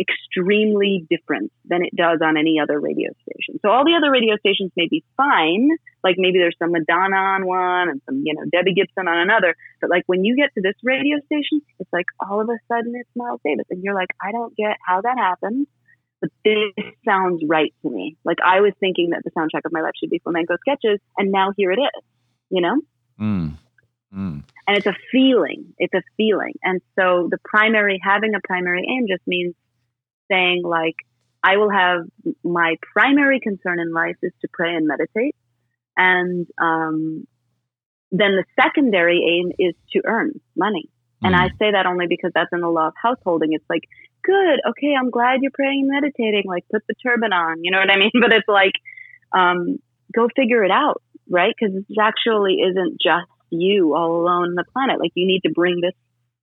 extremely 0.00 1.06
different 1.10 1.52
than 1.64 1.82
it 1.82 1.94
does 1.94 2.20
on 2.22 2.36
any 2.36 2.60
other 2.62 2.78
radio 2.80 3.10
station. 3.22 3.58
So 3.62 3.70
all 3.70 3.84
the 3.84 3.94
other 3.96 4.10
radio 4.10 4.36
stations 4.36 4.70
may 4.76 4.86
be 4.88 5.04
fine, 5.16 5.70
like 6.04 6.16
maybe 6.18 6.38
there's 6.38 6.56
some 6.58 6.72
Madonna 6.72 7.16
on 7.16 7.46
one 7.46 7.88
and 7.88 8.00
some, 8.06 8.22
you 8.24 8.34
know, 8.34 8.44
Debbie 8.50 8.74
Gibson 8.74 9.08
on 9.08 9.18
another, 9.18 9.56
but 9.80 9.90
like 9.90 10.04
when 10.06 10.24
you 10.24 10.36
get 10.36 10.54
to 10.54 10.60
this 10.62 10.76
radio 10.82 11.18
station, 11.26 11.60
it's 11.80 11.92
like 11.92 12.06
all 12.20 12.40
of 12.40 12.48
a 12.48 12.58
sudden 12.68 12.94
it's 12.94 13.10
Miles 13.16 13.40
Davis 13.44 13.66
and 13.70 13.82
you're 13.82 13.94
like, 13.94 14.10
I 14.22 14.30
don't 14.30 14.56
get 14.56 14.76
how 14.86 15.00
that 15.00 15.18
happened, 15.18 15.66
but 16.20 16.30
this 16.44 16.84
sounds 17.04 17.42
right 17.46 17.74
to 17.82 17.90
me. 17.90 18.16
Like 18.24 18.38
I 18.44 18.60
was 18.60 18.72
thinking 18.78 19.10
that 19.10 19.22
the 19.24 19.30
soundtrack 19.30 19.64
of 19.64 19.72
my 19.72 19.80
life 19.80 19.94
should 19.98 20.10
be 20.10 20.20
flamenco 20.20 20.56
sketches 20.60 21.00
and 21.16 21.32
now 21.32 21.52
here 21.56 21.72
it 21.72 21.80
is, 21.80 22.04
you 22.50 22.60
know? 22.60 22.80
Mm. 23.20 23.58
Mm. 24.14 24.42
and 24.66 24.76
it's 24.78 24.86
a 24.86 24.94
feeling 25.12 25.74
it's 25.76 25.92
a 25.92 26.00
feeling 26.16 26.54
and 26.64 26.80
so 26.98 27.28
the 27.30 27.36
primary 27.44 28.00
having 28.02 28.34
a 28.34 28.40
primary 28.42 28.86
aim 28.88 29.06
just 29.06 29.20
means 29.26 29.54
saying 30.30 30.62
like 30.64 30.96
i 31.42 31.56
will 31.56 31.70
have 31.70 32.00
my 32.44 32.76
primary 32.92 33.40
concern 33.40 33.80
in 33.80 33.92
life 33.92 34.16
is 34.22 34.32
to 34.40 34.48
pray 34.52 34.74
and 34.74 34.86
meditate 34.86 35.36
and 35.96 36.46
um, 36.60 37.26
then 38.12 38.32
the 38.36 38.44
secondary 38.60 39.20
aim 39.28 39.52
is 39.58 39.74
to 39.92 40.02
earn 40.06 40.40
money 40.56 40.88
and 41.22 41.34
Mm. 41.34 41.40
i 41.40 41.48
say 41.58 41.72
that 41.72 41.86
only 41.86 42.06
because 42.06 42.30
that's 42.34 42.52
in 42.52 42.60
the 42.60 42.68
law 42.68 42.88
of 42.88 42.94
householding 43.02 43.52
it's 43.52 43.64
like 43.68 43.82
good 44.24 44.60
okay 44.68 44.94
i'm 44.98 45.10
glad 45.10 45.40
you're 45.42 45.50
praying 45.52 45.80
and 45.80 45.90
meditating 45.90 46.44
like 46.46 46.64
put 46.72 46.82
the 46.88 46.94
turban 47.02 47.32
on 47.32 47.64
you 47.64 47.70
know 47.70 47.78
what 47.78 47.90
i 47.90 47.98
mean 47.98 48.10
but 48.20 48.32
it's 48.32 48.48
like 48.48 48.72
um, 49.32 49.78
go 50.14 50.28
figure 50.34 50.64
it 50.64 50.70
out 50.70 51.02
right 51.28 51.54
because 51.58 51.74
this 51.74 51.98
actually 52.00 52.54
isn't 52.68 53.00
just 53.00 53.28
you 53.50 53.94
all 53.94 54.20
alone 54.20 54.48
on 54.48 54.54
the 54.54 54.64
planet. 54.72 54.98
Like 55.00 55.12
you 55.14 55.26
need 55.26 55.40
to 55.46 55.50
bring 55.50 55.80
this 55.80 55.94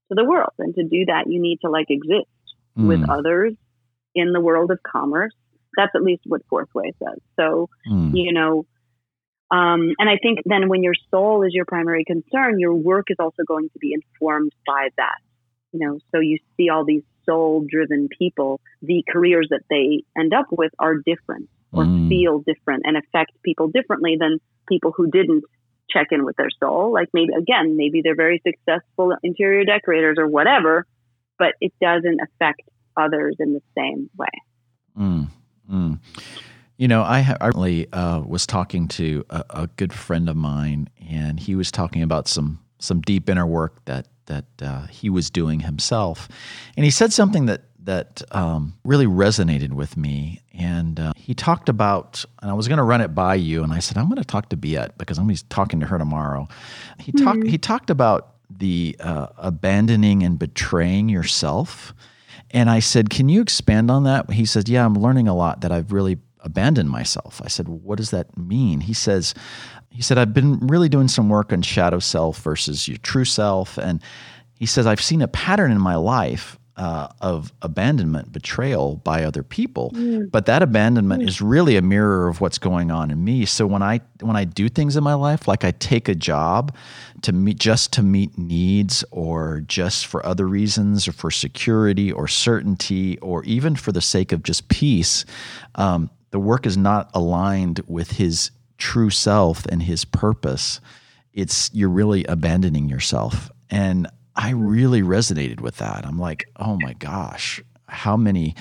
to 0.10 0.16
the 0.16 0.24
world, 0.26 0.54
and 0.60 0.74
to 0.76 0.84
do 0.84 1.06
that, 1.06 1.26
you 1.28 1.40
need 1.42 1.60
to 1.62 1.70
like 1.70 1.88
exist 1.90 2.30
with 2.76 3.00
Mm. 3.02 3.10
others 3.18 3.54
in 4.16 4.32
the 4.32 4.40
world 4.40 4.72
of 4.72 4.80
commerce. 4.84 5.34
That's 5.78 5.92
at 5.94 6.04
least 6.04 6.24
what 6.26 6.42
Fourth 6.50 6.74
Way 6.74 6.94
says. 7.04 7.20
So 7.40 7.70
Mm. 7.88 8.12
you 8.14 8.34
know, 8.34 8.66
um, 9.52 9.94
and 10.00 10.10
I 10.10 10.18
think 10.18 10.40
then 10.46 10.70
when 10.70 10.84
your 10.84 10.96
soul 11.12 11.44
is 11.44 11.54
your 11.54 11.66
primary 11.66 12.04
concern, 12.06 12.60
your 12.60 12.74
work 12.74 13.08
is 13.10 13.18
also 13.20 13.44
going 13.46 13.70
to 13.70 13.80
be 13.80 13.94
informed 13.94 14.52
by 14.66 14.90
that. 14.98 15.18
You 15.72 15.80
know, 15.86 16.00
so 16.12 16.20
you 16.20 16.40
see 16.58 16.70
all 16.70 16.86
these 16.86 17.04
soul-driven 17.26 18.08
people, 18.18 18.60
the 18.82 19.04
careers 19.10 19.48
that 19.50 19.64
they 19.70 20.04
end 20.18 20.34
up 20.34 20.46
with 20.52 20.72
are 20.80 20.96
different 20.96 21.50
or 21.74 21.86
Mm. 21.86 22.08
feel 22.08 22.40
different 22.40 22.84
and 22.86 22.96
affect 22.98 23.32
people 23.44 23.68
differently 23.68 24.16
than 24.18 24.40
people 24.70 24.92
who 24.96 25.12
didn't 25.12 25.44
check 25.90 26.08
in 26.12 26.24
with 26.26 26.36
their 26.38 26.50
soul. 26.60 26.92
Like 26.92 27.10
maybe 27.14 27.34
again, 27.34 27.76
maybe 27.78 28.02
they're 28.02 28.16
very 28.16 28.42
successful 28.48 29.16
interior 29.24 29.66
decorators 29.66 30.18
or 30.18 30.28
whatever, 30.28 30.86
but 31.38 31.54
it 31.62 31.74
doesn't 31.82 32.20
affect 32.22 32.62
others 32.98 33.36
in 33.40 33.54
the 33.54 33.62
same 33.78 34.10
way. 34.18 34.28
Mm, 34.98 35.28
mm. 35.72 36.00
You 36.78 36.88
know, 36.90 37.04
I, 37.04 37.22
ha- 37.22 37.38
I 37.40 37.48
recently 37.48 37.92
uh, 37.94 38.22
was 38.22 38.46
talking 38.46 38.88
to 38.90 39.26
a, 39.30 39.46
a 39.50 39.68
good 39.78 39.94
friend 39.94 40.30
of 40.30 40.36
mine, 40.36 40.90
and 41.10 41.40
he 41.40 41.56
was 41.56 41.72
talking 41.72 42.02
about 42.02 42.28
some 42.28 42.60
some 42.80 43.02
deep 43.02 43.30
inner 43.30 43.46
work 43.46 43.84
that 43.86 44.08
that 44.26 44.46
uh, 44.62 44.88
he 44.88 45.10
was 45.10 45.30
doing 45.30 45.62
himself, 45.62 46.28
and 46.76 46.84
he 46.84 46.92
said 46.92 47.14
something 47.14 47.46
that 47.46 47.62
that 47.86 48.24
um, 48.32 48.74
really 48.84 49.06
resonated 49.06 49.72
with 49.72 49.96
me. 49.96 50.42
And 50.54 51.00
uh, 51.00 51.14
he 51.16 51.34
talked 51.34 51.70
about, 51.70 52.26
and 52.42 52.50
I 52.50 52.54
was 52.54 52.68
going 52.68 52.80
to 52.80 52.84
run 52.84 53.02
it 53.02 53.14
by 53.14 53.36
you, 53.36 53.64
and 53.64 53.72
I 53.72 53.80
said 53.80 53.98
I'm 53.98 54.10
going 54.10 54.22
to 54.22 54.26
talk 54.26 54.50
to 54.50 54.58
Biet 54.58 54.98
because 54.98 55.18
I'm 55.18 55.26
going 55.26 55.36
to 55.36 55.44
be 55.44 55.48
talking 55.50 55.80
to 55.80 55.86
her 55.86 55.98
tomorrow. 55.98 56.48
He 57.00 57.12
talked 57.12 57.46
he 57.46 57.58
talked 57.58 57.90
about 57.90 58.36
the 58.50 58.96
uh, 59.00 59.28
abandoning 59.38 60.24
and 60.24 60.38
betraying 60.38 61.10
yourself. 61.10 61.94
And 62.52 62.70
I 62.70 62.80
said, 62.80 63.10
Can 63.10 63.30
you 63.30 63.42
expand 63.42 63.92
on 63.92 64.04
that? 64.04 64.32
He 64.32 64.46
said, 64.46 64.70
Yeah, 64.70 64.86
I'm 64.86 64.96
learning 64.96 65.28
a 65.28 65.36
lot 65.36 65.62
that 65.62 65.72
I've 65.72 65.92
really 65.92 66.18
abandoned 66.42 66.90
myself. 66.90 67.42
I 67.44 67.48
said, 67.48 67.68
What 67.68 67.98
does 67.98 68.12
that 68.12 68.38
mean? 68.38 68.82
He 68.82 68.94
says, 68.94 69.34
he 69.90 70.02
said, 70.02 70.18
I've 70.18 70.34
been 70.34 70.60
really 70.60 70.90
doing 70.90 71.08
some 71.08 71.30
work 71.30 71.54
on 71.54 71.62
shadow 71.62 72.00
self 72.00 72.40
versus 72.40 72.86
your 72.86 72.98
true 72.98 73.24
self. 73.24 73.78
And 73.78 74.02
he 74.60 74.66
says, 74.66 74.86
I've 74.86 75.02
seen 75.02 75.22
a 75.22 75.28
pattern 75.28 75.72
in 75.72 75.80
my 75.80 75.96
life 75.96 76.60
uh, 76.78 77.08
of 77.22 77.54
abandonment, 77.62 78.34
betrayal 78.34 78.98
by 78.98 79.24
other 79.24 79.44
people. 79.44 79.92
But 80.30 80.46
that 80.48 80.62
abandonment 80.62 81.24
is 81.24 81.42
really 81.42 81.78
a 81.78 81.82
mirror 81.82 82.28
of 82.28 82.42
what's 82.42 82.58
going 82.58 82.92
on 82.92 83.12
in 83.12 83.24
me. 83.24 83.46
So 83.46 83.66
when 83.66 83.82
I 83.82 84.02
when 84.20 84.36
I 84.36 84.44
do 84.44 84.68
things 84.68 84.98
in 84.98 85.04
my 85.04 85.14
life, 85.14 85.48
like 85.48 85.64
I 85.64 85.72
take 85.72 86.10
a 86.10 86.16
job 86.16 86.76
to 87.22 87.32
meet 87.32 87.60
just 87.60 87.94
to 87.94 88.02
meet 88.04 88.38
needs, 88.38 89.06
or 89.12 89.62
just 89.62 90.06
for 90.06 90.26
other 90.26 90.48
reasons, 90.48 91.08
or 91.08 91.14
for 91.14 91.32
security, 91.32 92.12
or 92.12 92.28
certainty, 92.28 93.18
or 93.20 93.44
even 93.46 93.76
for 93.76 93.92
the 93.94 94.02
sake 94.02 94.34
of 94.34 94.44
just 94.44 94.68
peace, 94.68 95.24
um, 95.76 96.10
the 96.32 96.40
work 96.40 96.66
is 96.66 96.76
not 96.76 97.10
aligned 97.14 97.82
with 97.88 98.12
his 98.12 98.52
true 98.78 99.10
self 99.10 99.66
and 99.68 99.82
his 99.84 100.04
purpose. 100.04 100.82
It's 101.34 101.70
you're 101.74 101.90
really 101.90 102.26
abandoning 102.26 102.90
yourself, 102.90 103.50
and 103.70 104.08
I 104.36 104.52
really 104.52 105.02
resonated 105.02 105.62
with 105.62 105.78
that. 105.78 106.06
I'm 106.06 106.20
like, 106.20 106.50
oh 106.58 106.78
my 106.82 106.94
gosh, 106.94 107.62
how 107.88 108.18
many 108.18 108.56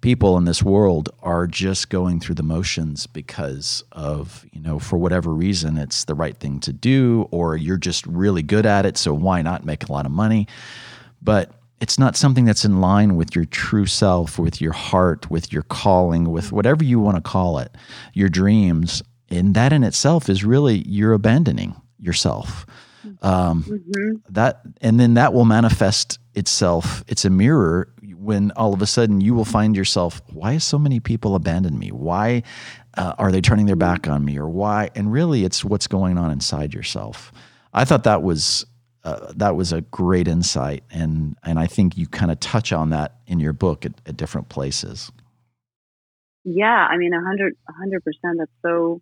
people 0.00 0.36
in 0.36 0.44
this 0.44 0.62
world 0.62 1.08
are 1.22 1.46
just 1.46 1.88
going 1.88 2.20
through 2.20 2.34
the 2.34 2.42
motions 2.42 3.06
because 3.06 3.82
of, 3.92 4.44
you 4.52 4.60
know, 4.60 4.78
for 4.78 4.98
whatever 4.98 5.32
reason, 5.32 5.78
it's 5.78 6.04
the 6.04 6.14
right 6.14 6.36
thing 6.36 6.60
to 6.60 6.72
do, 6.74 7.26
or 7.30 7.56
you're 7.56 7.78
just 7.78 8.06
really 8.06 8.42
good 8.42 8.66
at 8.66 8.84
it. 8.84 8.98
So 8.98 9.14
why 9.14 9.40
not 9.40 9.64
make 9.64 9.88
a 9.88 9.92
lot 9.92 10.04
of 10.04 10.12
money? 10.12 10.46
But 11.22 11.52
it's 11.80 11.98
not 11.98 12.16
something 12.16 12.44
that's 12.44 12.66
in 12.66 12.82
line 12.82 13.16
with 13.16 13.34
your 13.34 13.46
true 13.46 13.86
self, 13.86 14.38
with 14.38 14.60
your 14.60 14.72
heart, 14.72 15.30
with 15.30 15.52
your 15.52 15.62
calling, 15.62 16.30
with 16.30 16.52
whatever 16.52 16.84
you 16.84 17.00
want 17.00 17.16
to 17.16 17.22
call 17.22 17.58
it, 17.58 17.74
your 18.12 18.28
dreams. 18.28 19.02
and 19.30 19.54
that 19.54 19.72
in 19.72 19.82
itself 19.82 20.28
is 20.28 20.44
really 20.44 20.78
you're 20.86 21.12
abandoning 21.12 21.74
yourself. 21.98 22.66
Um, 23.22 23.64
mm-hmm. 23.64 24.32
That 24.32 24.60
and 24.80 24.98
then 24.98 25.14
that 25.14 25.32
will 25.32 25.44
manifest 25.44 26.18
itself. 26.34 27.04
It's 27.08 27.24
a 27.24 27.30
mirror 27.30 27.88
when 28.18 28.50
all 28.52 28.72
of 28.72 28.80
a 28.80 28.86
sudden 28.86 29.20
you 29.20 29.34
will 29.34 29.44
find 29.44 29.76
yourself. 29.76 30.22
Why 30.32 30.58
so 30.58 30.78
many 30.78 31.00
people 31.00 31.34
abandon 31.34 31.78
me? 31.78 31.88
Why 31.88 32.42
uh, 32.96 33.14
are 33.18 33.30
they 33.30 33.40
turning 33.40 33.66
their 33.66 33.76
back 33.76 34.08
on 34.08 34.24
me? 34.24 34.38
Or 34.38 34.48
why? 34.48 34.90
And 34.94 35.12
really, 35.12 35.44
it's 35.44 35.64
what's 35.64 35.86
going 35.86 36.18
on 36.18 36.30
inside 36.30 36.74
yourself. 36.74 37.32
I 37.72 37.84
thought 37.84 38.04
that 38.04 38.22
was 38.22 38.64
uh, 39.04 39.32
that 39.36 39.56
was 39.56 39.72
a 39.72 39.82
great 39.82 40.28
insight, 40.28 40.84
and 40.90 41.36
and 41.42 41.58
I 41.58 41.66
think 41.66 41.98
you 41.98 42.06
kind 42.06 42.30
of 42.30 42.40
touch 42.40 42.72
on 42.72 42.90
that 42.90 43.16
in 43.26 43.40
your 43.40 43.52
book 43.52 43.84
at, 43.84 43.92
at 44.06 44.16
different 44.16 44.48
places. 44.48 45.12
Yeah, 46.44 46.86
I 46.90 46.96
mean, 46.96 47.12
a 47.12 47.22
hundred, 47.22 47.54
a 47.68 47.72
hundred 47.72 48.04
percent. 48.04 48.38
That's 48.38 48.50
so 48.62 49.00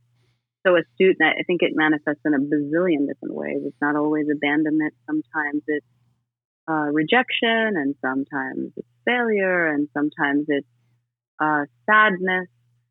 so 0.67 0.77
astute, 0.77 1.17
and 1.19 1.29
I 1.29 1.43
think 1.47 1.63
it 1.63 1.73
manifests 1.75 2.21
in 2.25 2.35
a 2.35 2.39
bazillion 2.39 3.07
different 3.07 3.35
ways. 3.35 3.59
It's 3.65 3.81
not 3.81 3.97
always 3.97 4.27
abandonment. 4.31 4.95
Sometimes 5.07 5.63
it's 5.67 5.87
uh, 6.69 6.91
rejection, 6.93 7.77
and 7.77 7.95
sometimes 8.01 8.73
it's 8.77 8.89
failure, 9.05 9.67
and 9.67 9.89
sometimes 9.93 10.47
it's 10.49 10.67
uh, 11.41 11.65
sadness. 11.87 12.49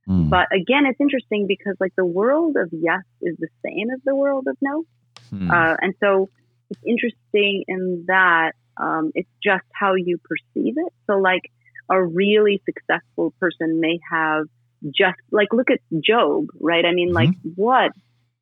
Mm. 0.07 0.30
But 0.30 0.47
again, 0.53 0.86
it's 0.86 0.99
interesting 0.99 1.45
because 1.47 1.76
like 1.80 1.93
the 1.95 2.05
world 2.05 2.57
of 2.57 2.69
yes 2.72 3.03
is 3.22 3.38
the 3.38 3.49
same 3.65 3.89
as 3.93 3.99
the 4.03 4.15
world 4.15 4.47
of 4.47 4.57
no, 4.61 4.84
mm. 5.32 5.49
uh, 5.49 5.78
and 5.80 5.93
so 5.99 6.30
it's 6.69 6.82
interesting 6.86 7.63
in 7.67 8.05
that 8.07 8.53
um, 8.78 9.11
it's 9.13 9.30
just 9.43 9.65
how 9.74 9.95
you 9.95 10.17
perceive 10.17 10.76
it. 10.78 10.93
So 11.07 11.17
like 11.17 11.43
a 11.89 12.03
really 12.03 12.61
successful 12.65 13.34
person 13.39 13.80
may 13.80 13.99
have 14.11 14.45
just 14.86 15.17
like 15.32 15.49
look 15.51 15.69
at 15.69 15.79
Job, 16.03 16.47
right? 16.59 16.86
I 16.86 16.93
mean, 16.93 17.09
mm-hmm. 17.09 17.15
like 17.15 17.29
what 17.55 17.91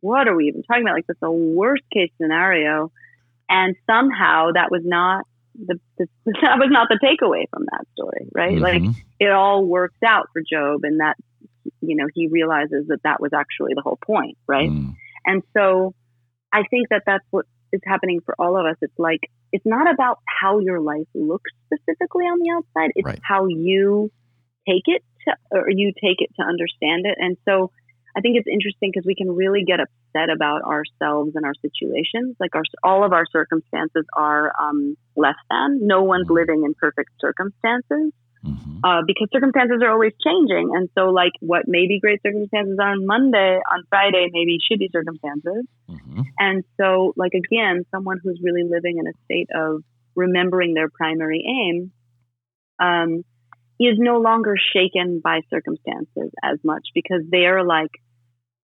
what 0.01 0.27
are 0.27 0.35
we 0.35 0.45
even 0.45 0.63
talking 0.63 0.83
about? 0.83 0.95
Like 0.95 1.07
that's 1.07 1.19
the 1.19 1.31
worst 1.31 1.83
case 1.93 2.11
scenario, 2.21 2.91
and 3.49 3.75
somehow 3.85 4.51
that 4.53 4.71
was 4.71 4.81
not 4.85 5.25
the, 5.55 5.79
the 5.97 6.07
that 6.41 6.57
was 6.57 6.69
not 6.69 6.87
the 6.89 6.99
takeaway 7.03 7.45
from 7.49 7.65
that 7.71 7.85
story, 7.93 8.27
right? 8.33 8.55
Mm-hmm. 8.55 8.85
Like 8.85 8.95
it 9.19 9.31
all 9.31 9.65
worked 9.65 10.03
out 10.05 10.27
for 10.33 10.41
Job, 10.41 10.81
and 10.83 10.99
that 10.99 11.15
you 11.81 11.95
know 11.95 12.07
he 12.13 12.27
realizes 12.27 12.87
that 12.87 13.03
that 13.03 13.19
was 13.19 13.31
actually 13.33 13.73
the 13.75 13.81
whole 13.81 13.99
point, 14.05 14.37
right? 14.47 14.69
Mm. 14.69 14.95
And 15.25 15.43
so 15.55 15.93
I 16.53 16.63
think 16.69 16.89
that 16.89 17.03
that's 17.05 17.25
what 17.31 17.45
is 17.71 17.81
happening 17.85 18.21
for 18.25 18.35
all 18.39 18.57
of 18.57 18.65
us. 18.65 18.75
It's 18.81 18.97
like 18.97 19.29
it's 19.51 19.65
not 19.65 19.91
about 19.91 20.19
how 20.25 20.59
your 20.59 20.79
life 20.79 21.07
looks 21.13 21.51
specifically 21.65 22.25
on 22.25 22.39
the 22.39 22.51
outside; 22.51 22.91
it's 22.95 23.05
right. 23.05 23.19
how 23.21 23.47
you 23.47 24.11
take 24.67 24.83
it 24.85 25.03
to, 25.27 25.35
or 25.51 25.69
you 25.69 25.91
take 25.93 26.17
it 26.19 26.29
to 26.39 26.43
understand 26.45 27.05
it. 27.05 27.15
And 27.17 27.37
so 27.47 27.71
I 28.15 28.21
think 28.21 28.37
it's 28.37 28.47
interesting 28.47 28.91
because 28.93 29.05
we 29.05 29.15
can 29.15 29.29
really 29.31 29.63
get 29.65 29.79
upset 29.79 30.29
about 30.33 30.63
ourselves 30.63 31.31
and 31.35 31.45
our 31.45 31.53
situations. 31.61 32.35
Like 32.39 32.55
our, 32.55 32.63
all 32.83 33.05
of 33.05 33.13
our 33.13 33.25
circumstances 33.31 34.05
are 34.15 34.51
um, 34.59 34.97
less 35.15 35.37
than. 35.49 35.85
No 35.85 36.03
one's 36.03 36.25
mm-hmm. 36.25 36.33
living 36.33 36.63
in 36.65 36.73
perfect 36.73 37.11
circumstances 37.19 38.11
mm-hmm. 38.43 38.83
uh, 38.83 39.01
because 39.05 39.27
circumstances 39.31 39.81
are 39.83 39.91
always 39.91 40.13
changing. 40.23 40.71
And 40.75 40.89
so, 40.97 41.09
like, 41.09 41.33
what 41.39 41.67
may 41.67 41.87
be 41.87 41.99
great 41.99 42.21
circumstances 42.23 42.77
on 42.81 43.05
Monday, 43.05 43.59
on 43.71 43.83
Friday, 43.89 44.27
maybe 44.31 44.57
shitty 44.57 44.91
circumstances. 44.91 45.65
Mm-hmm. 45.89 46.21
And 46.39 46.63
so, 46.77 47.13
like, 47.15 47.33
again, 47.33 47.85
someone 47.91 48.19
who's 48.23 48.39
really 48.43 48.63
living 48.63 48.97
in 48.97 49.07
a 49.07 49.13
state 49.25 49.49
of 49.53 49.83
remembering 50.15 50.73
their 50.73 50.89
primary 50.89 51.43
aim. 51.45 51.91
Um, 52.79 53.23
is 53.85 53.97
no 53.97 54.19
longer 54.19 54.55
shaken 54.73 55.21
by 55.23 55.41
circumstances 55.49 56.31
as 56.43 56.57
much 56.63 56.87
because 56.93 57.21
they're 57.29 57.63
like, 57.63 57.91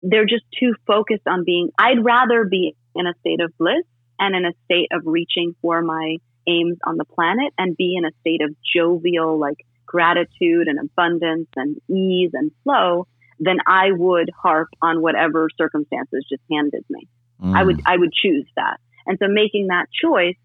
they're 0.01 0.25
just 0.25 0.43
too 0.59 0.73
focused 0.87 1.27
on 1.27 1.43
being, 1.45 1.69
I'd 1.77 2.03
rather 2.03 2.45
be 2.45 2.75
in 2.95 3.07
a 3.07 3.13
state 3.19 3.41
of 3.41 3.55
bliss 3.57 3.85
and 4.19 4.35
in 4.35 4.45
a 4.45 4.53
state 4.65 4.89
of 4.91 5.01
reaching 5.05 5.55
for 5.61 5.81
my 5.81 6.17
aims 6.47 6.77
on 6.83 6.97
the 6.97 7.05
planet 7.05 7.53
and 7.57 7.75
be 7.75 7.95
in 7.97 8.05
a 8.05 8.11
state 8.21 8.41
of 8.41 8.55
jovial, 8.75 9.39
like 9.39 9.65
gratitude 9.85 10.67
and 10.67 10.79
abundance 10.79 11.47
and 11.55 11.77
ease 11.89 12.31
and 12.33 12.51
flow 12.63 13.07
than 13.39 13.57
I 13.67 13.91
would 13.91 14.29
harp 14.41 14.69
on 14.81 15.01
whatever 15.01 15.49
circumstances 15.57 16.25
just 16.29 16.41
handed 16.51 16.85
me. 16.89 17.07
Mm. 17.41 17.55
I 17.55 17.63
would, 17.63 17.81
I 17.85 17.97
would 17.97 18.13
choose 18.13 18.47
that. 18.55 18.77
And 19.05 19.17
so 19.21 19.27
making 19.27 19.67
that 19.67 19.87
choice, 19.91 20.37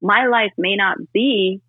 my 0.00 0.26
life 0.26 0.52
may 0.56 0.76
not 0.76 0.98
be 1.12 1.60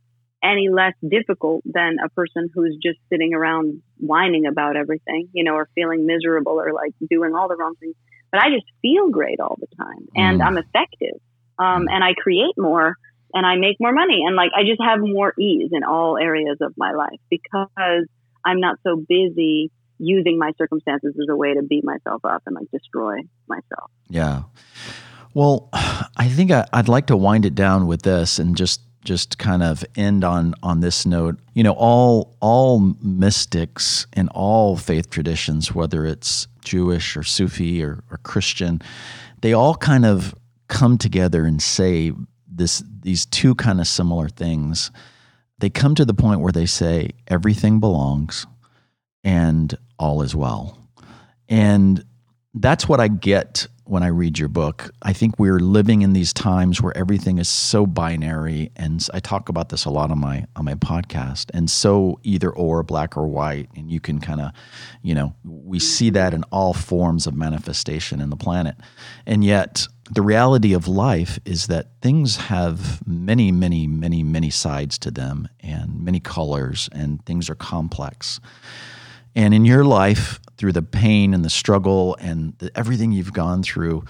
any 0.44 0.70
less 0.70 0.94
difficult 1.08 1.64
than 1.66 1.98
a 2.04 2.10
person 2.10 2.50
who's 2.54 2.78
just 2.82 3.00
sitting 3.10 3.34
around 3.34 3.82
whining 3.98 4.46
about 4.46 4.76
everything, 4.76 5.30
you 5.34 5.44
know, 5.44 5.56
or 5.56 5.70
feeling 5.76 6.06
miserable 6.06 6.60
or 6.60 6.74
like 6.74 6.94
doing 7.10 7.34
all 7.34 7.48
the 7.48 7.56
wrong 7.56 7.74
things. 7.80 7.96
But 8.32 8.42
I 8.42 8.50
just 8.50 8.66
feel 8.82 9.10
great 9.10 9.40
all 9.40 9.58
the 9.60 9.68
time 9.76 10.08
and 10.16 10.40
mm. 10.40 10.46
I'm 10.46 10.58
effective. 10.58 11.20
Um, 11.60 11.88
and 11.90 12.04
I 12.04 12.14
create 12.14 12.54
more 12.58 12.96
and 13.34 13.46
I 13.46 13.56
make 13.56 13.78
more 13.80 13.92
money 13.92 14.24
and 14.26 14.36
like 14.36 14.52
I 14.56 14.62
just 14.64 14.82
have 14.82 15.00
more 15.00 15.34
ease 15.40 15.72
in 15.72 15.84
all 15.84 16.18
areas 16.18 16.58
of 16.62 16.74
my 16.78 16.92
life 16.92 17.20
because 17.30 18.06
I'm 18.46 18.60
not 18.60 18.78
so 18.84 18.96
busy 18.96 19.72
using 20.00 20.38
my 20.38 20.52
circumstances 20.58 21.16
as 21.20 21.28
a 21.30 21.36
way 21.36 21.56
to 21.56 21.64
beat 21.64 21.84
myself 21.84 22.24
up 22.24 22.44
and 22.46 22.56
like 22.56 22.70
destroy 22.72 23.18
myself. 23.48 23.90
Yeah. 24.10 24.44
Well, 25.34 25.70
I 25.74 26.30
think 26.30 26.52
I, 26.52 26.66
would 26.76 26.88
like 26.88 27.08
to 27.08 27.18
wind 27.18 27.46
it 27.46 27.56
down 27.56 27.88
with 27.88 28.04
this 28.04 28.40
and 28.40 28.56
just 28.56 28.82
just 29.08 29.38
kind 29.38 29.64
of 29.64 29.86
end 29.96 30.24
on 30.24 30.54
on 30.62 30.82
this 30.82 31.06
note. 31.06 31.40
You 31.54 31.64
know 31.64 31.74
all 31.74 32.36
all 32.42 32.80
mystics 33.02 34.06
in 34.16 34.28
all 34.30 34.78
faith 34.78 35.10
traditions 35.10 35.74
whether 35.74 36.06
it's 36.06 36.48
jewish 36.64 37.16
or 37.16 37.24
sufi 37.24 37.82
or, 37.82 38.04
or 38.12 38.18
christian 38.24 38.82
they 39.42 39.54
all 39.54 39.76
kind 39.76 40.06
of 40.06 40.36
come 40.68 40.98
together 40.98 41.46
and 41.46 41.62
say 41.62 42.12
this 42.48 42.84
these 43.02 43.26
two 43.26 43.56
kind 43.56 43.80
of 43.80 43.88
similar 43.88 44.28
things. 44.30 44.92
They 45.60 45.70
come 45.70 45.96
to 45.96 46.06
the 46.06 46.14
point 46.14 46.42
where 46.42 46.52
they 46.52 46.66
say 46.66 47.12
everything 47.28 47.80
belongs 47.80 48.46
and 49.24 49.76
all 49.98 50.22
is 50.22 50.36
well. 50.36 50.78
And 51.50 52.04
that's 52.54 52.88
what 52.88 53.00
i 53.00 53.08
get 53.08 53.68
when 53.90 54.04
I 54.04 54.08
read 54.08 54.38
your 54.40 54.50
book. 54.50 54.92
I 55.02 55.14
think 55.14 55.40
we're 55.40 55.60
living 55.60 56.02
in 56.02 56.14
these 56.14 56.34
times 56.34 56.82
where 56.82 56.96
everything 56.98 57.38
is 57.38 57.50
so 57.50 57.86
binary, 57.86 58.72
and 58.76 59.06
I 59.14 59.20
talk 59.20 59.50
about 59.50 59.70
this 59.70 59.86
a 59.86 59.90
lot 59.90 60.12
on 60.12 60.20
my 60.20 60.46
on 60.56 60.66
my 60.66 60.76
podcast, 60.76 61.52
and 61.54 61.70
so 61.70 62.20
either 62.24 62.50
or, 62.50 62.84
black 62.84 63.18
or 63.18 63.28
white, 63.28 63.70
and 63.76 63.90
you 63.90 64.00
can 64.00 64.20
kind 64.20 64.42
of, 64.42 64.52
you 65.02 65.16
know, 65.16 65.36
we 65.44 65.80
see 65.80 66.10
that 66.12 66.34
in 66.34 66.44
all 66.52 66.74
forms 66.74 67.28
of 67.28 67.36
manifestation 67.36 68.22
in 68.22 68.30
the 68.30 68.36
planet, 68.36 68.76
and 69.26 69.44
yet 69.44 69.88
the 70.10 70.22
reality 70.22 70.74
of 70.74 70.88
life 70.88 71.38
is 71.46 71.68
that 71.68 71.88
things 72.02 72.38
have 72.38 73.06
many, 73.06 73.52
many, 73.52 73.88
many, 73.88 74.24
many 74.24 74.50
sides 74.50 74.98
to 75.00 75.12
them, 75.12 75.48
and 75.60 76.02
many 76.02 76.20
colors, 76.20 76.90
and 76.92 77.26
things 77.26 77.50
are 77.50 77.56
complex. 77.56 78.40
And 79.36 79.54
in 79.54 79.66
your 79.66 79.84
life, 79.84 80.40
through 80.58 80.74
the 80.74 80.82
pain 80.82 81.34
and 81.34 81.46
the 81.46 81.50
struggle 81.50 82.16
and 82.20 82.58
the, 82.58 82.72
everything 82.76 83.12
you've 83.12 83.34
gone 83.34 83.64
through, 83.64 84.04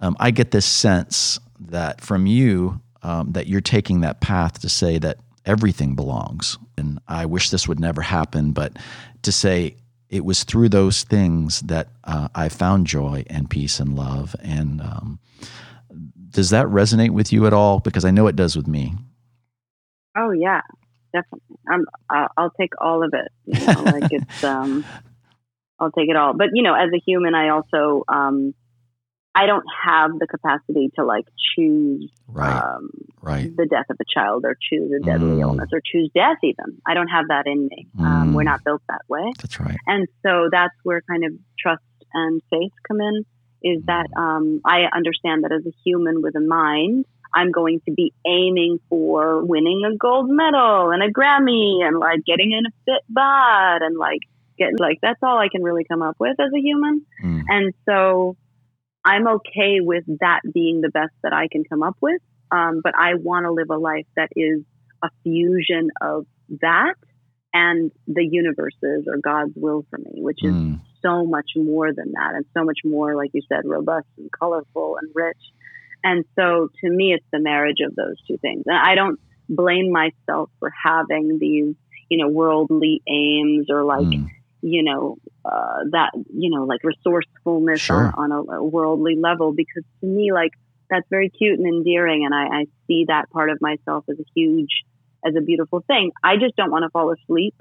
um, 0.00 0.16
I 0.20 0.30
get 0.30 0.50
this 0.50 0.66
sense 0.66 1.38
that 1.58 2.00
from 2.00 2.26
you 2.26 2.80
um, 3.02 3.32
that 3.32 3.46
you're 3.46 3.60
taking 3.60 4.00
that 4.00 4.20
path 4.20 4.60
to 4.60 4.68
say 4.68 4.98
that 4.98 5.18
everything 5.44 5.94
belongs. 5.94 6.58
And 6.76 6.98
I 7.06 7.26
wish 7.26 7.50
this 7.50 7.68
would 7.68 7.80
never 7.80 8.02
happen, 8.02 8.52
but 8.52 8.76
to 9.22 9.32
say 9.32 9.76
it 10.08 10.24
was 10.24 10.44
through 10.44 10.68
those 10.70 11.04
things 11.04 11.60
that 11.62 11.88
uh, 12.04 12.28
I 12.34 12.48
found 12.48 12.86
joy 12.86 13.24
and 13.28 13.48
peace 13.48 13.80
and 13.80 13.94
love. 13.94 14.34
And 14.40 14.80
um, 14.80 15.18
does 16.30 16.50
that 16.50 16.66
resonate 16.66 17.10
with 17.10 17.32
you 17.32 17.46
at 17.46 17.52
all? 17.52 17.80
Because 17.80 18.04
I 18.04 18.10
know 18.10 18.26
it 18.26 18.36
does 18.36 18.56
with 18.56 18.66
me. 18.66 18.94
Oh 20.16 20.30
yeah, 20.30 20.60
definitely. 21.12 21.56
I'm, 21.68 21.86
I'll 22.36 22.52
take 22.58 22.72
all 22.80 23.02
of 23.02 23.12
it. 23.12 23.28
You 23.46 23.66
know, 23.66 23.82
like 23.82 24.12
it's, 24.12 24.44
um, 24.44 24.84
I'll 25.78 25.90
take 25.90 26.08
it 26.08 26.16
all. 26.16 26.34
But 26.34 26.48
you 26.52 26.62
know, 26.62 26.74
as 26.74 26.90
a 26.94 27.00
human, 27.04 27.34
I 27.34 27.50
also, 27.50 28.04
um, 28.08 28.54
I 29.34 29.46
don't 29.46 29.64
have 29.84 30.12
the 30.18 30.26
capacity 30.26 30.90
to 30.96 31.04
like 31.04 31.24
choose, 31.56 32.10
right, 32.28 32.62
um, 32.62 32.90
right. 33.20 33.56
the 33.56 33.66
death 33.66 33.86
of 33.90 33.96
a 34.00 34.04
child 34.12 34.44
or 34.44 34.56
choose 34.70 34.92
a 34.92 35.04
deadly 35.04 35.38
mm. 35.38 35.40
illness 35.40 35.68
or 35.72 35.80
choose 35.84 36.10
death. 36.14 36.38
Even 36.42 36.80
I 36.86 36.94
don't 36.94 37.08
have 37.08 37.26
that 37.28 37.46
in 37.46 37.66
me. 37.66 37.88
Mm. 37.98 38.04
Um, 38.04 38.34
we're 38.34 38.42
mm. 38.42 38.46
not 38.46 38.64
built 38.64 38.82
that 38.88 39.02
way. 39.08 39.32
That's 39.38 39.58
right. 39.58 39.76
And 39.86 40.06
so 40.24 40.48
that's 40.50 40.74
where 40.84 41.02
kind 41.08 41.24
of 41.24 41.32
trust 41.58 41.82
and 42.12 42.40
faith 42.50 42.72
come 42.86 43.00
in. 43.00 43.24
Is 43.62 43.82
that 43.86 44.06
mm. 44.16 44.20
um, 44.20 44.60
I 44.64 44.84
understand 44.94 45.42
that 45.42 45.52
as 45.52 45.66
a 45.66 45.72
human 45.84 46.22
with 46.22 46.36
a 46.36 46.40
mind, 46.40 47.06
I'm 47.34 47.50
going 47.50 47.80
to 47.86 47.92
be 47.92 48.12
aiming 48.24 48.78
for 48.88 49.44
winning 49.44 49.82
a 49.84 49.96
gold 49.96 50.30
medal 50.30 50.90
and 50.90 51.02
a 51.02 51.10
Grammy 51.10 51.84
and 51.84 51.98
like 51.98 52.24
getting 52.24 52.52
in 52.52 52.66
a 52.66 52.70
fit 52.84 53.02
bod 53.08 53.82
and 53.82 53.98
like 53.98 54.20
getting 54.58 54.76
like 54.78 54.98
that's 55.02 55.18
all 55.22 55.38
I 55.38 55.48
can 55.48 55.62
really 55.62 55.84
come 55.84 56.02
up 56.02 56.16
with 56.18 56.38
as 56.40 56.50
a 56.54 56.60
human. 56.60 57.04
Mm. 57.22 57.42
And 57.48 57.74
so 57.88 58.36
I'm 59.04 59.28
okay 59.28 59.80
with 59.80 60.04
that 60.20 60.40
being 60.52 60.80
the 60.80 60.90
best 60.90 61.12
that 61.22 61.32
I 61.32 61.48
can 61.50 61.64
come 61.64 61.82
up 61.82 61.96
with. 62.00 62.20
Um, 62.50 62.80
but 62.82 62.94
I 62.96 63.14
want 63.14 63.44
to 63.44 63.52
live 63.52 63.70
a 63.70 63.76
life 63.76 64.06
that 64.16 64.28
is 64.36 64.62
a 65.02 65.08
fusion 65.22 65.90
of 66.00 66.26
that 66.60 66.94
and 67.52 67.92
the 68.06 68.26
universe's 68.28 69.06
or 69.06 69.18
God's 69.22 69.52
will 69.54 69.84
for 69.88 69.98
me, 69.98 70.22
which 70.22 70.42
is 70.42 70.52
mm. 70.52 70.80
so 71.02 71.24
much 71.24 71.50
more 71.56 71.92
than 71.92 72.12
that 72.12 72.34
and 72.34 72.44
so 72.52 72.64
much 72.64 72.78
more, 72.84 73.14
like 73.14 73.30
you 73.32 73.42
said, 73.48 73.60
robust 73.64 74.08
and 74.18 74.28
colorful 74.32 74.96
and 75.00 75.10
rich. 75.14 75.38
And 76.02 76.24
so 76.36 76.68
to 76.82 76.90
me, 76.90 77.14
it's 77.14 77.24
the 77.32 77.38
marriage 77.38 77.78
of 77.86 77.94
those 77.94 78.16
two 78.26 78.36
things. 78.38 78.64
And 78.66 78.76
I 78.76 78.94
don't 78.94 79.20
blame 79.48 79.92
myself 79.92 80.50
for 80.58 80.70
having 80.70 81.38
these, 81.38 81.74
you 82.08 82.18
know, 82.18 82.28
worldly 82.28 83.02
aims 83.08 83.66
or 83.70 83.84
like, 83.84 84.06
mm. 84.06 84.28
You 84.64 84.82
know, 84.82 85.18
uh, 85.44 85.84
that, 85.90 86.12
you 86.32 86.48
know, 86.48 86.64
like 86.64 86.82
resourcefulness 86.82 87.80
sure. 87.80 88.12
on, 88.16 88.32
on 88.32 88.48
a, 88.48 88.52
a, 88.56 88.64
worldly 88.64 89.14
level, 89.14 89.52
because 89.52 89.84
to 90.00 90.06
me, 90.06 90.32
like, 90.32 90.52
that's 90.88 91.06
very 91.10 91.28
cute 91.28 91.58
and 91.58 91.68
endearing. 91.68 92.24
And 92.24 92.34
I, 92.34 92.60
I 92.60 92.66
see 92.86 93.04
that 93.08 93.30
part 93.30 93.50
of 93.50 93.60
myself 93.60 94.04
as 94.08 94.18
a 94.18 94.24
huge, 94.34 94.70
as 95.24 95.34
a 95.36 95.42
beautiful 95.42 95.84
thing. 95.86 96.12
I 96.22 96.38
just 96.38 96.56
don't 96.56 96.70
want 96.70 96.84
to 96.84 96.90
fall 96.90 97.12
asleep 97.12 97.54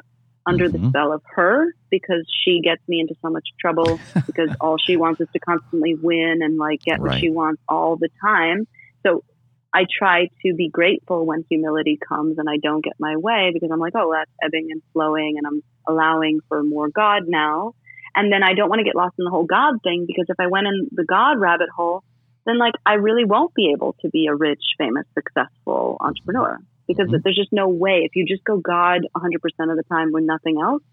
under 0.45 0.69
mm-hmm. 0.69 0.83
the 0.83 0.89
spell 0.89 1.11
of 1.11 1.21
her 1.35 1.75
because 1.89 2.25
she 2.45 2.61
gets 2.61 2.81
me 2.87 3.01
into 3.01 3.15
so 3.21 3.29
much 3.29 3.49
trouble 3.59 3.99
because 4.25 4.49
all 4.61 4.77
she 4.77 4.95
wants 4.95 5.19
is 5.19 5.27
to 5.33 5.39
constantly 5.39 5.95
win 5.95 6.39
and 6.41 6.57
like 6.57 6.81
get 6.83 7.01
right. 7.01 7.11
what 7.11 7.19
she 7.19 7.29
wants 7.29 7.61
all 7.67 7.97
the 7.97 8.09
time. 8.21 8.65
So 9.05 9.25
I 9.73 9.87
try 9.91 10.29
to 10.45 10.53
be 10.53 10.69
grateful 10.69 11.25
when 11.25 11.43
humility 11.49 11.99
comes 12.07 12.37
and 12.37 12.49
I 12.49 12.57
don't 12.63 12.83
get 12.83 12.93
my 12.97 13.17
way 13.17 13.51
because 13.53 13.71
I'm 13.71 13.79
like, 13.79 13.93
oh, 13.95 14.13
that's 14.13 14.31
ebbing 14.41 14.69
and 14.71 14.81
flowing 14.93 15.35
and 15.37 15.45
I'm 15.45 15.63
allowing 15.87 16.39
for 16.47 16.63
more 16.63 16.89
God 16.89 17.23
now. 17.27 17.73
And 18.15 18.31
then 18.31 18.43
I 18.43 18.53
don't 18.53 18.69
want 18.69 18.79
to 18.79 18.83
get 18.83 18.95
lost 18.95 19.15
in 19.17 19.25
the 19.25 19.31
whole 19.31 19.45
God 19.45 19.75
thing 19.83 20.05
because 20.07 20.25
if 20.29 20.39
I 20.39 20.47
went 20.47 20.67
in 20.67 20.87
the 20.91 21.03
God 21.03 21.39
rabbit 21.39 21.69
hole, 21.75 22.03
then 22.45 22.57
like 22.57 22.73
I 22.85 22.93
really 22.93 23.25
won't 23.25 23.53
be 23.53 23.71
able 23.75 23.95
to 24.01 24.09
be 24.09 24.27
a 24.27 24.35
rich, 24.35 24.61
famous, 24.77 25.05
successful 25.13 25.97
entrepreneur 25.99 26.59
because 26.87 27.07
mm-hmm. 27.07 27.17
there's 27.23 27.35
just 27.35 27.53
no 27.53 27.69
way. 27.69 28.03
If 28.05 28.15
you 28.15 28.25
just 28.25 28.43
go 28.43 28.57
God 28.57 29.01
100% 29.15 29.35
of 29.35 29.77
the 29.77 29.83
time 29.89 30.11
with 30.11 30.23
nothing 30.23 30.59
else, 30.61 30.83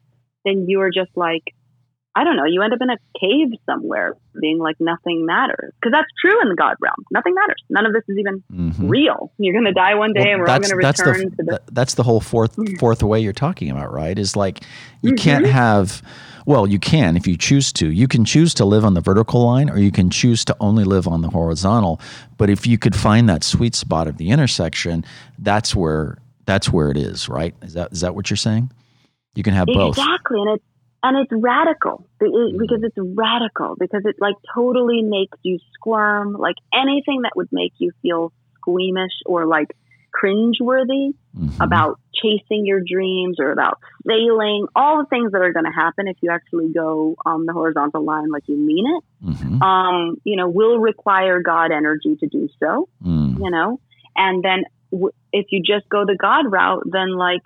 then 0.45 0.67
you 0.69 0.81
are 0.81 0.91
just 0.91 1.11
like, 1.17 1.43
I 2.15 2.25
don't 2.25 2.37
know, 2.37 2.45
you 2.45 2.61
end 2.63 2.73
up 2.73 2.81
in 2.81 2.91
a 2.91 2.97
cave 3.19 3.59
somewhere 3.67 4.17
being 4.41 4.59
like 4.59 4.77
nothing 4.81 5.25
matters. 5.25 5.73
Because 5.81 5.93
that's 5.93 6.09
true 6.21 6.43
in 6.43 6.49
the 6.49 6.57
God 6.57 6.75
realm. 6.81 7.05
Nothing 7.13 7.35
matters. 7.35 7.63
None 7.69 7.87
of 7.87 7.93
this 7.93 8.03
is 8.09 8.19
even 8.19 8.43
mm-hmm. 8.53 8.89
real. 8.89 9.33
You're 9.39 9.53
going 9.53 9.67
to 9.67 9.73
die 9.73 9.95
one 9.95 10.13
day 10.13 10.23
well, 10.23 10.33
and 10.33 10.41
we're 10.41 10.49
all 10.49 10.59
going 10.59 10.71
to 10.71 10.77
return 10.77 11.31
the, 11.31 11.37
to 11.37 11.43
the. 11.43 11.63
That's 11.71 11.95
the 11.95 12.03
whole 12.03 12.21
fourth, 12.21 12.57
mm. 12.57 12.79
fourth 12.81 13.03
way 13.03 13.21
you're 13.21 13.33
talking 13.33 13.71
about, 13.71 13.93
right? 13.93 14.19
Is 14.19 14.35
like 14.35 14.63
you 15.03 15.13
mm-hmm. 15.13 15.23
can't 15.23 15.47
have 15.47 16.03
well, 16.47 16.67
you 16.67 16.79
can 16.79 17.17
if 17.17 17.29
you 17.29 17.37
choose 17.37 17.73
to. 17.75 17.91
You 17.91 18.09
can 18.09 18.25
choose 18.25 18.55
to 18.55 18.65
live 18.65 18.85
on 18.85 18.95
the 18.95 19.01
vertical 19.01 19.45
line 19.45 19.71
or 19.71 19.79
you 19.79 19.93
can 19.93 20.11
choose 20.11 20.45
to 20.47 20.57
only 20.59 20.85
live 20.85 21.07
on 21.07 21.23
the 21.23 21.29
horizontal. 21.29 22.01
But 22.39 22.51
if 22.51 22.67
you 22.67 22.79
could 22.79 22.97
find 22.97 23.29
that 23.29 23.45
sweet 23.45 23.75
spot 23.75 24.09
of 24.09 24.17
the 24.17 24.31
intersection, 24.31 25.05
that's 25.39 25.77
where 25.77 26.19
that's 26.47 26.71
where 26.71 26.91
it 26.91 26.97
is, 26.97 27.29
right? 27.29 27.55
Is 27.63 27.75
that 27.75 27.93
is 27.93 28.01
that 28.01 28.15
what 28.15 28.31
you're 28.31 28.37
saying? 28.37 28.73
You 29.35 29.45
can 29.45 29.55
have 29.55 29.67
both. 29.67 29.97
Exactly. 29.97 30.41
And 30.41 30.51
it's 30.57 30.65
and 31.03 31.17
it's 31.17 31.33
radical 31.33 32.07
mm-hmm. 32.21 32.59
because 32.59 32.81
it's 32.83 32.97
radical 32.99 33.77
because 33.79 34.03
it 34.05 34.17
like 34.21 34.35
totally 34.55 35.03
makes 35.03 35.39
you 35.43 35.59
squirm 35.75 36.35
like 36.35 36.57
anything 36.75 37.23
that 37.23 37.33
would 37.37 37.49
make 37.53 37.73
you 37.79 37.93
feel 38.03 38.33
squeamish 38.57 39.13
or 39.27 39.47
like 39.47 39.75
cringeworthy 40.13 41.15
mm-hmm. 41.37 41.63
about 41.63 42.01
chasing 42.15 42.67
your 42.67 42.81
dreams 42.81 43.39
or 43.39 43.53
about 43.53 43.79
failing, 44.07 44.67
all 44.75 44.99
the 44.99 45.07
things 45.07 45.33
that 45.33 45.41
are 45.41 45.53
going 45.53 45.65
to 45.65 45.73
happen 45.73 46.09
if 46.09 46.17
you 46.21 46.31
actually 46.31 46.73
go 46.73 47.17
on 47.25 47.47
the 47.47 47.53
horizontal 47.53 48.05
line 48.05 48.31
like 48.31 48.43
you 48.47 48.57
mean 48.57 48.85
it, 48.97 49.27
mm-hmm. 49.27 49.63
um, 49.63 50.17
you 50.25 50.37
know, 50.37 50.49
will 50.49 50.79
require 50.79 51.41
God 51.41 51.71
energy 51.73 52.17
to 52.21 52.27
do 52.27 52.49
so, 52.59 52.89
mm. 53.05 53.39
you 53.39 53.51
know, 53.51 53.81
and 54.17 54.43
then 54.43 54.65
w- 54.91 55.13
if 55.33 55.47
you 55.51 55.63
just 55.63 55.89
go 55.89 56.05
the 56.05 56.17
God 56.21 56.51
route, 56.51 56.83
then 56.87 57.17
like, 57.17 57.43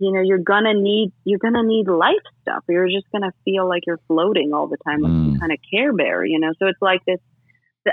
you 0.00 0.12
know, 0.12 0.20
you're 0.20 0.38
gonna 0.38 0.74
need 0.74 1.12
you're 1.24 1.38
gonna 1.38 1.62
need 1.62 1.86
life 1.86 2.16
stuff. 2.42 2.64
You're 2.68 2.88
just 2.88 3.10
gonna 3.12 3.32
feel 3.44 3.68
like 3.68 3.86
you're 3.86 4.00
floating 4.08 4.52
all 4.52 4.66
the 4.66 4.78
time, 4.78 5.00
like 5.00 5.12
mm. 5.12 5.32
some 5.32 5.40
kind 5.40 5.52
of 5.52 5.58
Care 5.70 5.92
Bear, 5.92 6.24
you 6.24 6.40
know. 6.40 6.52
So 6.58 6.66
it's 6.66 6.82
like 6.82 7.04
this 7.06 7.20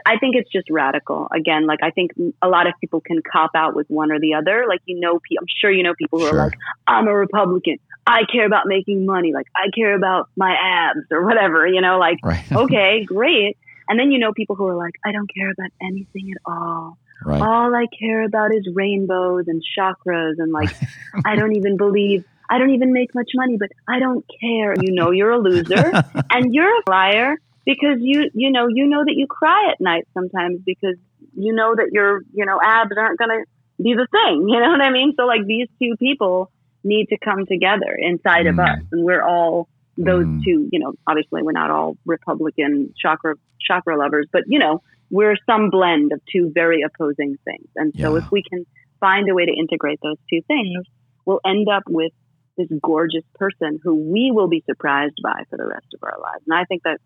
I 0.05 0.17
think 0.17 0.35
it's 0.35 0.51
just 0.51 0.69
radical. 0.69 1.27
Again, 1.33 1.65
like 1.65 1.79
I 1.81 1.91
think 1.91 2.11
a 2.41 2.47
lot 2.47 2.67
of 2.67 2.73
people 2.81 2.99
can 2.99 3.21
cop 3.29 3.51
out 3.55 3.75
with 3.75 3.87
one 3.87 4.11
or 4.11 4.19
the 4.19 4.33
other. 4.33 4.65
Like 4.67 4.81
you 4.85 4.99
know, 4.99 5.13
I'm 5.15 5.45
sure 5.61 5.71
you 5.71 5.83
know 5.83 5.93
people 5.97 6.19
who 6.19 6.27
sure. 6.27 6.35
are 6.35 6.45
like, 6.45 6.53
I'm 6.87 7.07
a 7.07 7.13
Republican. 7.13 7.77
I 8.05 8.23
care 8.31 8.45
about 8.45 8.65
making 8.65 9.05
money. 9.05 9.33
Like 9.33 9.47
I 9.55 9.69
care 9.73 9.95
about 9.95 10.29
my 10.35 10.55
abs 10.61 11.05
or 11.11 11.25
whatever. 11.25 11.65
You 11.65 11.81
know, 11.81 11.97
like 11.99 12.17
right. 12.23 12.51
okay, 12.51 13.05
great. 13.05 13.57
And 13.87 13.97
then 13.97 14.11
you 14.11 14.19
know 14.19 14.33
people 14.33 14.55
who 14.55 14.67
are 14.67 14.75
like, 14.75 14.93
I 15.05 15.13
don't 15.13 15.29
care 15.33 15.51
about 15.51 15.71
anything 15.81 16.31
at 16.31 16.41
all. 16.45 16.97
Right. 17.25 17.41
All 17.41 17.73
I 17.75 17.85
care 17.99 18.23
about 18.23 18.53
is 18.53 18.67
rainbows 18.73 19.45
and 19.47 19.61
chakras 19.77 20.35
and 20.37 20.51
like 20.51 20.75
I 21.25 21.35
don't 21.35 21.55
even 21.55 21.77
believe 21.77 22.25
I 22.49 22.59
don't 22.59 22.69
even 22.69 22.93
make 22.93 23.13
much 23.13 23.31
money, 23.35 23.57
but 23.57 23.69
I 23.87 23.99
don't 23.99 24.25
care. 24.39 24.75
You 24.79 24.93
know 24.93 25.11
you're 25.11 25.31
a 25.31 25.39
loser 25.39 25.91
and 26.31 26.53
you're 26.53 26.69
a 26.69 26.89
liar 26.89 27.37
because 27.67 27.97
you 27.99 28.31
you 28.33 28.49
know 28.49 28.67
you 28.67 28.87
know 28.87 29.03
that 29.05 29.13
you 29.15 29.27
cry 29.27 29.69
at 29.71 29.79
night 29.81 30.07
sometimes 30.13 30.61
because 30.65 30.95
you 31.35 31.53
know 31.53 31.75
that 31.75 31.89
your 31.91 32.21
you 32.33 32.45
know 32.45 32.59
abs 32.63 32.95
aren't 32.97 33.19
going 33.19 33.29
to 33.29 33.83
be 33.83 33.93
the 33.93 34.07
thing 34.09 34.47
you 34.49 34.59
know 34.59 34.71
what 34.71 34.81
i 34.81 34.89
mean 34.89 35.13
so 35.15 35.25
like 35.25 35.45
these 35.45 35.67
two 35.79 35.95
people 35.99 36.49
need 36.83 37.07
to 37.09 37.17
come 37.17 37.45
together 37.45 37.95
inside 37.99 38.45
mm. 38.45 38.49
of 38.49 38.59
us 38.59 38.79
and 38.91 39.03
we're 39.03 39.21
all 39.21 39.67
those 39.97 40.25
mm. 40.25 40.43
two 40.43 40.69
you 40.71 40.79
know 40.79 40.93
obviously 41.05 41.43
we're 41.43 41.51
not 41.51 41.69
all 41.69 41.97
republican 42.05 42.93
chakra 42.99 43.35
chakra 43.59 43.97
lovers 43.97 44.27
but 44.31 44.43
you 44.47 44.57
know 44.57 44.81
we're 45.09 45.35
some 45.45 45.69
blend 45.69 46.11
of 46.11 46.21
two 46.31 46.51
very 46.53 46.81
opposing 46.81 47.37
things 47.45 47.67
and 47.75 47.93
so 47.99 48.13
yeah. 48.13 48.23
if 48.23 48.31
we 48.31 48.43
can 48.43 48.65
find 48.99 49.29
a 49.29 49.33
way 49.33 49.45
to 49.45 49.53
integrate 49.53 49.99
those 50.01 50.17
two 50.29 50.41
things 50.47 50.85
we'll 51.25 51.41
end 51.45 51.67
up 51.69 51.83
with 51.87 52.11
this 52.57 52.67
gorgeous 52.81 53.23
person 53.35 53.79
who 53.83 53.95
we 53.95 54.31
will 54.33 54.47
be 54.47 54.63
surprised 54.65 55.19
by 55.23 55.43
for 55.49 55.57
the 55.57 55.67
rest 55.67 55.87
of 55.93 55.99
our 56.03 56.17
lives 56.19 56.43
and 56.47 56.57
i 56.57 56.63
think 56.65 56.83
that 56.83 56.97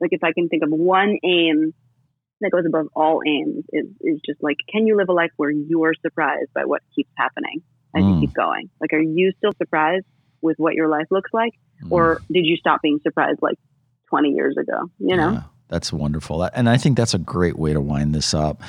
like 0.00 0.12
if 0.12 0.24
I 0.24 0.32
can 0.32 0.48
think 0.48 0.62
of 0.62 0.70
one 0.70 1.16
aim 1.24 1.72
that 2.40 2.50
goes 2.50 2.64
above 2.66 2.86
all 2.94 3.20
aims 3.26 3.64
is, 3.72 3.86
is 4.00 4.20
just 4.26 4.42
like, 4.42 4.56
can 4.70 4.86
you 4.86 4.96
live 4.96 5.08
a 5.08 5.12
life 5.12 5.30
where 5.36 5.50
you're 5.50 5.94
surprised 6.02 6.52
by 6.54 6.64
what 6.64 6.82
keeps 6.94 7.10
happening 7.16 7.62
as 7.96 8.02
mm. 8.02 8.14
you 8.14 8.20
keep 8.26 8.34
going? 8.34 8.70
Like, 8.80 8.92
are 8.92 9.00
you 9.00 9.32
still 9.38 9.52
surprised 9.56 10.04
with 10.42 10.56
what 10.58 10.74
your 10.74 10.88
life 10.88 11.06
looks 11.10 11.30
like? 11.32 11.52
Mm. 11.82 11.92
Or 11.92 12.20
did 12.30 12.44
you 12.44 12.56
stop 12.56 12.82
being 12.82 12.98
surprised 13.02 13.38
like 13.40 13.56
20 14.10 14.30
years 14.30 14.56
ago? 14.58 14.90
You 14.98 15.16
know? 15.16 15.32
Yeah, 15.32 15.42
that's 15.68 15.92
wonderful. 15.92 16.42
And 16.54 16.68
I 16.68 16.76
think 16.76 16.96
that's 16.96 17.14
a 17.14 17.18
great 17.18 17.58
way 17.58 17.72
to 17.72 17.80
wind 17.80 18.14
this 18.14 18.34
up. 18.34 18.62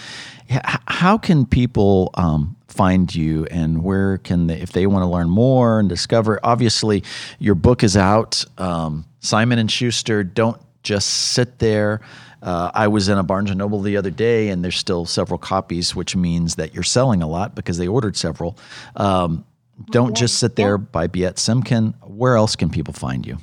How 0.50 1.18
can 1.18 1.46
people 1.46 2.12
um, 2.14 2.56
find 2.68 3.14
you 3.14 3.46
and 3.46 3.84
where 3.84 4.18
can 4.20 4.48
they, 4.48 4.60
if 4.62 4.72
they 4.72 4.86
want 4.86 5.04
to 5.04 5.08
learn 5.08 5.30
more 5.30 5.80
and 5.80 5.90
discover, 5.90 6.40
obviously 6.44 7.04
your 7.40 7.56
book 7.56 7.84
is 7.84 7.96
out. 7.98 8.44
Um, 8.58 9.06
Simon 9.20 9.60
and 9.60 9.72
Schuster, 9.72 10.24
don't 10.24 10.62
just 10.84 11.10
sit 11.10 11.60
there. 11.60 12.02
Uh, 12.42 12.70
I 12.74 12.88
was 12.88 13.10
in 13.10 13.18
a 13.18 13.24
Barnes 13.24 13.50
and 13.50 13.58
Noble 13.58 13.82
the 13.82 13.98
other 13.98 14.12
day, 14.12 14.50
and 14.50 14.64
there's 14.64 14.78
still 14.78 15.06
several 15.06 15.40
copies, 15.40 15.96
which 15.96 16.16
means 16.16 16.56
that 16.56 16.76
you're 16.76 16.84
selling 16.84 17.24
a 17.24 17.28
lot 17.28 17.56
because 17.56 17.78
they 17.78 17.88
ordered 17.88 18.16
several. 18.16 18.58
Um, 18.96 19.46
don't 19.90 20.10
yeah. 20.10 20.22
just 20.22 20.40
sit 20.40 20.56
there 20.56 20.78
by 20.78 21.08
Biet 21.08 21.36
Simkin. 21.36 21.96
Where 22.04 22.36
else 22.36 22.56
can 22.56 22.70
people 22.70 22.94
find 22.94 23.26
you? 23.26 23.40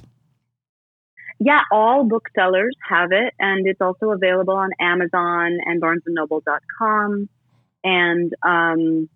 Yeah, 1.45 1.61
all 1.73 2.05
booksellers 2.05 2.77
have 2.89 3.11
it, 3.11 3.35
and 3.39 3.67
it's 3.67 3.81
also 3.81 4.11
available 4.11 4.55
on 4.55 4.71
Amazon 4.81 5.59
and 5.65 5.83
BarnesandNoble.com. 5.83 7.29
And 7.83 8.33
um, 8.45 9.09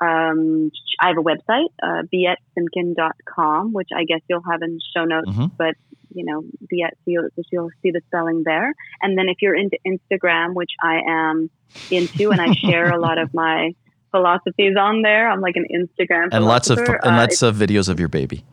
um, 0.00 0.70
I 1.00 1.08
have 1.08 1.18
a 1.18 1.22
website, 1.22 1.68
uh, 1.80 2.02
bietsimkin.com, 2.12 3.72
which 3.72 3.90
I 3.94 4.04
guess 4.04 4.20
you'll 4.28 4.42
have 4.50 4.62
in 4.62 4.80
show 4.94 5.04
notes, 5.04 5.28
mm-hmm. 5.28 5.46
but 5.56 5.74
you 6.14 6.24
know, 6.24 6.42
Biet, 6.70 6.90
you'll, 7.06 7.28
you'll 7.50 7.70
see 7.82 7.90
the 7.90 8.00
spelling 8.08 8.42
there. 8.44 8.74
And 9.00 9.16
then 9.16 9.28
if 9.28 9.36
you're 9.40 9.56
into 9.56 9.78
Instagram, 9.86 10.54
which 10.54 10.70
I 10.82 11.00
am 11.06 11.48
into, 11.90 12.30
and 12.30 12.40
I 12.40 12.52
share 12.54 12.90
a 12.90 12.98
lot 12.98 13.18
of 13.18 13.32
my 13.32 13.74
philosophies 14.10 14.74
on 14.78 15.02
there, 15.02 15.30
I'm 15.30 15.40
like 15.40 15.56
an 15.56 15.66
Instagram 15.72 16.28
and 16.32 16.44
lots 16.44 16.70
of 16.70 16.78
and 16.78 16.88
uh, 16.88 17.16
lots 17.16 17.42
of 17.42 17.56
videos 17.56 17.88
of 17.88 18.00
your 18.00 18.08
baby. 18.08 18.44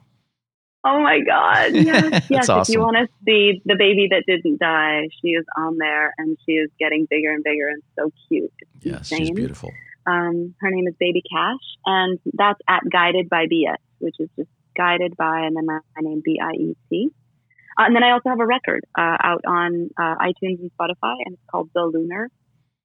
Oh 0.84 1.02
my 1.02 1.20
God! 1.20 1.74
Yes, 1.74 2.26
yes. 2.30 2.50
awesome. 2.50 2.62
If 2.62 2.70
you 2.70 2.80
want 2.80 2.96
to 2.98 3.08
see 3.26 3.62
the 3.66 3.76
baby 3.78 4.08
that 4.12 4.24
didn't 4.26 4.60
die, 4.60 5.10
she 5.22 5.30
is 5.30 5.46
on 5.58 5.78
there, 5.78 6.14
and 6.18 6.38
she 6.46 6.54
is 6.54 6.70
getting 6.80 7.06
bigger 7.10 7.34
and 7.34 7.44
bigger 7.44 7.68
and 7.68 7.84
so 7.98 8.12
cute. 8.28 8.54
It's 8.60 8.86
yes, 8.86 9.12
insane. 9.12 9.28
she's 9.28 9.36
beautiful. 9.36 9.74
Um, 10.06 10.56
her 10.62 10.72
name 10.72 10.88
is 10.88 10.96
Baby 11.00 11.22
Cash, 11.30 11.66
and 11.86 12.18
that's 12.34 12.60
at 12.68 12.82
Guided 12.90 13.30
by 13.30 13.46
BS, 13.46 13.76
which 14.00 14.16
is 14.20 14.30
just 14.38 14.50
guided 14.76 15.18
by, 15.18 15.42
and 15.42 15.56
then 15.56 15.66
my, 15.66 15.80
my 15.96 16.10
name 16.10 16.22
B 16.24 16.40
I 16.42 16.54
E 16.54 16.78
C. 16.90 17.10
Uh, 17.78 17.84
and 17.84 17.96
then 17.96 18.04
I 18.04 18.12
also 18.12 18.30
have 18.30 18.40
a 18.40 18.46
record 18.46 18.86
uh, 18.98 19.18
out 19.22 19.44
on 19.46 19.90
uh, 19.98 20.16
iTunes 20.16 20.60
and 20.60 20.72
Spotify, 20.80 21.16
and 21.26 21.34
it's 21.34 21.44
called 21.52 21.70
The 21.74 21.84
Lunar. 21.84 22.30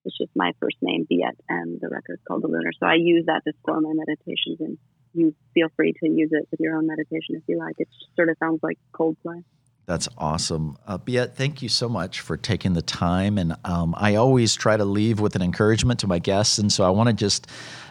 It's 0.05 0.19
just 0.19 0.31
my 0.37 0.53
first 0.61 0.77
name, 0.83 1.07
Biet, 1.11 1.37
and 1.49 1.81
the 1.81 1.89
record's 1.89 2.23
called 2.29 2.43
The 2.43 2.49
Lunar. 2.49 2.73
So 2.79 2.87
I 2.87 2.95
use 2.95 3.25
that 3.27 3.43
to 3.47 3.53
store 3.63 3.81
my 3.81 3.93
meditations, 3.95 4.61
and 4.61 4.79
you 5.15 5.35
feel 5.55 5.69
free 5.77 5.93
to 5.93 6.09
use 6.09 6.31
it 6.33 6.49
with 6.51 6.61
your 6.61 6.77
own 6.77 6.87
meditation 6.87 7.37
if 7.37 7.43
you 7.47 7.59
like. 7.59 7.77
It 7.79 7.89
sort 8.17 8.29
of 8.29 8.37
sounds 8.39 8.61
like 8.63 8.79
Coldplay. 8.93 9.45
That's 9.87 10.09
awesome. 10.17 10.79
Uh, 10.87 10.97
Biet, 10.97 11.35
thank 11.35 11.61
you 11.61 11.69
so 11.69 11.89
much 11.89 12.21
for 12.21 12.37
taking 12.37 12.73
the 12.73 12.83
time. 12.83 13.37
And 13.37 13.55
um, 13.65 13.95
I 13.99 14.15
always 14.15 14.55
try 14.55 14.77
to 14.77 14.85
leave 14.85 15.21
with 15.21 15.37
an 15.37 15.43
encouragement 15.43 16.01
to 16.01 16.07
my 16.07 16.19
guests. 16.19 16.59
And 16.59 16.73
so 16.73 16.85
I 16.85 16.91
want 16.91 17.09
to 17.09 17.13
just, 17.13 17.49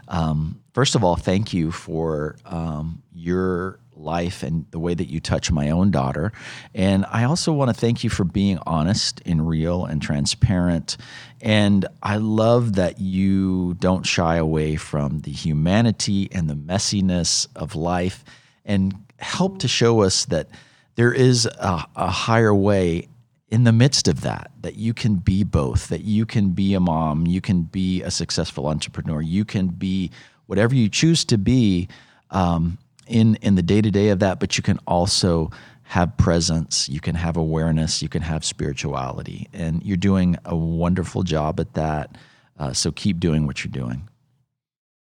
um, 0.07 0.59
first 0.73 0.95
of 0.95 1.03
all, 1.03 1.15
thank 1.15 1.53
you 1.53 1.71
for 1.71 2.37
um, 2.45 3.03
your 3.13 3.79
life 3.97 4.43
and 4.43 4.65
the 4.71 4.79
way 4.79 4.93
that 4.93 5.09
you 5.09 5.19
touch 5.19 5.51
my 5.51 5.69
own 5.69 5.91
daughter. 5.91 6.31
And 6.73 7.05
I 7.11 7.23
also 7.23 7.53
want 7.53 7.69
to 7.69 7.73
thank 7.73 8.03
you 8.03 8.09
for 8.09 8.23
being 8.23 8.59
honest 8.65 9.21
and 9.25 9.47
real 9.47 9.85
and 9.85 10.01
transparent. 10.01 10.97
And 11.41 11.85
I 12.01 12.17
love 12.17 12.75
that 12.75 12.99
you 12.99 13.75
don't 13.75 14.05
shy 14.05 14.37
away 14.37 14.75
from 14.75 15.19
the 15.19 15.31
humanity 15.31 16.29
and 16.31 16.49
the 16.49 16.55
messiness 16.55 17.47
of 17.55 17.75
life 17.75 18.23
and 18.65 18.95
help 19.17 19.59
to 19.59 19.67
show 19.67 20.01
us 20.01 20.25
that 20.25 20.49
there 20.95 21.13
is 21.13 21.45
a, 21.45 21.85
a 21.95 22.09
higher 22.09 22.53
way 22.53 23.07
in 23.49 23.65
the 23.65 23.71
midst 23.71 24.07
of 24.07 24.21
that, 24.21 24.51
that 24.61 24.75
you 24.77 24.93
can 24.93 25.15
be 25.15 25.43
both, 25.43 25.89
that 25.89 26.01
you 26.01 26.25
can 26.25 26.49
be 26.49 26.73
a 26.73 26.79
mom, 26.79 27.27
you 27.27 27.39
can 27.39 27.61
be 27.61 28.01
a 28.01 28.09
successful 28.09 28.67
entrepreneur, 28.67 29.21
you 29.21 29.45
can 29.45 29.67
be 29.67 30.09
whatever 30.47 30.73
you 30.73 30.89
choose 30.89 31.23
to 31.25 31.37
be 31.37 31.87
um, 32.31 32.77
in 33.07 33.35
in 33.41 33.55
the 33.55 33.61
day 33.61 33.81
to 33.81 33.91
day 33.91 34.09
of 34.09 34.19
that, 34.19 34.39
but 34.39 34.57
you 34.57 34.63
can 34.63 34.79
also 34.87 35.51
have 35.83 36.15
presence, 36.17 36.87
you 36.89 36.99
can 36.99 37.15
have 37.15 37.37
awareness, 37.37 38.01
you 38.01 38.09
can 38.09 38.21
have 38.21 38.43
spirituality, 38.43 39.47
and 39.53 39.83
you're 39.83 39.97
doing 39.97 40.37
a 40.45 40.55
wonderful 40.55 41.23
job 41.23 41.59
at 41.59 41.73
that. 41.73 42.17
Uh, 42.57 42.71
so 42.73 42.91
keep 42.91 43.19
doing 43.19 43.45
what 43.45 43.63
you're 43.63 43.71
doing. 43.71 44.07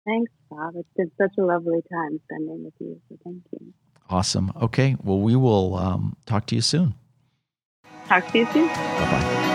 Thanks, 0.04 0.32
Bob. 0.50 0.74
It's 0.76 0.88
been 0.96 1.10
such 1.18 1.32
a 1.38 1.42
lovely 1.42 1.80
time 1.90 2.20
spending 2.24 2.64
with 2.64 2.74
you. 2.78 3.00
So 3.08 3.18
thank 3.24 3.42
you. 3.52 3.72
Awesome. 4.08 4.52
Okay. 4.60 4.96
Well, 5.02 5.20
we 5.20 5.34
will 5.34 5.76
um, 5.76 6.16
talk 6.26 6.46
to 6.46 6.54
you 6.54 6.60
soon. 6.60 6.94
Talk 8.06 8.26
to 8.32 8.38
you 8.38 8.46
soon. 8.52 8.68
Bye 8.68 9.10
bye. 9.10 9.52